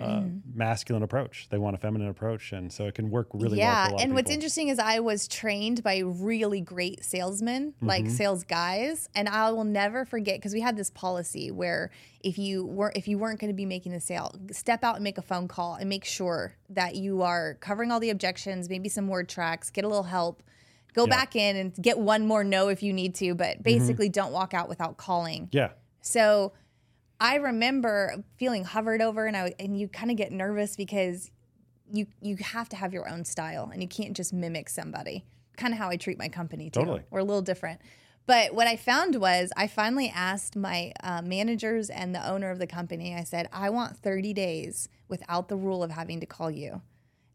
uh, 0.00 0.22
masculine 0.54 1.02
approach. 1.02 1.48
They 1.50 1.58
want 1.58 1.74
a 1.74 1.78
feminine 1.78 2.08
approach, 2.08 2.52
and 2.52 2.70
so 2.72 2.86
it 2.86 2.94
can 2.94 3.10
work 3.10 3.28
really 3.32 3.58
well. 3.58 3.66
yeah, 3.66 3.88
a 3.88 3.92
lot 3.92 4.00
and 4.02 4.14
what's 4.14 4.30
interesting 4.30 4.68
is 4.68 4.78
I 4.78 5.00
was 5.00 5.26
trained 5.26 5.82
by 5.82 5.98
really 6.00 6.60
great 6.60 7.04
salesmen, 7.04 7.74
like 7.80 8.04
Mm-hmm. 8.04 8.12
sales 8.14 8.44
guys, 8.44 9.08
and 9.14 9.28
I 9.28 9.50
will 9.52 9.64
never 9.64 10.04
forget 10.04 10.36
because 10.36 10.52
we 10.52 10.60
had 10.60 10.76
this 10.76 10.90
policy 10.90 11.50
where 11.50 11.90
if 12.22 12.36
you 12.38 12.64
weren't 12.66 12.96
if 12.96 13.08
you 13.08 13.16
weren't 13.18 13.40
going 13.40 13.50
to 13.50 13.56
be 13.56 13.64
making 13.66 13.92
the 13.92 14.00
sale, 14.00 14.34
step 14.52 14.84
out 14.84 14.96
and 14.96 15.04
make 15.04 15.16
a 15.18 15.22
phone 15.22 15.48
call 15.48 15.76
and 15.76 15.88
make 15.88 16.04
sure 16.04 16.54
that 16.68 16.94
you 16.94 17.22
are 17.22 17.54
covering 17.60 17.90
all 17.90 18.00
the 18.00 18.10
objections, 18.10 18.68
maybe 18.68 18.88
some 18.90 19.08
word 19.08 19.28
tracks, 19.30 19.70
get 19.70 19.84
a 19.84 19.88
little 19.88 20.02
help. 20.04 20.42
Go 20.94 21.04
Yeah. 21.04 21.10
back 21.10 21.36
in 21.36 21.56
and 21.56 21.74
get 21.74 21.98
one 21.98 22.26
more 22.26 22.42
no 22.44 22.68
if 22.68 22.82
you 22.82 22.92
need 22.92 23.14
to, 23.16 23.34
but 23.34 23.62
basically 23.62 24.08
don't 24.08 24.32
walk 24.32 24.54
out 24.54 24.68
without 24.68 24.96
calling. 24.96 25.48
Yeah. 25.52 25.70
So 26.00 26.52
I 27.20 27.36
remember 27.36 28.24
feeling 28.36 28.64
hovered 28.64 29.02
over, 29.02 29.26
and 29.26 29.36
I 29.36 29.52
and 29.58 29.78
you 29.78 29.88
kind 29.88 30.10
of 30.10 30.16
get 30.16 30.32
nervous 30.32 30.76
because 30.76 31.30
you 31.92 32.06
you 32.20 32.36
have 32.36 32.68
to 32.70 32.76
have 32.76 32.92
your 32.92 33.08
own 33.08 33.24
style, 33.24 33.70
and 33.72 33.82
you 33.82 33.88
can't 33.88 34.16
just 34.16 34.32
mimic 34.32 34.68
somebody. 34.68 35.24
Kind 35.56 35.74
of 35.74 35.78
how 35.78 35.90
I 35.90 35.96
treat 35.96 36.18
my 36.18 36.28
company 36.28 36.70
too. 36.70 36.80
Totally. 36.80 37.02
We're 37.10 37.20
a 37.20 37.24
little 37.24 37.42
different. 37.42 37.80
But 38.26 38.54
what 38.54 38.66
I 38.68 38.76
found 38.76 39.16
was 39.16 39.50
I 39.56 39.66
finally 39.66 40.08
asked 40.14 40.54
my 40.54 40.92
uh, 41.02 41.20
managers 41.22 41.90
and 41.90 42.14
the 42.14 42.26
owner 42.28 42.50
of 42.50 42.58
the 42.58 42.66
company. 42.66 43.14
I 43.14 43.24
said, 43.24 43.48
I 43.52 43.70
want 43.70 43.96
30 43.96 44.32
days 44.34 44.88
without 45.08 45.48
the 45.48 45.56
rule 45.56 45.82
of 45.82 45.90
having 45.90 46.20
to 46.20 46.26
call 46.26 46.50
you, 46.50 46.80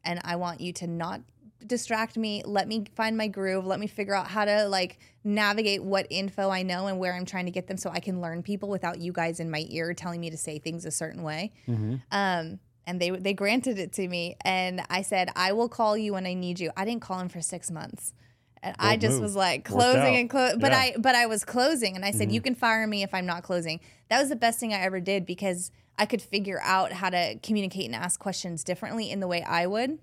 and 0.04 0.22
I 0.24 0.36
want 0.38 0.62
you 0.62 0.72
to 0.74 0.88
not 0.88 1.22
distract 1.68 2.18
me. 2.18 2.42
Let 2.46 2.68
me 2.68 2.86
find 2.96 3.18
my 3.18 3.28
groove. 3.28 3.66
Let 3.66 3.80
me 3.80 3.88
figure 3.88 4.16
out 4.16 4.28
how 4.28 4.46
to 4.46 4.68
like 4.68 5.00
navigate 5.24 5.84
what 5.84 6.08
info 6.10 6.50
I 6.50 6.64
know 6.64 6.88
and 6.88 7.00
where 7.00 7.14
I'm 7.14 7.26
trying 7.26 7.46
to 7.46 7.52
get 7.52 7.68
them 7.68 7.78
so 7.78 7.90
I 7.90 8.00
can 8.00 8.22
learn 8.22 8.44
people 8.44 8.70
without 8.70 9.00
you 9.00 9.12
guys 9.12 9.40
in 9.40 9.50
my 9.50 9.66
ear 9.70 9.94
telling 9.94 10.22
me 10.22 10.30
to 10.30 10.38
say 10.38 10.60
things 10.60 10.86
a 10.86 10.92
certain 10.92 11.24
way. 11.24 11.52
Mm-hmm. 11.68 11.96
Um, 12.12 12.60
and 12.88 13.00
they 13.02 13.10
they 13.10 13.34
granted 13.34 13.80
it 13.80 13.94
to 13.94 14.08
me, 14.08 14.36
and 14.46 14.82
I 14.90 15.02
said 15.02 15.30
I 15.36 15.54
will 15.54 15.70
call 15.70 15.98
you 15.98 16.14
when 16.14 16.28
I 16.28 16.34
need 16.36 16.60
you. 16.60 16.72
I 16.78 16.86
didn't 16.86 17.02
call 17.02 17.20
him 17.20 17.30
for 17.30 17.42
six 17.42 17.72
months. 17.72 18.14
And 18.62 18.76
I 18.80 18.98
just 18.98 19.16
move. 19.16 19.22
was 19.24 19.36
like 19.36 19.64
closing 19.64 20.16
and 20.16 20.30
close, 20.30 20.56
but 20.60 20.72
Yeah. 20.72 20.78
I 20.78 20.96
but 20.98 21.16
I 21.16 21.26
was 21.28 21.44
closing, 21.46 21.96
and 21.96 22.04
I 22.06 22.10
Mm-hmm. 22.10 22.18
said 22.18 22.32
you 22.32 22.42
can 22.42 22.56
fire 22.56 22.86
me 22.88 23.04
if 23.04 23.14
I'm 23.14 23.26
not 23.26 23.44
closing. 23.44 23.80
That 24.10 24.20
was 24.20 24.30
the 24.30 24.36
best 24.36 24.60
thing 24.60 24.74
I 24.74 24.80
ever 24.82 25.00
did 25.00 25.26
because 25.26 25.72
I 25.98 26.06
could 26.06 26.22
figure 26.22 26.60
out 26.64 26.92
how 26.92 27.10
to 27.10 27.40
communicate 27.42 27.86
and 27.86 27.96
ask 27.96 28.20
questions 28.20 28.64
differently 28.64 29.10
in 29.10 29.20
the 29.20 29.28
way 29.28 29.42
I 29.44 29.66
would, 29.66 29.98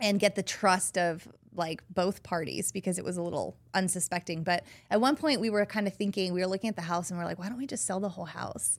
and 0.00 0.18
get 0.18 0.34
the 0.34 0.42
trust 0.42 0.98
of 0.98 1.28
like 1.54 1.82
both 1.90 2.22
parties 2.22 2.72
because 2.72 2.98
it 2.98 3.04
was 3.04 3.16
a 3.16 3.22
little 3.22 3.56
unsuspecting. 3.74 4.42
But 4.42 4.64
at 4.90 5.00
one 5.00 5.16
point, 5.16 5.40
we 5.40 5.50
were 5.50 5.66
kind 5.66 5.86
of 5.86 5.94
thinking 5.94 6.32
we 6.32 6.40
were 6.40 6.46
looking 6.46 6.68
at 6.68 6.76
the 6.76 6.82
house 6.82 7.10
and 7.10 7.18
we 7.18 7.22
are 7.22 7.26
like, 7.26 7.38
why 7.38 7.48
don't 7.48 7.58
we 7.58 7.66
just 7.66 7.84
sell 7.84 8.00
the 8.00 8.08
whole 8.08 8.24
house? 8.24 8.78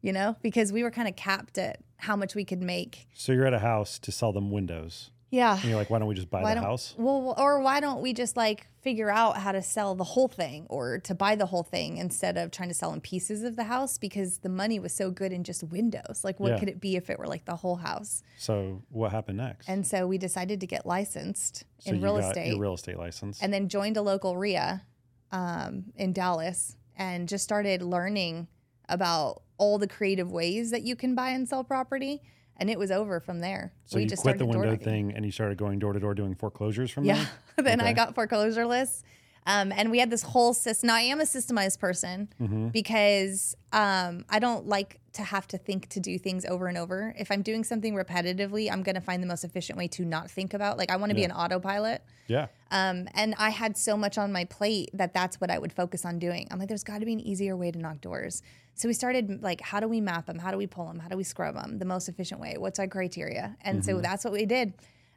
You 0.00 0.12
know, 0.12 0.36
because 0.42 0.72
we 0.72 0.82
were 0.82 0.90
kind 0.90 1.08
of 1.08 1.14
capped 1.14 1.58
at 1.58 1.80
how 1.96 2.16
much 2.16 2.34
we 2.34 2.44
could 2.44 2.60
make. 2.60 3.06
So 3.14 3.32
you're 3.32 3.46
at 3.46 3.54
a 3.54 3.60
house 3.60 3.98
to 4.00 4.10
sell 4.10 4.32
them 4.32 4.50
windows. 4.50 5.10
Yeah. 5.32 5.54
And 5.54 5.64
you're 5.64 5.76
like, 5.76 5.88
why 5.88 5.98
don't 5.98 6.08
we 6.08 6.14
just 6.14 6.28
buy 6.30 6.42
Why 6.42 6.54
the 6.54 6.60
house? 6.60 6.94
Well, 6.98 7.34
or 7.38 7.60
why 7.62 7.80
don't 7.80 8.02
we 8.02 8.12
just 8.12 8.36
like 8.36 8.66
figure 8.82 9.10
out 9.10 9.38
how 9.38 9.52
to 9.52 9.62
sell 9.62 9.94
the 9.94 10.04
whole 10.04 10.28
thing 10.28 10.66
or 10.68 10.98
to 10.98 11.14
buy 11.14 11.36
the 11.36 11.46
whole 11.46 11.62
thing 11.62 11.96
instead 11.96 12.36
of 12.36 12.50
trying 12.50 12.68
to 12.68 12.74
sell 12.74 12.92
in 12.92 13.00
pieces 13.00 13.42
of 13.42 13.56
the 13.56 13.64
house 13.64 13.96
because 13.96 14.38
the 14.38 14.50
money 14.50 14.78
was 14.78 14.92
so 14.94 15.10
good 15.10 15.32
in 15.32 15.42
just 15.42 15.64
windows. 15.64 16.20
Like, 16.22 16.38
what 16.38 16.52
Yeah. 16.52 16.58
could 16.58 16.68
it 16.68 16.82
be 16.82 16.96
if 16.96 17.08
it 17.08 17.18
were 17.18 17.26
like 17.26 17.46
the 17.46 17.56
whole 17.56 17.76
house? 17.76 18.22
So 18.36 18.82
what 18.90 19.10
happened 19.10 19.38
next? 19.38 19.70
And 19.70 19.86
so 19.86 20.06
we 20.06 20.18
decided 20.18 20.60
to 20.60 20.66
get 20.66 20.84
licensed 20.84 21.64
so 21.78 21.90
in 21.92 21.96
you 21.96 22.02
real 22.04 22.18
got 22.18 22.28
estate 22.36 22.48
your 22.48 22.60
real 22.60 22.74
estate 22.74 22.98
license. 22.98 23.40
and 23.42 23.54
then 23.54 23.70
joined 23.70 23.96
a 23.96 24.02
local 24.02 24.36
REIA 24.36 24.82
um, 25.30 25.84
in 25.96 26.12
Dallas 26.12 26.76
and 26.94 27.26
just 27.26 27.42
started 27.42 27.80
learning 27.80 28.48
about 28.86 29.42
all 29.56 29.78
the 29.78 29.88
creative 29.88 30.30
ways 30.30 30.70
that 30.72 30.82
you 30.82 30.94
can 30.94 31.14
buy 31.14 31.30
and 31.30 31.48
sell 31.48 31.64
property. 31.64 32.20
And 32.62 32.70
it 32.70 32.78
was 32.78 32.92
over 32.92 33.18
from 33.18 33.40
there. 33.40 33.72
so 33.86 33.98
you 33.98 34.08
quit 34.16 34.38
the 34.38 34.46
window 34.46 34.76
thing 34.76 35.12
and 35.16 35.24
you 35.26 35.32
started 35.32 35.58
going 35.58 35.80
door 35.80 35.92
to 35.92 35.98
door 35.98 36.14
doing 36.14 36.36
foreclosures 36.36 36.92
from 36.92 37.02
Yeah. 37.02 37.26
there? 37.56 37.64
then 37.64 37.80
I 37.80 37.92
got 37.92 38.14
foreclosure 38.14 38.64
lists. 38.66 39.02
Um, 39.44 39.72
and 39.72 39.90
we 39.90 39.98
had 39.98 40.10
this 40.10 40.22
whole 40.22 40.54
system. 40.54 40.86
Now 40.86 40.94
I 40.94 41.00
am 41.00 41.18
a 41.20 41.24
systemized 41.24 41.80
person 41.80 42.28
Mm-hmm. 42.40 42.68
because 42.68 43.56
um, 43.72 44.24
I 44.30 44.38
don't 44.38 44.68
like 44.68 45.00
to 45.14 45.22
have 45.22 45.48
to 45.48 45.58
think 45.58 45.88
to 45.88 45.98
do 45.98 46.20
things 46.20 46.44
over 46.44 46.68
and 46.68 46.78
over. 46.78 47.12
If 47.18 47.32
I'm 47.32 47.42
doing 47.42 47.64
something 47.64 47.96
repetitively, 47.96 48.70
I'm 48.70 48.84
going 48.84 48.94
to 48.94 49.00
find 49.00 49.20
the 49.20 49.26
most 49.26 49.42
efficient 49.42 49.76
way 49.76 49.88
to 49.88 50.04
not 50.04 50.30
think 50.30 50.54
about. 50.54 50.78
Like 50.78 50.92
I 50.92 50.96
want 50.96 51.10
to 51.10 51.16
be 51.16 51.24
an 51.24 51.32
autopilot. 51.32 52.02
Yeah. 52.28 52.46
Um, 52.70 53.08
and 53.14 53.34
I 53.38 53.50
had 53.50 53.76
so 53.76 53.96
much 53.96 54.16
on 54.18 54.30
my 54.30 54.44
plate 54.44 54.90
that 54.94 55.12
that's 55.12 55.40
what 55.40 55.50
I 55.50 55.58
would 55.58 55.72
focus 55.72 56.04
on 56.04 56.20
doing. 56.20 56.46
I'm 56.52 56.60
like, 56.60 56.68
there's 56.68 56.84
got 56.84 57.00
to 57.00 57.06
be 57.06 57.12
an 57.12 57.20
easier 57.20 57.56
way 57.56 57.72
to 57.72 57.78
knock 57.80 58.00
doors. 58.00 58.42
So 58.74 58.88
we 58.88 58.94
started 58.94 59.42
like, 59.42 59.60
how 59.60 59.80
do 59.80 59.88
we 59.88 60.00
map 60.00 60.26
them? 60.26 60.38
How 60.38 60.50
do 60.50 60.56
we 60.56 60.66
pull 60.66 60.86
them? 60.86 60.98
How 60.98 61.08
do 61.08 61.16
we 61.16 61.24
scrub 61.24 61.54
them? 61.54 61.78
The 61.78 61.84
most 61.84 62.08
efficient 62.08 62.40
way. 62.40 62.56
What's 62.58 62.78
our 62.78 62.88
criteria? 62.88 63.56
And 63.60 63.84
so 63.84 64.00
that's 64.00 64.24
what 64.24 64.32
we 64.32 64.46
did, 64.46 64.74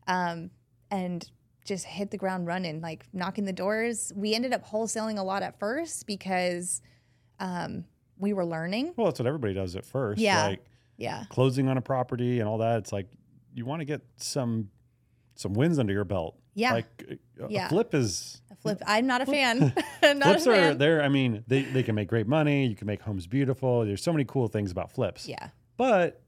um, 0.07 0.51
and 0.91 1.27
just 1.65 1.85
hit 1.85 2.11
the 2.11 2.17
ground 2.17 2.45
running, 2.47 2.81
like 2.81 3.05
knocking 3.11 3.45
the 3.45 3.53
doors. 3.53 4.11
We 4.15 4.35
ended 4.35 4.53
up 4.53 4.65
wholesaling 4.65 5.17
a 5.17 5.23
lot 5.23 5.41
at 5.41 5.57
first 5.57 6.05
because 6.05 6.81
um, 7.39 7.85
we 8.19 8.33
were 8.33 8.45
learning. 8.45 8.93
Well, 8.95 9.07
that's 9.07 9.19
what 9.19 9.27
everybody 9.27 9.53
does 9.53 9.75
at 9.75 9.85
first. 9.85 10.21
Yeah. 10.21 10.47
Like 10.47 10.63
Yeah, 10.97 11.23
closing 11.29 11.67
on 11.67 11.77
a 11.77 11.81
property 11.81 12.39
and 12.39 12.47
all 12.47 12.59
that. 12.59 12.79
It's 12.79 12.91
like 12.91 13.07
you 13.53 13.65
want 13.65 13.81
to 13.81 13.85
get 13.85 14.01
some 14.17 14.69
some 15.35 15.53
wins 15.53 15.79
under 15.79 15.91
your 15.93 16.05
belt. 16.05 16.37
Yeah. 16.55 16.73
Like 16.73 17.19
uh, 17.39 17.45
a 17.45 17.51
Yeah. 17.51 17.67
flip 17.67 17.93
is 17.93 18.41
a 18.49 18.55
flip. 18.55 18.81
I'm 18.87 19.05
not 19.05 19.21
a 19.21 19.25
fan. 19.25 19.73
I'm 20.01 20.19
not 20.19 20.41
flips 20.41 20.47
a 20.47 20.69
are 20.69 20.73
there. 20.73 21.03
I 21.03 21.09
mean, 21.09 21.43
they, 21.47 21.61
they 21.63 21.83
can 21.83 21.93
make 21.93 22.07
great 22.07 22.27
money. 22.27 22.65
You 22.65 22.75
can 22.75 22.87
make 22.87 23.01
homes 23.01 23.27
beautiful. 23.27 23.85
There's 23.85 24.01
so 24.01 24.11
many 24.13 24.25
cool 24.25 24.47
things 24.47 24.71
about 24.71 24.91
flips. 24.91 25.27
Yeah. 25.27 25.49
But 25.77 26.21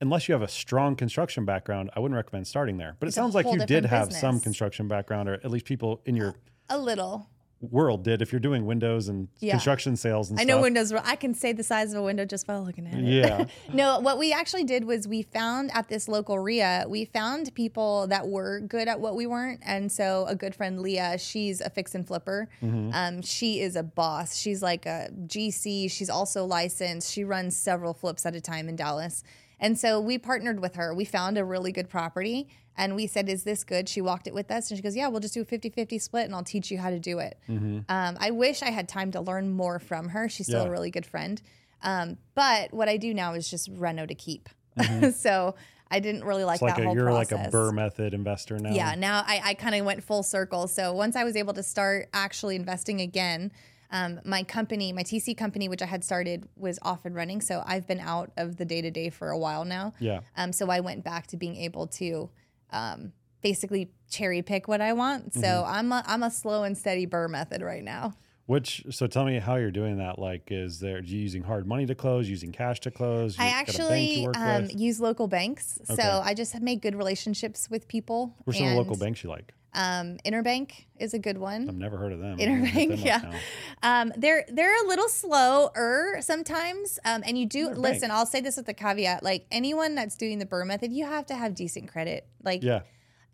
unless 0.00 0.28
you 0.28 0.32
have 0.34 0.42
a 0.42 0.48
strong 0.48 0.96
construction 0.96 1.44
background, 1.44 1.90
I 1.94 2.00
wouldn't 2.00 2.16
recommend 2.16 2.46
starting 2.48 2.76
there. 2.76 2.96
But 2.98 3.06
It's 3.06 3.16
it 3.16 3.20
sounds 3.20 3.34
like 3.34 3.46
you 3.46 3.64
did 3.64 3.86
have 3.86 4.12
some 4.12 4.40
construction 4.40 4.88
background, 4.88 5.28
or 5.28 5.34
at 5.34 5.50
least 5.50 5.64
people 5.64 6.02
in 6.04 6.16
your 6.16 6.34
A 6.68 6.76
little. 6.78 7.28
World 7.62 8.02
did. 8.04 8.20
If 8.20 8.32
you're 8.32 8.40
doing 8.40 8.66
windows 8.66 9.08
and 9.08 9.28
Yeah. 9.38 9.52
construction 9.52 9.96
sales 9.96 10.28
and 10.30 10.38
stuff. 10.38 10.44
I 10.44 10.48
stuff. 10.48 10.56
know 10.58 10.62
windows. 10.62 10.92
I 10.92 11.16
can 11.16 11.32
say 11.32 11.52
the 11.52 11.62
size 11.62 11.92
of 11.92 12.00
a 12.00 12.02
window 12.02 12.24
just 12.24 12.46
by 12.46 12.56
looking 12.58 12.86
at 12.86 12.94
it. 12.94 13.04
Yeah. 13.04 13.44
no, 13.72 14.00
what 14.00 14.18
we 14.18 14.32
actually 14.32 14.64
did 14.64 14.84
was 14.84 15.06
we 15.06 15.22
found 15.22 15.70
at 15.72 15.88
this 15.88 16.08
local 16.08 16.38
REIA, 16.38 16.86
we 16.88 17.04
found 17.04 17.54
people 17.54 18.06
that 18.08 18.26
were 18.28 18.60
good 18.60 18.88
at 18.88 19.00
what 19.00 19.14
we 19.14 19.26
weren't. 19.26 19.60
And 19.64 19.90
so 19.92 20.26
a 20.28 20.34
good 20.34 20.54
friend, 20.54 20.80
Leah, 20.80 21.18
she's 21.18 21.60
a 21.60 21.70
fix 21.70 21.94
and 21.94 22.06
flipper. 22.06 22.48
Mm-hmm. 22.62 22.90
Um, 22.92 23.22
she 23.22 23.60
is 23.60 23.76
a 23.76 23.82
boss. 23.82 24.36
She's 24.36 24.62
like 24.62 24.84
a 24.86 25.10
GC. 25.26 25.90
She's 25.90 26.10
also 26.10 26.44
licensed. 26.44 27.12
She 27.12 27.22
runs 27.24 27.56
several 27.56 27.94
flips 27.94 28.26
at 28.26 28.34
a 28.34 28.40
time 28.40 28.68
in 28.68 28.76
Dallas. 28.76 29.22
And 29.62 29.78
so 29.78 30.00
we 30.00 30.18
partnered 30.18 30.60
with 30.60 30.74
her. 30.74 30.92
We 30.92 31.06
found 31.06 31.38
a 31.38 31.44
really 31.44 31.72
good 31.72 31.88
property 31.88 32.48
and 32.76 32.94
we 32.96 33.06
said, 33.06 33.28
Is 33.28 33.44
this 33.44 33.62
good? 33.64 33.88
She 33.88 34.00
walked 34.00 34.26
it 34.26 34.34
with 34.34 34.50
us 34.50 34.70
and 34.70 34.76
she 34.76 34.82
goes, 34.82 34.96
Yeah, 34.96 35.08
we'll 35.08 35.20
just 35.20 35.34
do 35.34 35.42
a 35.42 35.44
50 35.44 35.70
50 35.70 35.98
split 35.98 36.26
and 36.26 36.34
I'll 36.34 36.42
teach 36.42 36.70
you 36.70 36.78
how 36.78 36.90
to 36.90 36.98
do 36.98 37.20
it. 37.20 37.38
Um, 37.48 37.84
I 37.88 38.32
wish 38.32 38.60
I 38.62 38.70
had 38.70 38.88
time 38.88 39.12
to 39.12 39.20
learn 39.20 39.50
more 39.50 39.78
from 39.78 40.10
her. 40.10 40.28
She's 40.28 40.46
still 40.46 40.62
Yeah. 40.64 40.68
a 40.68 40.70
really 40.70 40.90
good 40.90 41.06
friend. 41.06 41.40
Um, 41.82 42.18
but 42.34 42.74
what 42.74 42.88
I 42.88 42.96
do 42.96 43.14
now 43.14 43.34
is 43.34 43.48
just 43.48 43.68
reno 43.72 44.04
to 44.04 44.14
keep. 44.14 44.48
so 45.14 45.54
I 45.90 46.00
didn't 46.00 46.24
really 46.24 46.44
like 46.44 46.60
like 46.62 46.76
that 46.76 46.82
a, 46.82 46.86
whole 46.86 46.94
you're 46.96 47.04
process. 47.06 47.32
like 47.32 47.52
a 47.52 47.56
BRRRR 47.56 47.72
method 47.74 48.14
investor 48.14 48.58
now. 48.58 48.70
Yeah, 48.72 48.94
now 48.96 49.22
I, 49.26 49.40
I 49.44 49.54
kind 49.54 49.74
of 49.74 49.84
went 49.84 50.02
full 50.02 50.22
circle. 50.22 50.66
So 50.66 50.92
once 50.92 51.14
I 51.16 51.22
was 51.24 51.36
able 51.36 51.52
to 51.54 51.62
start 51.62 52.08
actually 52.14 52.56
investing 52.56 53.00
again, 53.00 53.52
um, 53.92 54.20
my 54.24 54.42
company, 54.42 54.92
my 54.92 55.02
TC 55.02 55.36
company, 55.36 55.68
which 55.68 55.82
I 55.82 55.86
had 55.86 56.02
started, 56.02 56.48
was 56.56 56.78
off 56.82 57.04
and 57.04 57.14
running. 57.14 57.40
So 57.40 57.62
I've 57.64 57.86
been 57.86 58.00
out 58.00 58.32
of 58.36 58.56
the 58.56 58.64
day 58.64 58.80
to 58.82 58.90
day 58.90 59.10
for 59.10 59.28
a 59.28 59.38
while 59.38 59.64
now. 59.64 59.92
Yeah. 60.00 60.20
Um, 60.36 60.52
so 60.52 60.70
I 60.70 60.80
went 60.80 61.04
back 61.04 61.26
to 61.28 61.36
being 61.36 61.56
able 61.56 61.86
to 61.88 62.30
um, 62.70 63.12
basically 63.42 63.90
cherry 64.10 64.40
pick 64.42 64.66
what 64.66 64.80
I 64.80 64.94
want. 64.94 65.34
So 65.34 65.40
Mm-hmm. 65.42 65.74
I'm 65.74 65.92
a, 65.92 66.04
I'm 66.06 66.22
a 66.22 66.30
slow 66.30 66.64
and 66.64 66.76
steady 66.76 67.06
BRRRR 67.06 67.30
method 67.30 67.62
right 67.62 67.84
now. 67.84 68.14
Which 68.46 68.84
so 68.90 69.06
tell 69.06 69.24
me 69.24 69.38
how 69.38 69.54
you're 69.56 69.70
doing 69.70 69.98
that. 69.98 70.18
Like, 70.18 70.48
is 70.50 70.80
there 70.80 71.00
you 71.00 71.18
using 71.18 71.42
hard 71.42 71.66
money 71.66 71.86
to 71.86 71.94
close, 71.94 72.28
using 72.28 72.50
cash 72.50 72.80
to 72.80 72.90
close? 72.90 73.38
You 73.38 73.44
I 73.44 73.50
got 73.50 73.74
a 73.74 73.78
bank 73.78 74.16
you 74.16 74.28
actually 74.28 74.66
um, 74.66 74.68
use 74.74 75.00
local 75.00 75.28
banks. 75.28 75.78
Okay. 75.88 76.02
So 76.02 76.22
I 76.24 76.34
just 76.34 76.52
have 76.52 76.62
made 76.62 76.82
good 76.82 76.96
relationships 76.96 77.70
with 77.70 77.86
people. 77.86 78.34
What 78.44 78.56
are 78.56 78.58
some 78.58 78.66
of 78.68 78.72
the 78.72 78.78
local 78.78 78.96
banks 78.96 79.22
you 79.22 79.30
like? 79.30 79.54
Um, 79.74 80.18
Interbank 80.24 80.84
is 80.98 81.14
a 81.14 81.18
good 81.18 81.38
one. 81.38 81.68
I've 81.68 81.74
never 81.74 81.96
heard 81.96 82.12
of 82.12 82.18
them. 82.18 82.32
I'm 82.32 82.36
gonna 82.38 82.66
hit 82.66 82.90
Interbank, 82.90 83.04
them 83.04 83.32
yeah. 83.32 83.38
Um, 83.82 84.12
they're 84.16 84.44
they're 84.48 84.84
a 84.84 84.86
little 84.86 85.08
slower 85.08 86.18
sometimes, 86.20 86.98
um, 87.04 87.22
and 87.26 87.38
you 87.38 87.46
do 87.46 87.66
They're 87.66 87.74
listen. 87.76 88.10
I'll 88.10 88.26
say 88.26 88.40
this 88.40 88.56
with 88.56 88.66
the 88.66 88.74
caveat: 88.74 89.22
like 89.22 89.46
anyone 89.50 89.94
that's 89.94 90.16
doing 90.16 90.38
the 90.38 90.46
BRRRR 90.46 90.66
method, 90.66 90.92
you 90.92 91.06
have 91.06 91.26
to 91.26 91.36
have 91.36 91.54
decent 91.54 91.90
credit. 91.90 92.26
Like, 92.42 92.62
Yeah. 92.62 92.82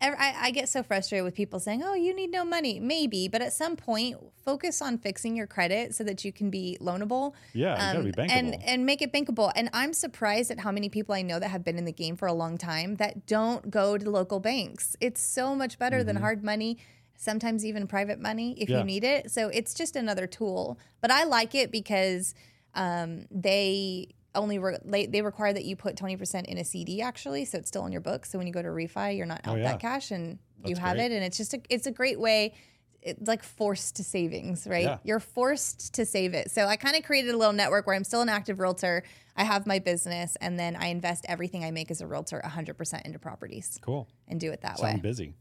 I, 0.01 0.33
I 0.43 0.51
get 0.51 0.69
so 0.69 0.81
frustrated 0.81 1.25
with 1.25 1.35
people 1.35 1.59
saying, 1.59 1.83
"Oh, 1.83 1.93
you 1.93 2.15
need 2.15 2.31
no 2.31 2.45
money." 2.45 2.79
Maybe, 2.79 3.27
but 3.27 3.41
at 3.41 3.51
some 3.51 3.75
point, 3.75 4.17
focus 4.45 4.81
on 4.81 4.97
fixing 4.97 5.35
your 5.35 5.45
credit 5.47 5.93
so 5.93 6.03
that 6.05 6.23
you 6.23 6.31
can 6.31 6.49
be 6.49 6.77
loanable. 6.79 7.33
Yeah. 7.53 7.73
You 7.93 7.97
gotta 7.97 8.03
be 8.03 8.09
Um, 8.21 8.27
bankable. 8.27 8.31
and 8.55 8.63
and 8.63 8.85
make 8.85 9.01
it 9.01 9.11
bankable. 9.11 9.51
And 9.55 9.69
I'm 9.73 9.91
surprised 9.93 10.51
at 10.51 10.59
how 10.61 10.71
many 10.71 10.87
people 10.89 11.13
I 11.15 11.21
know 11.21 11.37
that 11.39 11.49
have 11.49 11.63
been 11.65 11.77
in 11.77 11.85
the 11.85 11.91
game 11.91 12.15
for 12.15 12.27
a 12.27 12.33
long 12.33 12.57
time 12.57 12.95
that 12.95 13.25
don't 13.25 13.69
go 13.69 13.97
to 13.97 14.09
local 14.09 14.39
banks. 14.39 14.95
It's 15.01 15.21
so 15.21 15.53
much 15.53 15.77
better 15.77 16.03
than 16.03 16.15
hard 16.15 16.43
money. 16.43 16.77
Sometimes 17.17 17.65
even 17.65 17.85
private 17.85 18.19
money 18.19 18.53
if 18.53 18.69
Mm-hmm. 18.69 18.71
Yeah. 18.71 18.79
you 18.79 18.83
need 18.85 19.03
it. 19.03 19.31
So 19.31 19.49
it's 19.49 19.73
just 19.73 19.97
another 19.97 20.25
tool. 20.27 20.79
But 21.01 21.11
I 21.11 21.25
like 21.25 21.53
it 21.53 21.71
because 21.71 22.33
um, 22.73 23.25
they 23.29 24.07
only 24.35 24.59
re- 24.59 24.77
they, 24.85 25.05
they 25.07 25.21
require 25.21 25.51
that 25.53 25.65
you 25.65 25.75
put 25.75 25.95
20% 25.95 26.45
in 26.45 26.57
a 26.57 26.63
CD 26.63 27.01
actually, 27.01 27.45
so 27.45 27.57
it's 27.57 27.67
still 27.67 27.81
on 27.83 27.91
your 27.91 28.01
book. 28.01 28.25
So 28.25 28.37
when 28.37 28.47
you 28.47 28.53
go 28.53 28.61
to 28.61 28.69
refi, 28.69 29.17
you're 29.17 29.25
not 29.25 29.41
out 29.45 29.53
Oh, 29.53 29.57
yeah. 29.57 29.71
that 29.71 29.79
cash 29.79 30.11
and 30.11 30.39
you 30.65 30.75
have 30.75 30.95
great. 30.97 31.11
it 31.11 31.15
and 31.15 31.23
it's 31.23 31.37
just 31.37 31.53
a, 31.53 31.61
it's 31.69 31.87
a 31.87 31.91
great 31.91 32.19
way 32.19 32.53
it's 33.01 33.29
like 33.29 33.43
forced 33.43 33.95
to 33.95 34.03
savings, 34.03 34.67
right? 34.67 34.83
Yeah. 34.83 34.97
You're 35.05 35.21
forced 35.21 35.93
to 35.93 36.05
save 36.05 36.33
it. 36.33 36.51
So 36.51 36.65
I 36.65 36.75
kind 36.75 36.97
of 36.97 37.03
created 37.03 37.33
a 37.33 37.37
little 37.37 37.53
network 37.53 37.87
where 37.87 37.95
I'm 37.95 38.03
still 38.03 38.21
an 38.21 38.27
active 38.27 38.59
realtor. 38.59 39.03
I 39.37 39.45
have 39.45 39.65
my 39.65 39.79
business 39.79 40.35
and 40.41 40.59
then 40.59 40.75
I 40.75 40.87
invest 40.87 41.25
everything 41.29 41.63
I 41.63 41.71
make 41.71 41.91
as 41.91 42.01
a 42.01 42.07
realtor 42.07 42.41
100% 42.45 43.05
into 43.05 43.17
properties 43.17 43.79
cool. 43.81 44.09
and 44.27 44.37
do 44.37 44.51
it 44.51 44.59
that 44.63 44.79
Sound 44.79 44.95
way. 44.95 44.99
busy. 44.99 45.33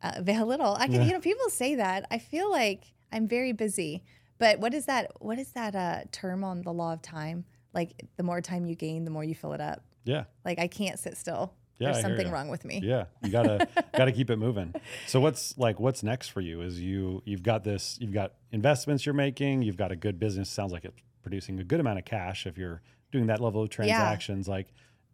Uh, 0.00 0.22
a 0.24 0.44
little. 0.44 0.76
I 0.78 0.86
can, 0.86 1.02
you 1.06 1.12
know, 1.12 1.18
people 1.18 1.50
say 1.50 1.74
that. 1.74 2.06
I 2.12 2.18
feel 2.18 2.48
like 2.48 2.84
I'm 3.12 3.26
very 3.26 3.50
busy. 3.52 4.04
But 4.38 4.60
what 4.60 4.72
is 4.72 4.86
that? 4.86 5.10
What 5.18 5.40
is 5.40 5.50
that 5.52 5.74
uh, 5.74 6.02
term 6.12 6.44
on 6.44 6.62
the 6.62 6.72
law 6.72 6.92
of 6.92 7.02
time? 7.02 7.44
Like 7.74 8.06
the 8.16 8.22
more 8.22 8.40
time 8.40 8.66
you 8.66 8.74
gain, 8.74 9.04
the 9.04 9.10
more 9.10 9.24
you 9.24 9.34
fill 9.34 9.52
it 9.52 9.60
up. 9.60 9.82
Yeah. 10.04 10.24
Like 10.44 10.58
I 10.58 10.66
can't 10.66 10.98
sit 10.98 11.16
still. 11.16 11.54
Yeah, 11.78 11.92
There's 11.92 12.04
hear 12.04 12.16
something 12.16 12.30
wrong 12.30 12.48
with 12.48 12.66
me. 12.66 12.80
Yeah, 12.84 13.06
you 13.22 13.30
gotta 13.30 13.66
gotta 13.96 14.12
keep 14.12 14.28
it 14.28 14.36
moving. 14.36 14.74
So 15.06 15.18
what's 15.18 15.56
like 15.56 15.80
what's 15.80 16.02
next 16.02 16.28
for 16.28 16.42
you? 16.42 16.60
Is 16.60 16.78
you 16.78 17.22
you've 17.24 17.42
got 17.42 17.64
this 17.64 17.96
you've 18.00 18.12
got 18.12 18.34
investments 18.52 19.06
you're 19.06 19.14
making. 19.14 19.62
You've 19.62 19.78
got 19.78 19.90
a 19.90 19.96
good 19.96 20.18
business. 20.18 20.50
Sounds 20.50 20.72
like 20.72 20.84
it's 20.84 21.00
producing 21.22 21.58
a 21.58 21.64
good 21.64 21.80
amount 21.80 21.98
of 21.98 22.04
cash 22.04 22.46
if 22.46 22.58
you're 22.58 22.82
doing 23.12 23.26
that 23.28 23.40
level 23.40 23.62
of 23.62 23.70
transactions. 23.70 24.46
Like 24.46 24.68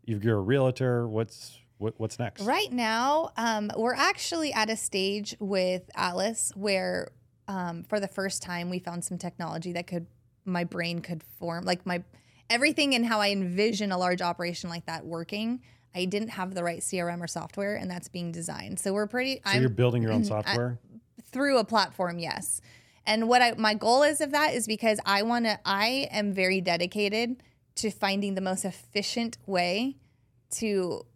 you're, 0.04 0.20
you're 0.20 0.38
a 0.38 0.42
realtor. 0.42 1.06
What's 1.06 1.58
What, 1.78 1.94
what's 1.98 2.18
next? 2.18 2.42
Right 2.42 2.72
now, 2.72 3.30
um, 3.36 3.70
we're 3.76 3.94
actually 3.94 4.52
at 4.52 4.68
a 4.68 4.76
stage 4.76 5.36
with 5.38 5.88
Atlas 5.94 6.52
where, 6.56 7.10
um, 7.48 7.84
for 7.84 8.00
the 8.00 8.08
first 8.08 8.42
time, 8.42 8.70
we 8.70 8.78
found 8.78 9.04
some 9.04 9.18
technology 9.18 9.72
that 9.72 9.86
could 9.86 10.06
my 10.44 10.64
brain 10.64 11.00
could 11.00 11.22
form 11.38 11.64
like 11.64 11.84
my 11.84 12.02
everything 12.50 12.94
and 12.94 13.04
how 13.04 13.20
I 13.20 13.30
envision 13.30 13.92
a 13.92 13.98
large 13.98 14.22
operation 14.22 14.70
like 14.70 14.86
that 14.86 15.04
working. 15.04 15.60
I 15.94 16.04
didn't 16.04 16.28
have 16.28 16.54
the 16.54 16.62
right 16.62 16.80
CRM 16.80 17.22
or 17.22 17.26
software, 17.26 17.76
and 17.76 17.90
that's 17.90 18.08
being 18.08 18.30
designed. 18.30 18.78
So 18.78 18.92
we're 18.92 19.06
pretty. 19.06 19.40
So 19.50 19.58
you're 19.58 19.68
building 19.70 20.02
your 20.02 20.12
own 20.12 20.24
software 20.24 20.78
through 21.24 21.58
a 21.58 21.64
platform, 21.64 22.18
yes. 22.18 22.60
And 23.06 23.28
what 23.28 23.40
I 23.40 23.54
my 23.56 23.74
goal 23.74 24.02
is 24.02 24.20
of 24.20 24.32
that 24.32 24.54
is 24.54 24.66
because 24.66 25.00
I 25.06 25.22
want 25.22 25.46
to. 25.46 25.58
I 25.64 26.08
am 26.10 26.32
very 26.32 26.60
dedicated 26.60 27.42
to 27.76 27.90
finding 27.90 28.34
the 28.34 28.40
most 28.40 28.64
efficient 28.64 29.38
way 29.46 29.96
to 30.52 31.06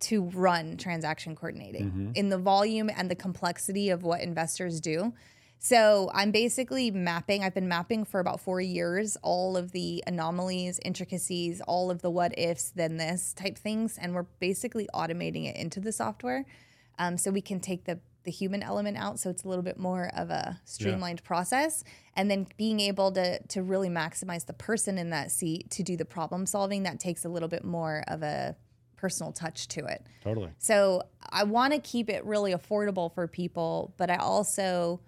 to 0.00 0.22
run 0.22 0.76
transaction 0.76 1.34
coordinating 1.34 1.86
Mm-hmm. 1.86 2.10
in 2.14 2.28
the 2.28 2.38
volume 2.38 2.88
and 2.94 3.10
the 3.10 3.16
complexity 3.16 3.90
of 3.90 4.04
what 4.04 4.20
investors 4.20 4.80
do. 4.80 5.12
So 5.58 6.10
I'm 6.14 6.30
basically 6.30 6.90
mapping, 6.90 7.42
I've 7.42 7.54
been 7.54 7.68
mapping 7.68 8.04
for 8.04 8.20
about 8.20 8.40
four 8.40 8.60
years 8.60 9.16
all 9.22 9.56
of 9.56 9.72
the 9.72 10.02
anomalies, 10.06 10.78
intricacies, 10.84 11.60
all 11.62 11.90
of 11.90 12.00
the 12.00 12.10
what 12.10 12.38
ifs, 12.38 12.70
then 12.70 12.96
this 12.96 13.34
type 13.34 13.58
things. 13.58 13.98
And 13.98 14.14
we're 14.14 14.26
basically 14.38 14.88
automating 14.94 15.48
it 15.48 15.56
into 15.56 15.80
the 15.80 15.92
software. 15.92 16.46
Um, 16.98 17.16
so 17.18 17.30
we 17.30 17.40
can 17.40 17.60
take 17.60 17.84
the 17.84 18.00
the 18.24 18.32
human 18.32 18.62
element 18.62 18.98
out 18.98 19.18
so 19.18 19.30
it's 19.30 19.44
a 19.44 19.48
little 19.48 19.62
bit 19.62 19.78
more 19.78 20.10
of 20.14 20.28
a 20.28 20.60
streamlined 20.66 21.24
process 21.24 21.82
and 22.14 22.30
then 22.30 22.46
being 22.58 22.78
able 22.78 23.10
to 23.10 23.40
to 23.46 23.62
really 23.62 23.88
maximize 23.88 24.44
the 24.44 24.52
person 24.52 24.98
in 24.98 25.08
that 25.08 25.30
seat 25.30 25.70
to 25.70 25.82
do 25.82 25.96
the 25.96 26.04
problem 26.04 26.44
solving 26.44 26.82
that 26.82 27.00
takes 27.00 27.24
a 27.24 27.28
little 27.28 27.48
bit 27.48 27.64
more 27.64 28.04
of 28.06 28.22
a 28.22 28.54
personal 28.96 29.32
touch 29.32 29.66
to 29.68 29.82
it 29.86 30.04
totally. 30.22 30.50
so 30.58 31.02
I 31.30 31.44
want 31.44 31.72
to 31.72 31.78
keep 31.78 32.10
it 32.10 32.24
really 32.24 32.52
affordable 32.52 33.14
for 33.14 33.26
people, 33.26 33.94
but 33.96 34.10
I 34.10 34.16
also 34.16 35.00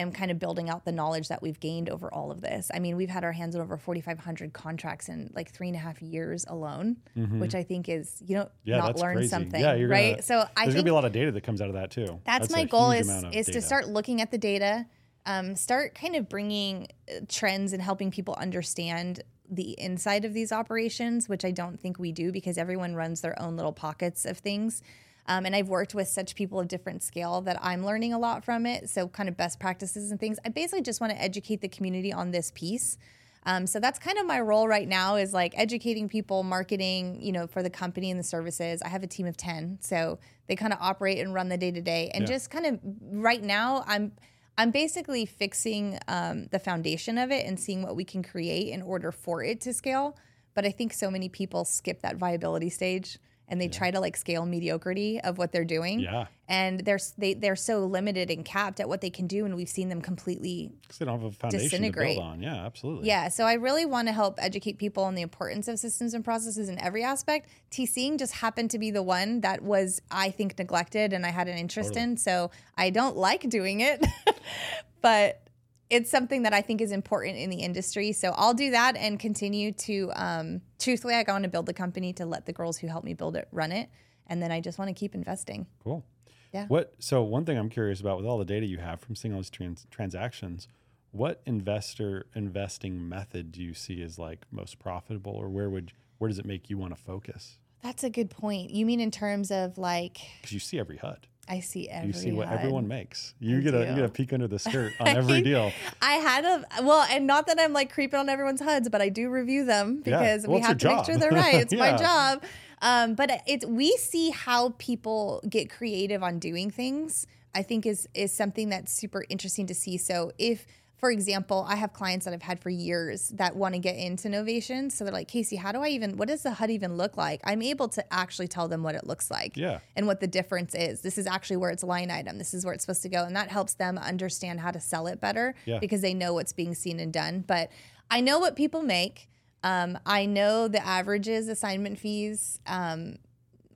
am 0.00 0.12
kind 0.12 0.30
of 0.30 0.38
building 0.38 0.68
out 0.68 0.84
the 0.84 0.92
knowledge 0.92 1.28
that 1.28 1.40
we've 1.42 1.60
gained 1.60 1.88
over 1.88 2.12
all 2.12 2.30
of 2.30 2.40
this. 2.40 2.70
I 2.74 2.78
mean, 2.78 2.96
we've 2.96 3.08
had 3.08 3.24
our 3.24 3.32
hands 3.32 3.54
on 3.54 3.62
over 3.62 3.76
4,500 3.76 4.52
contracts 4.52 5.08
in 5.08 5.30
like 5.34 5.50
three 5.50 5.68
and 5.68 5.76
a 5.76 5.80
half 5.80 6.02
years 6.02 6.44
alone, 6.48 6.96
which 7.14 7.54
I 7.54 7.62
think 7.62 7.88
is, 7.88 8.22
you 8.26 8.36
know, 8.36 8.40
Mm-hmm. 8.44 8.70
Yeah, 8.70 8.78
not 8.78 8.86
that's 8.88 9.00
learn 9.02 9.14
crazy. 9.16 9.28
something, 9.28 9.60
Yeah, 9.60 9.74
you're 9.74 9.88
right? 9.88 10.12
Gonna, 10.12 10.22
so 10.22 10.44
I 10.56 10.64
there's 10.64 10.74
gonna 10.74 10.84
be 10.84 10.90
a 10.90 10.94
lot 10.94 11.04
of 11.04 11.12
data 11.12 11.30
that 11.32 11.42
comes 11.42 11.60
out 11.60 11.68
of 11.68 11.74
that 11.74 11.90
too. 11.90 12.20
that's, 12.24 12.48
a 12.48 12.52
my 12.52 12.64
goal 12.64 12.90
is 12.90 13.08
is 13.32 13.46
to 13.46 13.60
start 13.60 13.88
looking 13.88 14.20
at 14.20 14.30
the 14.30 14.38
data 14.38 14.86
um, 15.26 15.54
start 15.54 15.94
kind 15.94 16.16
of 16.16 16.28
bringing 16.28 16.88
uh, 17.08 17.20
trends 17.28 17.72
and 17.72 17.82
helping 17.82 18.10
people 18.10 18.34
understand 18.38 19.22
the 19.50 19.78
inside 19.80 20.24
of 20.24 20.32
these 20.32 20.52
operations 20.52 21.28
which 21.28 21.44
i 21.44 21.50
don't 21.50 21.80
think 21.80 21.98
we 21.98 22.12
do 22.12 22.30
because 22.32 22.56
everyone 22.56 22.94
runs 22.94 23.20
their 23.20 23.40
own 23.42 23.56
little 23.56 23.72
pockets 23.72 24.24
of 24.24 24.38
things 24.38 24.80
um, 25.26 25.46
and 25.46 25.54
i've 25.54 25.68
worked 25.68 25.94
with 25.94 26.08
such 26.08 26.34
people 26.34 26.60
of 26.60 26.68
different 26.68 27.02
scale 27.02 27.40
that 27.40 27.58
i'm 27.62 27.84
learning 27.84 28.12
a 28.12 28.18
lot 28.18 28.44
from 28.44 28.66
it 28.66 28.88
so 28.88 29.08
kind 29.08 29.28
of 29.28 29.36
best 29.36 29.58
practices 29.60 30.10
and 30.10 30.20
things 30.20 30.38
i 30.44 30.48
basically 30.48 30.82
just 30.82 31.00
want 31.00 31.12
to 31.12 31.20
educate 31.20 31.60
the 31.60 31.68
community 31.68 32.12
on 32.12 32.30
this 32.30 32.52
piece 32.54 32.96
um, 33.44 33.66
so 33.66 33.80
that's 33.80 33.98
kind 33.98 34.18
of 34.18 34.26
my 34.26 34.40
role 34.40 34.68
right 34.68 34.86
now 34.86 35.16
is 35.16 35.32
like 35.32 35.54
educating 35.56 36.08
people, 36.08 36.42
marketing, 36.42 37.20
you 37.22 37.32
know, 37.32 37.46
for 37.46 37.62
the 37.62 37.70
company 37.70 38.10
and 38.10 38.20
the 38.20 38.24
services. 38.24 38.82
I 38.82 38.88
have 38.88 39.02
a 39.02 39.06
team 39.06 39.26
of 39.26 39.36
10. 39.36 39.78
So 39.80 40.18
they 40.46 40.56
kind 40.56 40.72
of 40.72 40.78
operate 40.80 41.18
and 41.18 41.32
run 41.32 41.48
the 41.48 41.56
day 41.56 41.70
to 41.70 41.80
day. 41.80 42.10
And 42.12 42.22
Yeah. 42.22 42.34
just 42.34 42.50
kind 42.50 42.66
of 42.66 42.78
right 43.10 43.42
now, 43.42 43.84
I'm 43.86 44.12
I'm 44.58 44.72
basically 44.72 45.24
fixing 45.24 45.98
um, 46.06 46.48
the 46.50 46.58
foundation 46.58 47.16
of 47.16 47.30
it 47.30 47.46
and 47.46 47.58
seeing 47.58 47.82
what 47.82 47.96
we 47.96 48.04
can 48.04 48.22
create 48.22 48.68
in 48.68 48.82
order 48.82 49.10
for 49.10 49.42
it 49.42 49.62
to 49.62 49.72
scale. 49.72 50.18
But 50.52 50.66
I 50.66 50.70
think 50.70 50.92
so 50.92 51.10
many 51.10 51.30
people 51.30 51.64
skip 51.64 52.02
that 52.02 52.16
viability 52.16 52.68
stage 52.68 53.18
and 53.50 53.60
they 53.60 53.68
try 53.68 53.90
to 53.90 54.00
like 54.00 54.16
scale 54.16 54.46
mediocrity 54.46 55.20
of 55.20 55.36
what 55.36 55.52
they're 55.52 55.64
doing. 55.64 56.00
Yeah, 56.00 56.26
And 56.48 56.80
they're 56.80 57.00
they 57.18 57.34
they're 57.34 57.56
so 57.56 57.84
limited 57.84 58.30
and 58.30 58.44
capped 58.44 58.80
at 58.80 58.88
what 58.88 59.00
they 59.00 59.10
can 59.10 59.26
do, 59.26 59.44
and 59.44 59.56
we've 59.56 59.68
seen 59.68 59.88
them 59.88 60.00
completely 60.00 60.70
they 60.98 61.04
don't 61.04 61.20
have 61.20 61.28
a 61.28 61.32
foundation 61.32 61.66
Disintegrate. 61.66 62.16
to 62.16 62.20
build 62.20 62.32
on. 62.32 62.42
Yeah, 62.42 62.64
absolutely. 62.64 63.08
yeah, 63.08 63.28
so 63.28 63.44
I 63.44 63.54
really 63.54 63.84
want 63.84 64.08
to 64.08 64.12
help 64.12 64.38
educate 64.38 64.78
people 64.78 65.02
on 65.02 65.14
the 65.14 65.22
importance 65.22 65.68
of 65.68 65.78
systems 65.78 66.14
and 66.14 66.24
processes 66.24 66.68
in 66.68 66.78
every 66.80 67.02
aspect. 67.02 67.48
TCing 67.70 68.18
just 68.18 68.34
happened 68.34 68.70
to 68.70 68.78
be 68.78 68.90
the 68.90 69.02
one 69.02 69.40
that 69.40 69.62
was, 69.62 70.00
I 70.10 70.30
think, 70.30 70.58
neglected 70.58 71.12
and 71.12 71.26
I 71.26 71.30
had 71.30 71.48
an 71.48 71.58
interest 71.58 71.96
in. 71.96 72.16
So 72.16 72.50
I 72.78 72.90
don't 72.90 73.16
like 73.16 73.48
doing 73.48 73.80
it, 73.80 74.04
but 75.02 75.42
it's 75.90 76.08
something 76.08 76.44
that 76.44 76.54
I 76.54 76.62
think 76.62 76.80
is 76.80 76.92
important 76.92 77.36
in 77.36 77.50
the 77.50 77.58
industry. 77.58 78.12
So 78.12 78.32
I'll 78.36 78.54
do 78.54 78.70
that 78.70 78.96
and 78.96 79.18
continue 79.18 79.72
to, 79.72 80.12
um, 80.14 80.60
truthfully, 80.78 81.14
I 81.14 81.24
want 81.26 81.42
to 81.42 81.50
build 81.50 81.66
the 81.66 81.74
company 81.74 82.12
to 82.14 82.24
let 82.24 82.46
the 82.46 82.52
girls 82.52 82.78
who 82.78 82.86
helped 82.86 83.04
me 83.04 83.12
build 83.12 83.36
it 83.36 83.48
run 83.50 83.72
it. 83.72 83.90
And 84.28 84.40
then 84.40 84.52
I 84.52 84.60
just 84.60 84.78
want 84.78 84.88
to 84.88 84.94
keep 84.94 85.14
investing. 85.14 85.66
Cool. 85.82 86.04
Yeah. 86.52 86.66
What? 86.66 86.94
So 87.00 87.22
one 87.22 87.44
thing 87.44 87.58
I'm 87.58 87.68
curious 87.68 88.00
about 88.00 88.16
with 88.16 88.26
all 88.26 88.38
the 88.38 88.44
data 88.44 88.66
you 88.66 88.78
have 88.78 89.00
from 89.00 89.16
seeing 89.16 89.34
all 89.34 89.40
these 89.40 89.50
trans- 89.50 89.86
transactions, 89.90 90.68
what 91.10 91.42
investor 91.44 92.26
investing 92.34 93.08
method 93.08 93.50
do 93.50 93.60
you 93.60 93.74
see 93.74 94.00
as 94.02 94.18
like 94.18 94.46
most 94.52 94.78
profitable, 94.78 95.32
or 95.32 95.48
where 95.48 95.68
would 95.68 95.92
where 96.18 96.28
does 96.28 96.38
it 96.38 96.46
make 96.46 96.70
you 96.70 96.78
want 96.78 96.94
to 96.94 97.02
focus? 97.02 97.58
That's 97.82 98.04
a 98.04 98.10
good 98.10 98.30
point. 98.30 98.70
You 98.70 98.84
mean 98.84 99.00
in 99.00 99.10
terms 99.10 99.50
of 99.50 99.78
like, 99.78 100.18
Because 100.40 100.52
you 100.52 100.60
see 100.60 100.78
every 100.78 100.98
HUD, 100.98 101.26
I 101.50 101.60
see 101.60 101.88
every 101.88 102.06
you 102.06 102.12
see 102.12 102.32
what 102.32 102.46
HUD. 102.46 102.58
everyone 102.60 102.86
makes. 102.86 103.34
You 103.40 103.58
I 103.58 103.60
get 103.60 103.74
a 103.74 103.80
you 103.80 103.94
get 103.96 104.04
a 104.04 104.08
peek 104.08 104.32
under 104.32 104.46
the 104.46 104.58
skirt 104.66 104.92
on 105.00 105.08
every 105.08 105.42
deal. 105.42 105.72
I 106.00 106.12
had 106.14 106.44
a 106.44 106.64
well, 106.84 107.04
and 107.10 107.26
not 107.26 107.48
that 107.48 107.58
I'm 107.60 107.72
like 107.72 107.92
creeping 107.92 108.20
on 108.20 108.28
everyone's 108.28 108.60
HUDs, 108.62 108.88
but 108.88 109.02
I 109.02 109.08
do 109.08 109.28
review 109.30 109.64
them 109.64 110.02
Yeah. 110.06 110.18
because 110.20 110.46
Well, 110.46 110.58
we 110.58 110.62
have 110.62 110.78
to 110.78 110.88
your 110.88 110.96
make 110.96 111.04
sure 111.06 111.16
they're 111.16 111.30
right. 111.32 111.56
It's 111.56 111.72
Yeah. 111.72 111.90
my 111.92 111.96
job. 111.98 112.44
Um, 112.82 113.14
but 113.14 113.42
it's 113.46 113.66
we 113.66 113.90
see 113.98 114.30
how 114.30 114.74
people 114.78 115.42
get 115.48 115.68
creative 115.70 116.22
on 116.22 116.38
doing 116.38 116.70
things. 116.70 117.26
I 117.52 117.62
think 117.64 117.84
is 117.84 118.08
is 118.14 118.32
something 118.32 118.68
that's 118.68 118.92
super 118.92 119.24
interesting 119.28 119.66
to 119.66 119.74
see. 119.74 119.96
So 119.98 120.30
if 120.38 120.66
for 121.00 121.10
example, 121.10 121.64
I 121.66 121.76
have 121.76 121.94
clients 121.94 122.26
that 122.26 122.34
I've 122.34 122.42
had 122.42 122.60
for 122.60 122.68
years 122.68 123.30
that 123.30 123.56
want 123.56 123.72
to 123.74 123.78
get 123.80 123.96
into 123.96 124.28
Novation. 124.28 124.92
So 124.92 125.02
they're 125.02 125.12
like, 125.14 125.28
Casey, 125.28 125.56
how 125.56 125.72
do 125.72 125.80
I 125.80 125.88
even, 125.88 126.18
what 126.18 126.28
does 126.28 126.42
the 126.42 126.52
HUD 126.52 126.68
even 126.68 126.98
look 126.98 127.16
like? 127.16 127.40
I'm 127.42 127.62
able 127.62 127.88
to 127.88 128.12
actually 128.12 128.48
tell 128.48 128.68
them 128.68 128.82
what 128.82 128.94
it 128.94 129.06
looks 129.06 129.30
like 129.30 129.56
Yeah. 129.56 129.78
and 129.96 130.06
what 130.06 130.20
the 130.20 130.26
difference 130.26 130.74
is. 130.74 131.00
This 131.00 131.16
is 131.16 131.26
actually 131.26 131.56
where 131.56 131.70
it's 131.70 131.82
line 131.82 132.10
item. 132.10 132.36
This 132.36 132.52
is 132.52 132.66
where 132.66 132.74
it's 132.74 132.84
supposed 132.84 133.00
to 133.02 133.08
go. 133.08 133.24
And 133.24 133.34
that 133.34 133.48
helps 133.48 133.72
them 133.74 133.96
understand 133.96 134.60
how 134.60 134.70
to 134.72 134.78
sell 134.78 135.06
it 135.06 135.20
better 135.22 135.54
Yeah. 135.64 135.78
because 135.78 136.02
they 136.02 136.12
know 136.12 136.34
what's 136.34 136.52
being 136.52 136.74
seen 136.74 137.00
and 137.00 137.10
done. 137.10 137.44
But 137.46 137.70
I 138.10 138.20
know 138.20 138.38
what 138.38 138.54
people 138.54 138.82
make. 138.82 139.30
Um, 139.64 139.98
I 140.04 140.26
know 140.26 140.68
the 140.68 140.84
averages, 140.86 141.48
assignment 141.48 141.98
fees 141.98 142.60
um, 142.66 143.16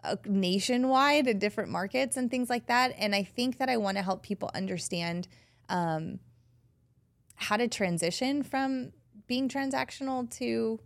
uh, 0.02 0.16
nationwide 0.26 1.26
in 1.26 1.38
different 1.38 1.70
markets 1.70 2.18
and 2.18 2.30
things 2.30 2.50
like 2.50 2.66
that. 2.66 2.94
And 2.98 3.14
I 3.14 3.22
think 3.22 3.56
that 3.58 3.70
I 3.70 3.78
want 3.78 3.96
to 3.96 4.02
help 4.02 4.22
people 4.22 4.50
understand 4.54 5.26
um, 5.70 6.18
how 7.36 7.56
to 7.56 7.68
transition 7.68 8.42
from 8.42 8.92
being 9.26 9.48
transactional 9.48 10.28
to 10.38 10.78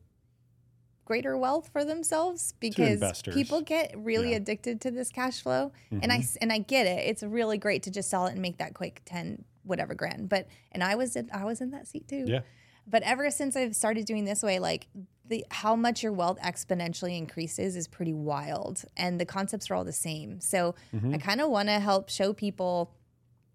greater 1.04 1.38
wealth 1.38 1.70
for 1.72 1.84
themselves 1.84 2.52
because 2.60 3.00
people 3.32 3.62
get 3.62 3.94
really 3.96 4.30
Yeah. 4.32 4.36
addicted 4.36 4.80
to 4.82 4.90
this 4.90 5.10
cash 5.10 5.40
flow 5.42 5.72
and 5.90 6.12
I 6.12 6.18
s- 6.18 6.36
and 6.36 6.52
I 6.52 6.58
get 6.58 6.86
it 6.86 7.06
it's 7.08 7.22
really 7.22 7.56
great 7.56 7.82
to 7.84 7.90
just 7.90 8.10
sell 8.10 8.26
it 8.26 8.32
and 8.32 8.42
make 8.42 8.58
that 8.58 8.74
quick 8.74 9.00
10 9.06 9.44
whatever 9.62 9.94
grand 9.94 10.28
but 10.28 10.46
and 10.70 10.84
I 10.84 10.96
was 10.96 11.16
in, 11.16 11.30
I 11.32 11.44
was 11.44 11.62
in 11.62 11.70
that 11.70 11.86
seat 11.86 12.08
too 12.08 12.24
Yeah. 12.26 12.40
but 12.86 13.02
ever 13.04 13.30
since 13.30 13.56
I've 13.56 13.74
started 13.74 14.04
doing 14.04 14.24
this 14.26 14.42
way, 14.42 14.58
like 14.58 14.86
the 15.26 15.44
how 15.50 15.74
much 15.76 16.02
your 16.02 16.12
wealth 16.12 16.38
exponentially 16.40 17.16
increases 17.18 17.76
is 17.76 17.86
pretty 17.86 18.14
wild, 18.14 18.84
and 18.96 19.20
the 19.20 19.26
concepts 19.26 19.70
are 19.70 19.74
all 19.74 19.84
the 19.84 19.92
same. 19.92 20.40
So 20.40 20.74
Mm-hmm. 20.94 21.14
I 21.14 21.18
kind 21.18 21.40
of 21.42 21.50
want 21.50 21.68
to 21.68 21.80
help 21.80 22.08
show 22.08 22.32
people 22.32 22.90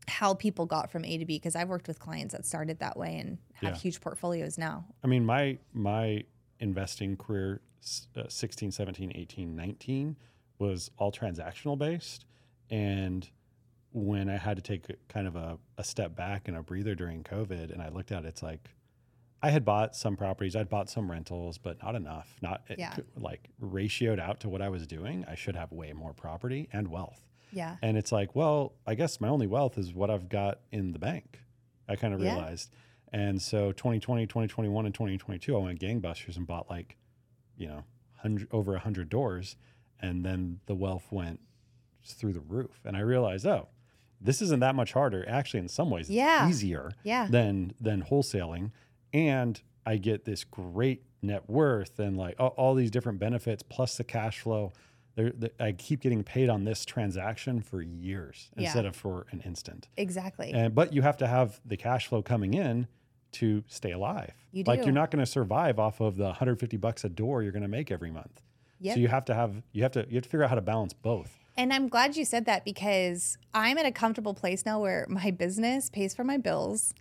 how 0.08 0.34
people 0.34 0.66
got 0.66 0.92
from 0.92 1.06
A 1.06 1.18
to 1.18 1.26
B 1.26 1.38
because 1.38 1.56
I've 1.56 1.70
worked 1.70 1.88
with 1.88 2.00
clients 2.00 2.34
that 2.34 2.46
started 2.46 2.80
that 2.80 2.98
way 2.98 3.18
and 3.20 3.38
have 3.56 3.74
Yeah. 3.74 3.80
huge 3.80 4.02
portfolios 4.02 4.58
now. 4.58 4.86
I 5.04 5.08
mean, 5.08 5.26
my 5.26 5.58
my 5.74 6.24
investing 6.60 7.18
career, 7.18 7.62
uh, 8.16 8.24
16, 8.30 8.72
17, 8.72 9.12
18, 9.16 9.56
19, 9.56 10.16
was 10.60 10.92
all 10.98 11.12
transactional 11.12 11.78
based. 11.78 12.26
And 12.70 13.30
when 13.92 14.30
I 14.30 14.38
had 14.38 14.56
to 14.58 14.62
take 14.64 14.86
kind 15.08 15.28
of 15.28 15.36
a, 15.36 15.58
a 15.78 15.84
step 15.84 16.16
back 16.16 16.48
and 16.48 16.58
a 16.58 16.64
breather 16.64 16.96
during 16.96 17.24
COVID, 17.24 17.72
and 17.72 17.82
I 17.82 17.90
looked 17.90 18.12
at 18.12 18.26
it, 18.26 18.30
it's 18.30 18.42
like 18.44 18.70
I 19.42 19.50
had 19.50 19.66
bought 19.66 19.94
some 19.96 20.16
properties, 20.16 20.56
I'd 20.56 20.70
bought 20.70 20.90
some 20.90 21.12
rentals, 21.12 21.58
but 21.58 21.82
not 21.84 21.96
enough. 21.96 22.38
Not 22.42 22.64
Yeah. 22.78 22.92
could- 22.94 23.06
like 23.18 23.50
ratioed 23.62 24.20
out 24.20 24.40
to 24.42 24.50
what 24.50 24.62
I 24.62 24.70
was 24.70 24.88
doing. 24.88 25.26
I 25.28 25.36
should 25.36 25.56
have 25.58 25.72
way 25.74 25.92
more 25.94 26.14
property 26.14 26.70
and 26.72 26.88
wealth. 26.88 27.28
Yeah. 27.54 27.78
And 27.82 27.98
it's 27.98 28.12
like, 28.12 28.36
well, 28.36 28.74
I 28.88 28.96
guess 28.96 29.22
my 29.22 29.28
only 29.28 29.48
wealth 29.48 29.78
is 29.78 29.94
what 29.94 30.10
I've 30.10 30.30
got 30.30 30.60
in 30.72 30.92
the 30.92 31.00
bank. 31.00 31.40
I 31.88 31.96
kind 31.96 32.14
of 32.14 32.22
Yeah. 32.22 32.34
realized. 32.34 32.72
And 33.12 33.42
so 33.42 33.72
2020, 33.72 34.26
2021, 34.28 34.86
and 34.86 34.94
2022, 34.96 35.56
I 35.56 35.60
went 35.60 35.80
gangbusters 35.80 36.36
and 36.38 36.48
bought 36.48 36.70
like, 36.70 36.98
you 37.58 37.68
know, 37.68 37.84
hundred 38.18 38.48
over 38.52 38.72
100 38.72 39.10
doors. 39.10 39.56
And 40.00 40.26
then 40.26 40.60
the 40.66 40.76
wealth 40.76 41.08
went 41.12 41.40
through 42.04 42.34
the 42.34 42.40
roof. 42.42 42.82
And 42.86 42.98
I 42.98 43.02
realized, 43.02 43.46
oh, 43.46 43.68
this 44.20 44.42
isn't 44.42 44.62
that 44.62 44.74
much 44.76 44.94
harder. 44.94 45.28
Actually, 45.30 45.60
in 45.62 45.68
some 45.70 45.90
ways, 45.90 46.08
it's 46.08 46.16
Yeah. 46.16 46.50
easier 46.50 46.92
Yeah. 47.04 47.28
than 47.30 47.74
than 47.80 48.04
wholesaling. 48.04 48.72
And 49.14 49.62
I 49.86 49.98
get 49.98 50.26
this 50.26 50.44
great 50.44 51.04
net 51.22 51.50
worth 51.50 52.00
and 52.00 52.18
like 52.18 52.36
all, 52.40 52.50
all 52.58 52.74
these 52.74 52.90
different 52.92 53.20
benefits 53.20 53.64
plus 53.64 53.96
the 53.98 54.04
cash 54.04 54.40
flow 54.40 54.74
they're, 55.16 55.32
they 55.32 55.50
I 55.60 55.72
keep 55.74 56.02
getting 56.02 56.24
paid 56.24 56.50
on 56.50 56.64
this 56.64 56.86
transaction 56.86 57.62
for 57.62 57.82
years 57.82 58.50
Yeah. 58.56 58.66
instead 58.66 58.86
of 58.86 58.96
for 58.96 59.26
an 59.32 59.42
instant. 59.46 59.88
Exactly. 59.98 60.52
And 60.54 60.74
but 60.74 60.94
you 60.94 61.02
have 61.02 61.18
to 61.18 61.28
have 61.28 61.60
the 61.66 61.78
cash 61.78 62.08
flow 62.08 62.22
coming 62.22 62.54
in 62.54 62.88
to 63.34 63.64
stay 63.68 63.92
alive. 63.92 64.34
You 64.52 64.64
do. 64.64 64.72
Like 64.72 64.84
you're 64.86 64.94
not 64.94 65.12
going 65.12 65.24
to 65.24 65.30
survive 65.30 65.80
off 65.80 66.00
of 66.00 66.18
the 66.18 66.26
150 66.26 66.78
bucks 66.78 67.04
a 67.04 67.10
door 67.10 67.44
you're 67.44 67.52
going 67.52 67.64
to 67.64 67.68
make 67.68 67.92
every 67.92 68.12
month. 68.12 68.42
Yep. 68.80 68.96
So 68.96 69.00
you 69.00 69.08
have 69.08 69.26
to 69.26 69.34
have 69.34 69.62
you 69.72 69.84
have 69.84 69.92
to 69.94 70.06
you 70.10 70.16
have 70.16 70.24
to 70.24 70.30
figure 70.30 70.44
out 70.44 70.50
how 70.50 70.56
to 70.56 70.62
balance 70.62 70.94
both. 70.94 71.38
And 71.56 71.72
I'm 71.72 71.88
glad 71.88 72.16
you 72.18 72.26
said 72.26 72.46
that 72.46 72.66
because 72.66 73.38
I'm 73.54 73.78
at 73.78 73.86
a 73.86 73.92
comfortable 73.92 74.34
place 74.34 74.66
now 74.66 74.80
where 74.80 75.06
my 75.08 75.30
business 75.32 75.90
pays 75.90 76.16
for 76.16 76.24
my 76.24 76.38
bills. 76.38 76.94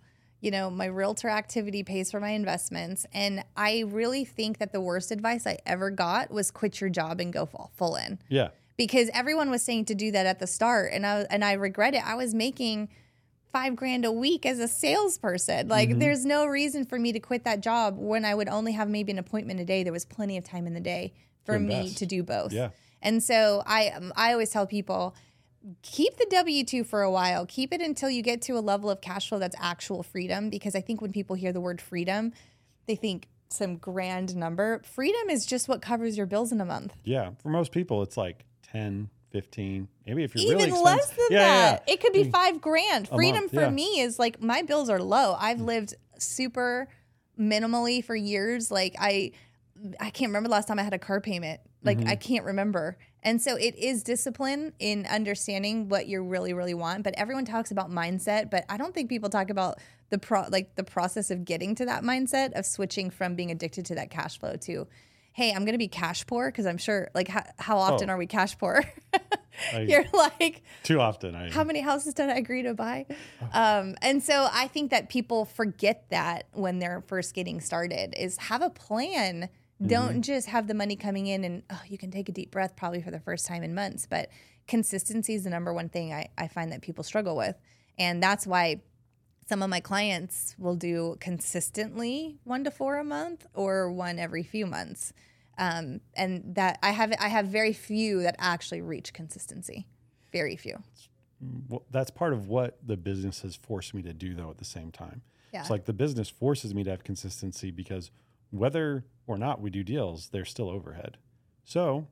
You 0.43 0.51
know, 0.51 0.69
my 0.69 0.87
realtor 0.87 1.29
activity 1.29 1.83
pays 1.83 2.11
for 2.11 2.19
my 2.19 2.31
investments. 2.31 3.05
And 3.13 3.45
I 3.55 3.85
really 3.87 4.25
think 4.25 4.57
that 4.57 4.73
the 4.73 4.81
worst 4.81 5.09
advice 5.09 5.47
I 5.47 5.57
ever 5.65 5.89
got 5.89 6.31
was 6.31 6.51
quit 6.51 6.81
your 6.81 6.89
job 6.89 7.21
and 7.21 7.31
go 7.31 7.45
full, 7.45 7.71
full 7.77 7.95
in. 7.95 8.19
Yeah. 8.27 8.49
Because 8.75 9.09
everyone 9.13 9.49
was 9.49 9.63
saying 9.63 9.85
to 9.85 9.95
do 9.95 10.11
that 10.11 10.25
at 10.25 10.39
the 10.39 10.47
start. 10.47 10.91
And 10.91 11.05
I, 11.05 11.25
and 11.29 11.45
I 11.45 11.53
regret 11.53 11.93
it. 11.93 12.05
I 12.05 12.15
was 12.15 12.33
making 12.33 12.89
five 13.53 13.77
grand 13.77 14.03
a 14.03 14.11
week 14.11 14.45
as 14.45 14.59
a 14.59 14.67
salesperson. 14.67 15.69
Like, 15.69 15.89
Mm-hmm. 15.89 15.99
there's 15.99 16.25
no 16.25 16.45
reason 16.45 16.85
for 16.85 16.99
me 16.99 17.13
to 17.13 17.19
quit 17.21 17.45
that 17.45 17.61
job 17.61 17.95
when 17.97 18.25
I 18.25 18.35
would 18.35 18.49
only 18.49 18.73
have 18.73 18.89
maybe 18.89 19.13
an 19.13 19.19
appointment 19.19 19.61
a 19.61 19.65
day. 19.65 19.83
There 19.83 19.93
was 19.93 20.03
plenty 20.05 20.37
of 20.37 20.43
time 20.43 20.67
in 20.67 20.73
the 20.73 20.81
day 20.81 21.13
for 21.45 21.57
me 21.59 21.93
to 21.93 22.05
do 22.05 22.21
both. 22.21 22.51
Yeah. 22.51 22.69
And 23.01 23.23
so 23.23 23.63
I 23.65 23.89
um, 23.89 24.11
I 24.15 24.31
always 24.31 24.49
tell 24.49 24.65
people 24.65 25.13
keep 25.81 26.17
the 26.17 26.27
W 26.29 26.63
2 26.63 26.83
for 26.83 27.01
a 27.01 27.11
while. 27.11 27.45
Keep 27.45 27.73
it 27.73 27.81
until 27.81 28.09
you 28.09 28.21
get 28.21 28.41
to 28.43 28.53
a 28.53 28.59
level 28.59 28.89
of 28.89 29.01
cash 29.01 29.29
flow 29.29 29.39
that's 29.39 29.55
actual 29.59 30.03
freedom 30.03 30.49
because 30.49 30.75
I 30.75 30.81
think 30.81 31.01
when 31.01 31.11
people 31.11 31.35
hear 31.35 31.53
the 31.53 31.61
word 31.61 31.81
freedom, 31.81 32.33
they 32.85 32.95
think 32.95 33.27
some 33.49 33.77
grand 33.77 34.35
number. 34.35 34.81
Freedom 34.83 35.29
is 35.29 35.45
just 35.45 35.67
what 35.67 35.81
covers 35.81 36.17
your 36.17 36.25
bills 36.25 36.51
in 36.51 36.59
a 36.59 36.65
month. 36.65 36.93
Yeah. 37.03 37.31
For 37.41 37.49
most 37.49 37.71
people 37.71 38.01
it's 38.01 38.17
like 38.17 38.45
10, 38.71 39.09
15, 39.31 39.87
maybe 40.05 40.23
if 40.23 40.35
you're 40.35 40.43
Even 40.53 40.69
really 40.71 40.83
less 40.83 41.07
than 41.09 41.27
yeah, 41.29 41.39
yeah, 41.39 41.71
that. 41.71 41.83
It 41.87 42.01
could 42.01 42.13
be 42.13 42.29
5 42.29 42.61
grand. 42.61 43.07
A 43.11 43.15
Freedom 43.15 43.41
month, 43.41 43.53
for 43.53 43.61
yeah. 43.61 43.69
me 43.69 43.99
is 43.99 44.19
like 44.19 44.41
my 44.41 44.63
bills 44.63 44.89
are 44.89 45.01
low. 45.01 45.35
I've 45.39 45.61
lived 45.61 45.95
super 46.17 46.87
minimally 47.39 48.03
for 48.03 48.15
years. 48.15 48.69
Like 48.69 48.95
I 48.99 49.31
I 49.99 50.09
can't 50.09 50.29
remember 50.29 50.49
the 50.49 50.53
last 50.53 50.67
time 50.67 50.79
I 50.79 50.83
had 50.83 50.93
a 50.93 50.99
car 50.99 51.21
payment. 51.21 51.61
Like 51.83 51.99
Mm-hmm. 51.99 52.09
I 52.09 52.15
can't 52.15 52.45
remember. 52.45 52.97
And 53.23 53.41
so 53.41 53.55
it 53.55 53.75
is 53.77 54.03
discipline 54.03 54.73
in 54.79 55.05
understanding 55.07 55.89
what 55.89 56.07
you 56.07 56.21
really, 56.21 56.53
really 56.53 56.73
want. 56.73 57.03
But 57.03 57.13
everyone 57.17 57.45
talks 57.45 57.71
about 57.71 57.89
mindset, 57.89 58.49
but 58.51 58.65
I 58.69 58.77
don't 58.77 58.93
think 58.93 59.09
people 59.09 59.29
talk 59.29 59.49
about 59.49 59.79
the 60.09 60.17
pro 60.19 60.43
like 60.49 60.75
the 60.75 60.83
process 60.83 61.31
of 61.31 61.43
getting 61.45 61.73
to 61.75 61.85
that 61.85 62.03
mindset 62.03 62.51
of 62.53 62.65
switching 62.65 63.09
from 63.09 63.35
being 63.35 63.49
addicted 63.49 63.85
to 63.87 63.95
that 63.95 64.09
cash 64.11 64.37
flow 64.39 64.55
to, 64.57 64.87
hey, 65.31 65.51
I'm 65.51 65.65
gonna 65.65 65.77
be 65.79 65.87
cash 65.87 66.27
poor 66.27 66.51
because 66.51 66.65
I'm 66.67 66.77
sure 66.77 67.09
like 67.15 67.27
how, 67.29 67.43
how 67.57 67.77
often 67.77 68.09
Oh. 68.09 68.13
are 68.13 68.17
we 68.17 68.27
cash 68.27 68.57
poor? 68.57 68.83
You're 69.73 70.05
like, 70.13 70.63
Too 70.83 70.99
often. 70.99 71.35
I 71.35 71.51
how 71.51 71.63
many 71.63 71.79
houses 71.81 72.13
did 72.15 72.29
I 72.29 72.35
agree 72.35 72.63
to 72.63 72.73
buy? 72.73 73.05
Oh. 73.41 73.47
Um, 73.79 73.95
and 74.01 74.21
so 74.21 74.47
I 74.51 74.67
think 74.67 74.91
that 74.91 75.09
people 75.09 75.45
forget 75.45 76.05
that 76.09 76.47
when 76.53 76.79
they're 76.79 77.01
first 77.07 77.33
getting 77.33 77.61
started 77.61 78.13
is 78.17 78.37
have 78.37 78.61
a 78.61 78.69
plan. 78.69 79.49
Mm-hmm. 79.81 79.87
Don't 79.87 80.21
just 80.21 80.47
have 80.49 80.67
the 80.67 80.73
money 80.73 80.95
coming 80.95 81.27
in 81.27 81.43
and 81.43 81.63
oh, 81.69 81.81
you 81.87 81.97
can 81.97 82.11
take 82.11 82.29
a 82.29 82.31
deep 82.31 82.51
breath 82.51 82.75
probably 82.75 83.01
for 83.01 83.11
the 83.11 83.19
first 83.19 83.45
time 83.45 83.63
in 83.63 83.73
months. 83.73 84.05
But 84.09 84.29
consistency 84.67 85.33
is 85.33 85.43
the 85.43 85.49
number 85.49 85.73
one 85.73 85.89
thing 85.89 86.13
I, 86.13 86.29
I 86.37 86.47
find 86.47 86.71
that 86.71 86.81
people 86.81 87.03
struggle 87.03 87.35
with. 87.35 87.55
And 87.97 88.21
that's 88.21 88.47
why 88.47 88.81
some 89.47 89.61
of 89.61 89.69
my 89.69 89.79
clients 89.79 90.55
will 90.57 90.75
do 90.75 91.17
consistently 91.19 92.37
one 92.43 92.63
to 92.63 92.71
four 92.71 92.97
a 92.97 93.03
month 93.03 93.45
or 93.53 93.91
one 93.91 94.19
every 94.19 94.43
few 94.43 94.65
months. 94.65 95.13
Um, 95.57 96.01
and 96.15 96.55
that 96.55 96.79
I 96.81 96.91
have 96.91 97.13
I 97.19 97.27
have 97.27 97.47
very 97.47 97.73
few 97.73 98.23
that 98.23 98.35
actually 98.39 98.81
reach 98.81 99.13
consistency. 99.13 99.85
Very 100.31 100.55
few. 100.55 100.81
well, 101.69 101.83
that's 101.91 102.09
part 102.09 102.33
of 102.33 102.47
what 102.47 102.79
the 102.83 102.97
business 102.97 103.41
has 103.41 103.55
forced 103.55 103.93
me 103.93 104.01
to 104.03 104.13
do 104.13 104.33
though 104.33 104.49
at 104.49 104.57
the 104.57 104.65
same 104.65 104.91
time. 104.91 105.21
Yeah. 105.53 105.61
It's 105.61 105.69
like 105.69 105.85
the 105.85 105.93
business 105.93 106.29
forces 106.29 106.73
me 106.73 106.83
to 106.85 106.89
have 106.89 107.03
consistency 107.03 107.69
because 107.69 108.09
whether 108.53 109.05
or 109.27 109.37
not 109.37 109.61
we 109.61 109.69
do 109.69 109.83
deals, 109.83 110.29
there's 110.29 110.49
still 110.49 110.69
overhead. 110.69 111.17
So 111.63 112.07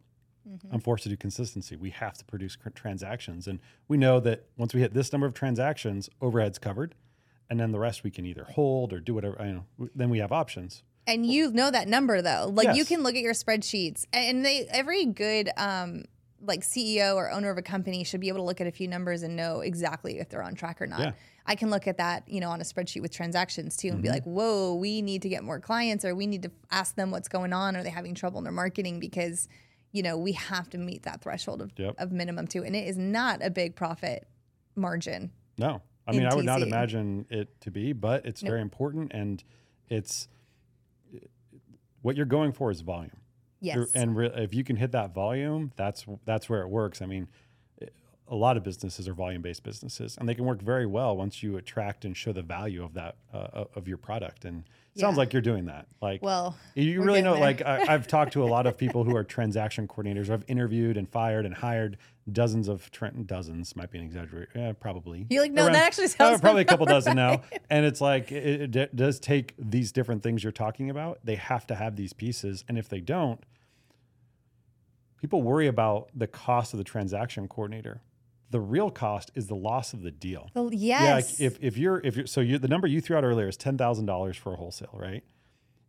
Mm-hmm. 0.47 0.73
I'm 0.73 0.79
forced 0.81 1.03
to 1.03 1.09
do 1.09 1.17
consistency. 1.17 1.75
We 1.75 1.91
have 1.91 2.17
to 2.17 2.25
produce 2.25 2.55
cr- 2.55 2.69
transactions. 2.69 3.47
And 3.47 3.59
we 3.87 3.97
know 3.97 4.19
that 4.21 4.45
once 4.57 4.73
we 4.73 4.81
hit 4.81 4.93
this 4.93 5.11
number 5.11 5.27
of 5.27 5.33
transactions, 5.33 6.09
overhead's 6.19 6.57
covered. 6.57 6.95
And 7.49 7.59
then 7.59 7.71
the 7.71 7.79
rest 7.79 8.03
we 8.03 8.11
can 8.11 8.25
either 8.25 8.45
hold 8.45 8.93
or 8.93 8.99
do 8.99 9.13
whatever. 9.13 9.39
I 9.39 9.51
know. 9.51 9.65
Then 9.93 10.09
we 10.09 10.19
have 10.19 10.31
options. 10.31 10.83
And 11.05 11.25
you 11.25 11.51
know 11.51 11.69
that 11.69 11.87
number 11.87 12.21
though. 12.21 12.49
Like 12.51 12.75
you 12.75 12.85
can 12.85 13.03
look 13.03 13.15
at 13.15 13.21
your 13.21 13.33
spreadsheets 13.33 14.05
and 14.13 14.45
they 14.45 14.65
every 14.69 15.05
good 15.05 15.49
um 15.57 16.05
like 16.43 16.61
CEO 16.61 17.15
or 17.15 17.29
owner 17.29 17.49
of 17.49 17.57
a 17.57 17.61
company 17.61 18.03
should 18.03 18.21
be 18.21 18.29
able 18.29 18.39
to 18.39 18.43
look 18.45 18.61
at 18.61 18.67
a 18.67 18.71
few 18.71 18.87
numbers 18.87 19.21
and 19.21 19.35
know 19.35 19.59
exactly 19.59 20.19
if 20.19 20.29
they're 20.29 20.41
on 20.41 20.55
track 20.55 20.81
or 20.81 20.87
not. 20.87 20.99
Yeah. 21.01 21.11
I 21.45 21.55
can 21.55 21.69
look 21.69 21.87
at 21.87 21.97
that, 21.97 22.27
you 22.27 22.39
know, 22.39 22.49
on 22.49 22.61
a 22.61 22.63
spreadsheet 22.63 23.01
with 23.01 23.11
transactions 23.11 23.75
too 23.75 23.89
and 23.89 24.01
be 24.01 24.07
Mm-hmm. 24.07 24.13
like, 24.15 24.23
"Whoa, 24.25 24.75
we 24.75 25.01
need 25.01 25.21
to 25.23 25.29
get 25.29 25.43
more 25.43 25.59
clients 25.59 26.05
or 26.05 26.13
we 26.15 26.27
need 26.27 26.43
to 26.43 26.51
ask 26.69 26.95
them 26.95 27.09
what's 27.11 27.27
going 27.27 27.51
on. 27.53 27.75
Are 27.75 27.83
they 27.83 27.89
having 27.89 28.13
trouble 28.15 28.37
in 28.37 28.43
their 28.43 28.53
marketing 28.53 28.99
because 28.99 29.47
you 29.93 30.03
know, 30.03 30.17
we 30.17 30.31
have 30.31 30.69
to 30.69 30.77
meet 30.77 31.03
that 31.03 31.21
threshold 31.21 31.61
of, 31.61 31.73
Yep. 31.75 31.95
of 31.97 32.13
minimum 32.13 32.47
too. 32.47 32.63
And 32.63 32.73
it 32.77 32.87
is 32.87 32.97
not 32.97 33.43
a 33.43 33.49
big 33.49 33.75
profit 33.75 34.25
margin. 34.73 35.31
No, 35.57 35.81
I 36.07 36.13
mean, 36.13 36.25
I 36.25 36.33
would 36.33 36.45
not 36.45 36.61
imagine 36.61 37.25
it 37.29 37.59
to 37.59 37.71
be, 37.71 37.91
but 37.91 38.25
it's 38.25 38.39
very 38.41 38.61
important. 38.61 39.11
And 39.13 39.43
it's 39.89 40.29
what 42.01 42.15
you're 42.15 42.25
going 42.25 42.53
for 42.53 42.71
is 42.71 42.81
volume. 42.81 43.11
You're- 43.59 43.81
Yes. 43.81 43.91
And 43.93 44.15
re- 44.15 44.31
if 44.33 44.53
you 44.53 44.63
can 44.63 44.77
hit 44.77 44.91
that 44.93 45.13
volume, 45.13 45.71
that's 45.75 46.05
that's 46.25 46.49
where 46.49 46.61
it 46.61 46.69
works. 46.69 47.01
I 47.01 47.05
mean, 47.05 47.27
a 48.32 48.36
lot 48.36 48.55
of 48.55 48.63
businesses 48.63 49.09
are 49.09 49.13
volume-based 49.13 49.61
businesses, 49.61 50.17
and 50.17 50.27
they 50.27 50.34
can 50.34 50.45
work 50.45 50.61
very 50.61 50.86
well 50.86 51.17
once 51.17 51.43
you 51.43 51.57
attract 51.57 52.05
and 52.05 52.15
show 52.15 52.32
the 52.32 52.41
value 52.41 52.82
of 52.82 52.93
that 52.93 53.17
uh, 53.34 53.65
of 53.75 53.89
your 53.89 53.97
product. 53.97 54.45
And 54.45 54.63
it 54.95 55.01
sounds 55.01 55.17
like 55.17 55.34
you're 55.34 55.41
doing 55.41 55.65
that. 55.65 55.88
Like, 56.01 56.23
well, 56.23 56.55
you 56.73 57.03
really 57.03 57.21
know. 57.21 57.34
there. 57.34 57.41
Like, 57.41 57.61
I, 57.61 57.93
I've 57.93 58.07
talked 58.07 58.32
to 58.34 58.43
a 58.43 58.47
lot 58.47 58.65
of 58.67 58.77
people 58.84 59.03
who 59.03 59.17
are 59.17 59.25
transaction 59.25 59.86
coordinators. 59.86 60.29
I've 60.29 60.45
interviewed 60.47 60.95
and 60.95 61.09
fired 61.09 61.45
and 61.45 61.53
hired 61.53 61.97
dozens 62.32 62.69
of 62.69 62.89
Trenton 62.91 63.25
dozens 63.25 63.75
might 63.75 63.91
be 63.91 63.97
an 63.97 64.05
exaggeration. 64.05 64.61
Yeah, 64.61 64.71
probably. 64.79 65.27
You're 65.29 65.41
like, 65.41 65.51
no, 65.51 65.63
Around- 65.65 65.73
that 65.73 65.88
actually 65.88 66.05
uh, 66.05 66.09
sounds 66.09 66.41
probably 66.41 66.61
a 66.61 66.65
couple 66.65 66.86
dozen 66.86 67.17
now. 67.17 67.41
And 67.69 67.86
it's 67.86 68.01
like 68.01 68.32
it, 68.32 68.61
it 68.61 68.71
d- 68.71 68.88
does 68.95 69.19
take 69.19 69.55
these 69.57 69.91
different 69.93 70.23
things 70.23 70.41
you're 70.43 70.51
talking 70.51 70.89
about. 70.89 71.19
They 71.23 71.36
have 71.36 71.65
to 71.67 71.75
have 71.75 71.95
these 71.95 72.11
pieces, 72.11 72.65
and 72.67 72.77
if 72.77 72.89
they 72.89 72.99
don't, 72.99 73.41
people 75.19 75.41
worry 75.41 75.67
about 75.67 76.09
the 76.13 76.27
cost 76.27 76.73
of 76.73 76.77
the 76.77 76.84
transaction 76.84 77.47
coordinator. 77.47 78.01
The 78.52 78.60
real 78.60 78.91
cost 78.91 79.32
is 79.34 79.47
the 79.47 79.56
loss 79.56 79.93
of 79.93 80.04
the 80.04 80.12
deal. 80.12 80.49
Well, 80.54 80.70
Yeah, 80.74 81.16
like 81.16 81.39
if 81.39 81.58
if 81.62 81.78
you're 81.78 81.99
if 82.04 82.16
you're 82.16 82.28
so 82.28 82.41
you 82.41 82.60
the 82.60 82.68
number 82.68 82.86
you 82.88 83.02
threw 83.02 83.18
out 83.18 83.24
earlier 83.24 83.47
is 83.47 83.58
ten 83.58 83.78
thousand 83.78 84.06
dollars 84.06 84.38
for 84.38 84.54
a 84.54 84.56
wholesale, 84.58 84.93
right? 84.93 85.24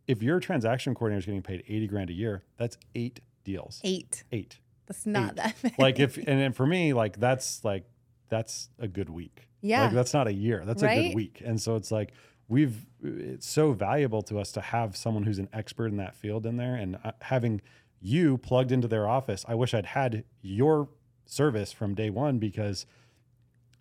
If 0.07 0.23
your 0.23 0.39
transaction 0.39 0.95
coordinator 0.95 1.19
is 1.19 1.25
getting 1.25 1.41
paid 1.43 1.63
eighty 1.67 1.87
grand 1.87 2.09
a 2.09 2.13
year, 2.13 2.43
that's 2.57 2.77
eight 2.95 3.19
deals. 3.43 3.79
eight. 3.83 4.23
Eight. 4.31 4.59
That's 4.87 5.05
not 5.05 5.31
Eight. 5.31 5.35
that 5.37 5.55
many. 5.63 5.75
Like 5.77 5.99
if 5.99 6.17
and 6.27 6.39
then 6.39 6.53
for 6.53 6.65
me, 6.65 6.93
like 6.93 7.19
that's 7.19 7.63
like 7.63 7.85
that's 8.29 8.69
a 8.79 8.87
good 8.87 9.09
week. 9.09 9.47
Yeah. 9.61 9.83
Like 9.83 9.93
that's 9.93 10.13
not 10.13 10.27
a 10.27 10.33
year. 10.33 10.63
That's 10.65 10.83
a 10.83 10.87
good 10.87 11.15
week. 11.15 11.41
And 11.45 11.61
so 11.61 11.75
it's 11.75 11.91
like 11.91 12.11
we've 12.47 12.85
it's 13.01 13.47
so 13.47 13.71
valuable 13.73 14.21
to 14.23 14.39
us 14.39 14.51
to 14.53 14.61
have 14.61 14.95
someone 14.97 15.23
who's 15.23 15.39
an 15.39 15.49
expert 15.53 15.87
in 15.87 15.97
that 15.97 16.15
field 16.15 16.45
in 16.45 16.57
there 16.57 16.75
and 16.75 16.97
uh, 17.03 17.11
having 17.21 17.61
you 18.01 18.37
plugged 18.37 18.71
into 18.71 18.87
their 18.87 19.07
office. 19.07 19.45
I 19.47 19.55
wish 19.55 19.73
I'd 19.73 19.85
had 19.85 20.25
your 20.41 20.89
service 21.25 21.71
from 21.71 21.95
day 21.95 22.09
one 22.09 22.37
because 22.39 22.85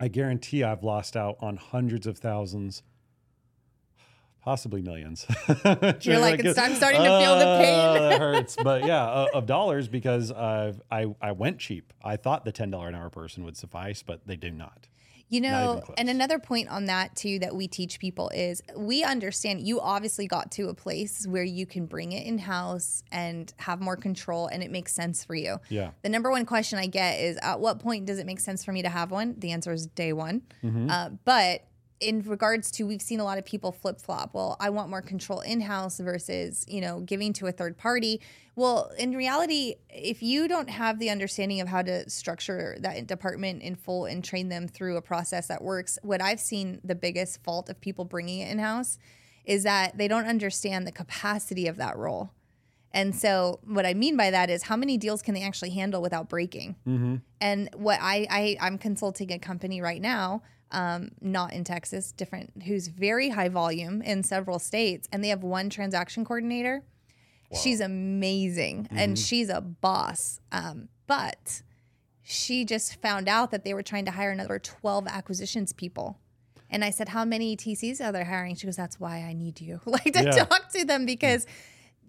I 0.01 0.09
guarantee 0.09 0.63
I've 0.65 0.83
lost 0.83 1.17
out 1.17 1.37
on 1.41 1.57
hundreds 1.57 2.07
of 2.07 2.19
thousands, 2.19 2.83
possibly 4.43 4.83
millions. 4.83 5.27
You're 6.01 6.19
like, 6.19 6.41
it's- 6.41 6.59
I'm 6.59 6.75
starting 6.75 7.03
to 7.03 7.21
feel 7.21 7.39
the 7.39 7.59
pain. 7.63 7.79
Uh, 7.79 7.93
that 8.09 8.21
hurts, 8.21 8.57
but 8.63 8.85
yeah, 8.85 9.05
uh, 9.05 9.27
of 9.35 9.47
dollars 9.47 9.89
because 9.89 10.31
uh, 10.33 10.73
I 10.91 11.07
I 11.21 11.33
went 11.33 11.59
cheap. 11.59 11.93
I 12.03 12.17
thought 12.17 12.45
the 12.45 12.53
ten 12.53 12.71
dollar 12.71 12.89
an 12.89 12.95
hour 12.95 13.11
person 13.11 13.45
would 13.45 13.57
suffice, 13.57 14.03
but 14.03 14.27
they 14.27 14.37
do 14.37 14.51
not. 14.51 14.89
You 15.33 15.41
know, 15.41 15.83
and 15.97 16.11
another 16.11 16.39
point 16.39 16.69
on 16.69 16.85
that 16.85 17.17
too 17.17 17.39
that 17.39 17.57
we 17.57 17.67
teach 17.67 17.99
people 17.99 18.29
is 18.35 18.63
we 18.77 19.03
understand 19.03 19.67
you 19.67 19.81
obviously 19.81 20.27
got 20.27 20.51
to 20.53 20.69
a 20.69 20.75
place 20.75 21.27
where 21.27 21.43
you 21.43 21.65
can 21.65 21.87
bring 21.87 22.13
it 22.13 22.27
in 22.27 22.37
house 22.37 23.03
and 23.11 23.51
have 23.57 23.81
more 23.81 23.97
control 23.97 24.49
and 24.49 24.63
it 24.63 24.71
makes 24.71 24.93
sense 24.93 25.25
for 25.25 25.35
you. 25.35 25.57
Yeah. 25.71 25.93
The 26.03 26.11
number 26.11 26.31
one 26.31 26.45
question 26.45 26.79
I 26.79 26.87
get 26.87 27.19
is 27.19 27.39
at 27.41 27.61
what 27.61 27.79
point 27.79 28.05
does 28.05 28.19
it 28.19 28.27
make 28.27 28.41
sense 28.41 28.63
for 28.63 28.73
me 28.73 28.83
to 28.83 28.91
have 28.91 29.11
one? 29.11 29.35
The 29.39 29.53
answer 29.53 29.73
is 29.73 29.87
day 29.87 30.13
one. 30.13 30.43
Mm-hmm. 30.63 30.91
Uh, 30.91 31.09
but 31.25 31.65
in 32.03 32.23
regards 32.23 32.71
to 32.73 32.87
we've 32.87 33.03
seen 33.03 33.21
a 33.21 33.25
lot 33.25 33.39
of 33.39 33.45
people 33.45 33.73
flip 33.73 34.01
flop. 34.01 34.35
Well, 34.35 34.57
I 34.61 34.71
want 34.71 34.91
more 34.91 35.03
control 35.03 35.41
in 35.41 35.61
house 35.61 35.99
versus, 35.99 36.65
you 36.69 36.81
know, 36.81 37.01
giving 37.01 37.33
to 37.35 37.47
a 37.47 37.53
third 37.53 37.79
party. 37.79 38.21
Well, 38.57 38.91
in 38.99 39.13
reality, 39.13 39.77
if 39.89 40.23
you 40.23 40.49
don't 40.49 40.69
have 40.69 40.99
the 40.99 41.11
understanding 41.11 41.61
of 41.61 41.69
how 41.69 41.83
to 41.83 42.09
structure 42.11 42.77
that 42.81 43.07
department 43.07 43.63
in 43.63 43.77
full 43.77 44.05
and 44.05 44.23
train 44.23 44.49
them 44.49 44.69
through 44.69 44.97
a 44.97 45.03
process 45.03 45.47
that 45.47 45.63
works, 45.63 45.99
what 46.03 46.21
I've 46.21 46.41
seen 46.41 46.81
the 46.85 46.95
biggest 46.95 47.43
fault 47.43 47.71
of 47.71 47.81
people 47.81 48.05
bringing 48.05 48.41
it 48.41 48.51
in 48.51 48.59
house 48.59 48.99
is 49.45 49.63
that 49.63 49.97
they 49.97 50.09
don't 50.09 50.27
understand 50.27 50.87
the 50.87 50.93
capacity 50.93 51.67
of 51.67 51.77
that 51.77 51.97
role. 51.97 52.33
And 52.95 53.15
so, 53.15 53.61
what 53.65 53.87
I 53.87 53.95
mean 53.95 54.17
by 54.17 54.31
that 54.31 54.51
is 54.51 54.65
how 54.65 54.77
many 54.77 54.99
deals 54.99 55.23
can 55.23 55.35
they 55.35 55.43
actually 55.43 55.71
handle 55.71 56.03
without 56.03 56.29
breaking? 56.29 56.77
Mm-hmm. 56.87 57.17
And 57.41 57.71
what 57.75 57.99
I, 58.03 58.27
I 58.31 58.57
I'm 58.61 58.77
consulting 58.79 59.33
a 59.33 59.39
company 59.39 59.81
right 59.81 60.01
now, 60.01 60.43
um, 60.73 61.11
not 61.21 61.53
in 61.53 61.63
Texas, 61.65 62.11
different, 62.13 62.63
who's 62.65 62.89
very 62.89 63.29
high 63.31 63.49
volume 63.49 64.03
in 64.03 64.23
several 64.25 64.59
states, 64.59 65.09
and 65.13 65.23
they 65.23 65.29
have 65.29 65.43
one 65.45 65.71
transaction 65.71 66.25
coordinator. 66.25 66.83
She's 67.55 67.81
amazing, 67.81 68.89
and 68.91 69.19
she's 69.19 69.51
a 69.51 69.61
boss. 69.61 70.41
Um, 70.51 70.89
but 71.07 71.63
she 72.23 72.65
just 72.65 73.01
found 73.03 73.29
out 73.29 73.51
that 73.51 73.65
they 73.65 73.75
were 73.75 73.83
trying 73.83 74.07
to 74.07 74.11
hire 74.11 74.31
another 74.31 74.59
12 74.59 75.07
acquisitions 75.07 75.73
people. 75.75 76.19
And 76.71 76.83
I 76.83 76.89
said, 76.91 77.11
How 77.11 77.25
many 77.27 77.55
TCs 77.57 78.01
are 78.01 78.11
they 78.13 78.25
hiring? 78.25 78.55
She 78.55 78.67
goes, 78.67 78.77
That's 78.77 78.99
why 78.99 79.19
I 79.19 79.35
need 79.35 79.61
you. 79.61 79.81
Like 79.87 80.05
to 80.15 80.23
Yeah. 80.25 80.45
talk 80.45 80.71
to 80.73 80.85
them 80.87 81.05
because 81.05 81.47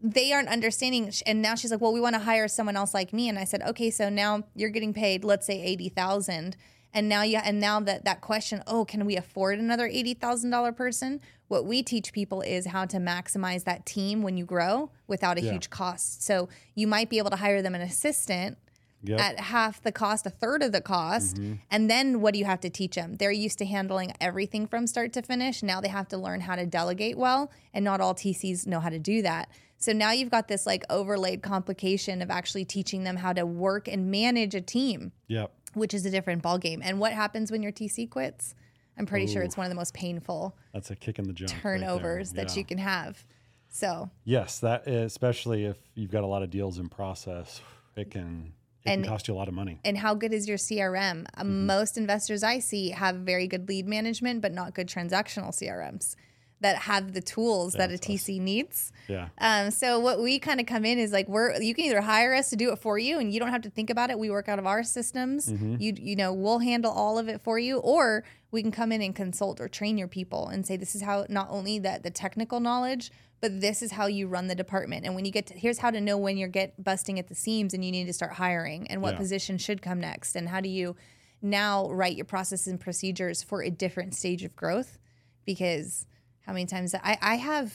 they 0.02 0.32
aren't 0.32 0.48
understanding. 0.50 1.12
And 1.26 1.42
now 1.42 1.56
she's 1.56 1.72
like, 1.72 1.82
Well, 1.82 1.92
we 1.92 2.00
want 2.00 2.16
to 2.16 2.22
hire 2.22 2.48
someone 2.48 2.78
else 2.78 2.94
like 2.94 3.12
me. 3.12 3.28
And 3.28 3.38
I 3.38 3.44
said, 3.44 3.62
Okay, 3.64 3.90
so 3.90 4.08
now 4.08 4.44
you're 4.56 4.70
getting 4.70 4.94
paid, 4.94 5.26
let's 5.26 5.46
say 5.46 5.62
80,000. 5.62 6.56
And 6.94 7.10
now 7.10 7.24
you 7.24 7.38
and 7.38 7.60
now 7.60 7.80
that 7.82 8.06
that 8.06 8.22
question, 8.22 8.62
oh, 8.68 8.86
can 8.86 9.06
we 9.06 9.16
afford 9.18 9.60
another 9.60 9.88
eighty 9.88 10.14
thousand 10.14 10.52
dollar 10.52 10.72
person? 10.72 11.20
What 11.48 11.66
we 11.66 11.84
teach 11.84 12.14
people 12.14 12.42
is 12.42 12.68
how 12.68 12.86
to 12.86 12.98
maximize 12.98 13.64
that 13.66 13.86
team 13.86 14.22
when 14.22 14.38
you 14.38 14.46
grow 14.46 14.92
without 15.08 15.38
a 15.38 15.42
Yeah. 15.42 15.52
huge 15.52 15.70
cost. 15.70 16.24
So 16.24 16.50
you 16.76 16.88
might 16.88 17.10
be 17.10 17.18
able 17.18 17.30
to 17.32 17.36
hire 17.38 17.62
them 17.62 17.76
an 17.76 17.82
assistant 17.82 18.58
Yep. 19.06 19.20
at 19.20 19.40
half 19.42 19.82
the 19.82 19.92
cost, 19.92 20.26
a 20.26 20.30
third 20.30 20.64
of 20.64 20.72
the 20.72 20.80
cost. 20.80 21.36
Mm-hmm. 21.36 21.56
And 21.70 21.90
then 21.90 22.22
what 22.22 22.34
do 22.34 22.40
you 22.40 22.46
have 22.46 22.62
to 22.62 22.70
teach 22.70 22.96
them? 22.96 23.16
They're 23.16 23.34
used 23.34 23.58
to 23.58 23.66
handling 23.66 24.14
everything 24.22 24.66
from 24.66 24.88
start 24.88 25.12
to 25.14 25.22
finish. 25.22 25.62
Now 25.62 25.82
they 25.82 25.90
have 25.90 26.08
to 26.10 26.18
learn 26.18 26.40
how 26.40 26.56
to 26.56 26.66
delegate 26.66 27.18
well, 27.18 27.52
and 27.74 27.84
not 27.84 28.00
all 28.00 28.16
TCs 28.16 28.66
know 28.66 28.80
how 28.80 28.88
to 28.90 29.00
do 29.00 29.22
that. 29.24 29.50
So 29.78 29.92
now 29.92 30.12
you've 30.12 30.32
got 30.32 30.48
this 30.48 30.66
like 30.66 30.86
overlaid 30.90 31.42
complication 31.44 32.22
of 32.22 32.32
actually 32.32 32.64
teaching 32.64 33.04
them 33.04 33.18
how 33.18 33.34
to 33.34 33.46
work 33.46 33.90
and 33.90 34.10
manage 34.10 34.56
a 34.56 34.62
team, 34.62 35.12
yep. 35.28 35.52
Which 35.76 35.94
is 35.94 36.06
a 36.06 36.10
different 36.10 36.44
ballgame. 36.44 36.80
And 36.84 37.00
what 37.00 37.14
happens 37.14 37.52
when 37.52 37.62
your 37.64 37.72
TC 37.72 38.10
quits? 38.10 38.56
I'm 38.98 39.06
pretty 39.08 39.26
sure 39.28 39.42
it's 39.42 39.58
one 39.58 39.66
of 39.66 39.70
the 39.72 39.76
most 39.76 39.94
painful 39.94 40.56
That's 40.72 40.92
a 40.92 40.96
kick 40.96 41.18
in 41.18 41.26
the 41.26 41.34
junk. 41.34 41.52
right 41.52 41.64
there. 41.64 41.80
turnovers 41.80 42.32
that 42.34 42.56
you 42.56 42.64
can 42.64 42.78
have. 42.78 43.24
So 43.70 44.10
Yes, 44.24 44.60
that 44.60 44.88
especially 44.88 45.66
if 45.66 45.78
you've 45.96 46.12
got 46.12 46.24
a 46.24 46.28
lot 46.28 46.44
of 46.44 46.52
deals 46.52 46.78
in 46.78 46.90
process, 46.90 47.62
it 47.96 48.12
can 48.12 48.54
it 48.86 48.90
And- 48.92 49.04
can 49.04 49.12
cost 49.12 49.28
you 49.28 49.34
a 49.34 49.38
lot 49.38 49.48
of 49.48 49.54
money. 49.56 49.80
and 49.84 49.98
how 49.98 50.14
good 50.14 50.32
is 50.34 50.48
your 50.48 50.58
CRM? 50.58 51.26
Uh, 51.36 51.42
Mm-hmm. 51.44 51.66
Most 51.66 51.98
investors 51.98 52.44
I 52.44 52.60
see 52.60 52.90
have 52.92 53.16
very 53.18 53.48
good 53.48 53.68
lead 53.68 53.88
management, 53.88 54.42
but 54.42 54.52
not 54.52 54.76
good 54.76 54.88
transactional 54.88 55.50
CRMs 55.54 56.16
that 56.64 56.78
have 56.78 57.14
the 57.14 57.22
tools 57.22 57.74
that 57.74 57.92
a. 57.92 57.94
TC 57.94 58.40
needs. 58.42 58.92
Yeah. 59.08 59.28
Um, 59.38 59.70
so 59.70 60.00
what 60.00 60.20
we 60.22 60.40
kind 60.40 60.60
of 60.60 60.66
come 60.66 60.84
in 60.86 60.98
is 60.98 61.12
like 61.12 61.28
we're 61.28 61.62
you 61.62 61.76
can 61.76 61.86
either 61.86 62.02
hire 62.02 62.34
us 62.34 62.50
to 62.50 62.56
do 62.56 62.72
it 62.72 62.80
for 62.80 62.98
you, 62.98 63.20
and 63.20 63.32
you 63.32 63.40
don't 63.40 63.52
have 63.52 63.62
to 63.62 63.70
think 63.70 63.90
about 63.90 64.10
it. 64.10 64.18
We 64.18 64.30
work 64.32 64.50
out 64.50 64.58
of 64.60 64.66
our 64.66 64.82
systems. 64.82 65.50
Mm-hmm. 65.52 65.76
You 65.80 65.94
you 65.96 66.16
know 66.16 66.34
we'll 66.34 66.60
handle 66.60 66.92
all 66.92 67.20
of 67.20 67.30
it 67.30 67.42
for 67.42 67.60
you, 67.60 67.78
or 67.78 68.24
we 68.52 68.62
can 68.64 68.72
come 68.72 68.92
in 68.92 69.02
and 69.02 69.16
consult 69.16 69.62
or 69.62 69.68
train 69.68 69.98
your 69.98 70.08
people 70.08 70.48
and 70.48 70.66
say 70.66 70.76
this 70.78 70.96
is 70.96 71.02
how 71.04 71.26
not 71.30 71.48
only 71.50 71.80
that 71.80 72.04
the 72.04 72.12
technical 72.12 72.60
knowledge, 72.60 73.12
but 73.42 73.60
this 73.62 73.82
is 73.82 73.92
how 73.92 74.06
you 74.08 74.28
run 74.28 74.48
the 74.48 74.56
department. 74.56 75.06
And 75.06 75.16
when 75.16 75.26
you 75.26 75.32
get 75.32 75.48
to, 75.48 75.54
here's 75.54 75.80
how 75.80 75.92
to 75.92 76.00
know 76.00 76.18
when 76.18 76.38
you're 76.38 76.48
get 76.48 76.82
busting 76.82 77.20
at 77.20 77.28
the 77.28 77.36
seams 77.36 77.74
and 77.74 77.84
you 77.84 77.92
need 77.92 78.06
to 78.06 78.14
start 78.14 78.34
hiring, 78.34 78.88
and 78.90 79.02
what 79.02 79.14
Yeah. 79.14 79.20
position 79.20 79.58
should 79.58 79.82
come 79.82 80.00
next, 80.00 80.36
and 80.36 80.48
how 80.50 80.62
do 80.62 80.70
you 80.70 80.96
now 81.42 81.90
write 81.90 82.16
your 82.16 82.26
processes 82.26 82.68
and 82.68 82.80
procedures 82.80 83.44
for 83.44 83.62
a 83.62 83.70
different 83.70 84.16
stage 84.16 84.46
of 84.46 84.56
growth 84.56 84.98
because 85.46 86.06
how 86.46 86.54
many 86.54 86.66
times 86.66 86.94
I, 86.96 87.18
I 87.22 87.36
have 87.36 87.74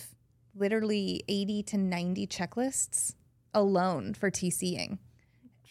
literally 0.55 1.25
80 1.29 1.62
to 1.64 1.79
90 1.79 2.27
checklists 2.27 3.14
alone 3.55 4.14
for 4.14 4.31
TCing. 4.31 4.99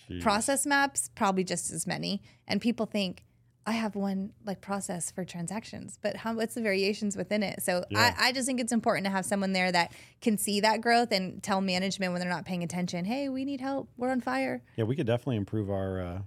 Jeez. 0.10 0.22
Process 0.22 0.66
maps, 0.66 1.10
probably 1.16 1.44
just 1.44 1.72
as 1.72 1.86
many. 1.86 2.22
And 2.48 2.62
people 2.62 2.86
think, 2.86 3.24
I 3.66 3.72
have 3.72 3.96
one 3.96 4.32
like 4.46 4.62
process 4.62 5.12
for 5.12 5.26
transactions, 5.26 6.00
but 6.02 6.16
how 6.16 6.34
what's 6.34 6.56
the 6.56 6.62
variations 6.62 7.18
within 7.18 7.44
it? 7.44 7.62
So 7.62 7.84
Yeah. 7.90 8.16
I, 8.18 8.30
I 8.30 8.32
just 8.32 8.48
think 8.48 8.62
it's 8.62 8.72
important 8.72 9.04
to 9.06 9.12
have 9.12 9.26
someone 9.26 9.52
there 9.52 9.70
that 9.74 9.92
can 10.22 10.38
see 10.38 10.62
that 10.62 10.80
growth 10.80 11.12
and 11.12 11.44
tell 11.44 11.60
management 11.60 12.14
when 12.14 12.22
they're 12.22 12.30
not 12.30 12.46
paying 12.46 12.64
attention, 12.64 13.04
hey, 13.04 13.28
we 13.28 13.44
need 13.44 13.60
help. 13.60 13.90
We're 13.98 14.10
on 14.12 14.22
fire. 14.22 14.64
Yeah, 14.78 14.86
we 14.86 14.96
could 14.96 15.06
definitely 15.06 15.36
improve 15.36 15.70
our. 15.70 16.02
Uh, 16.02 16.20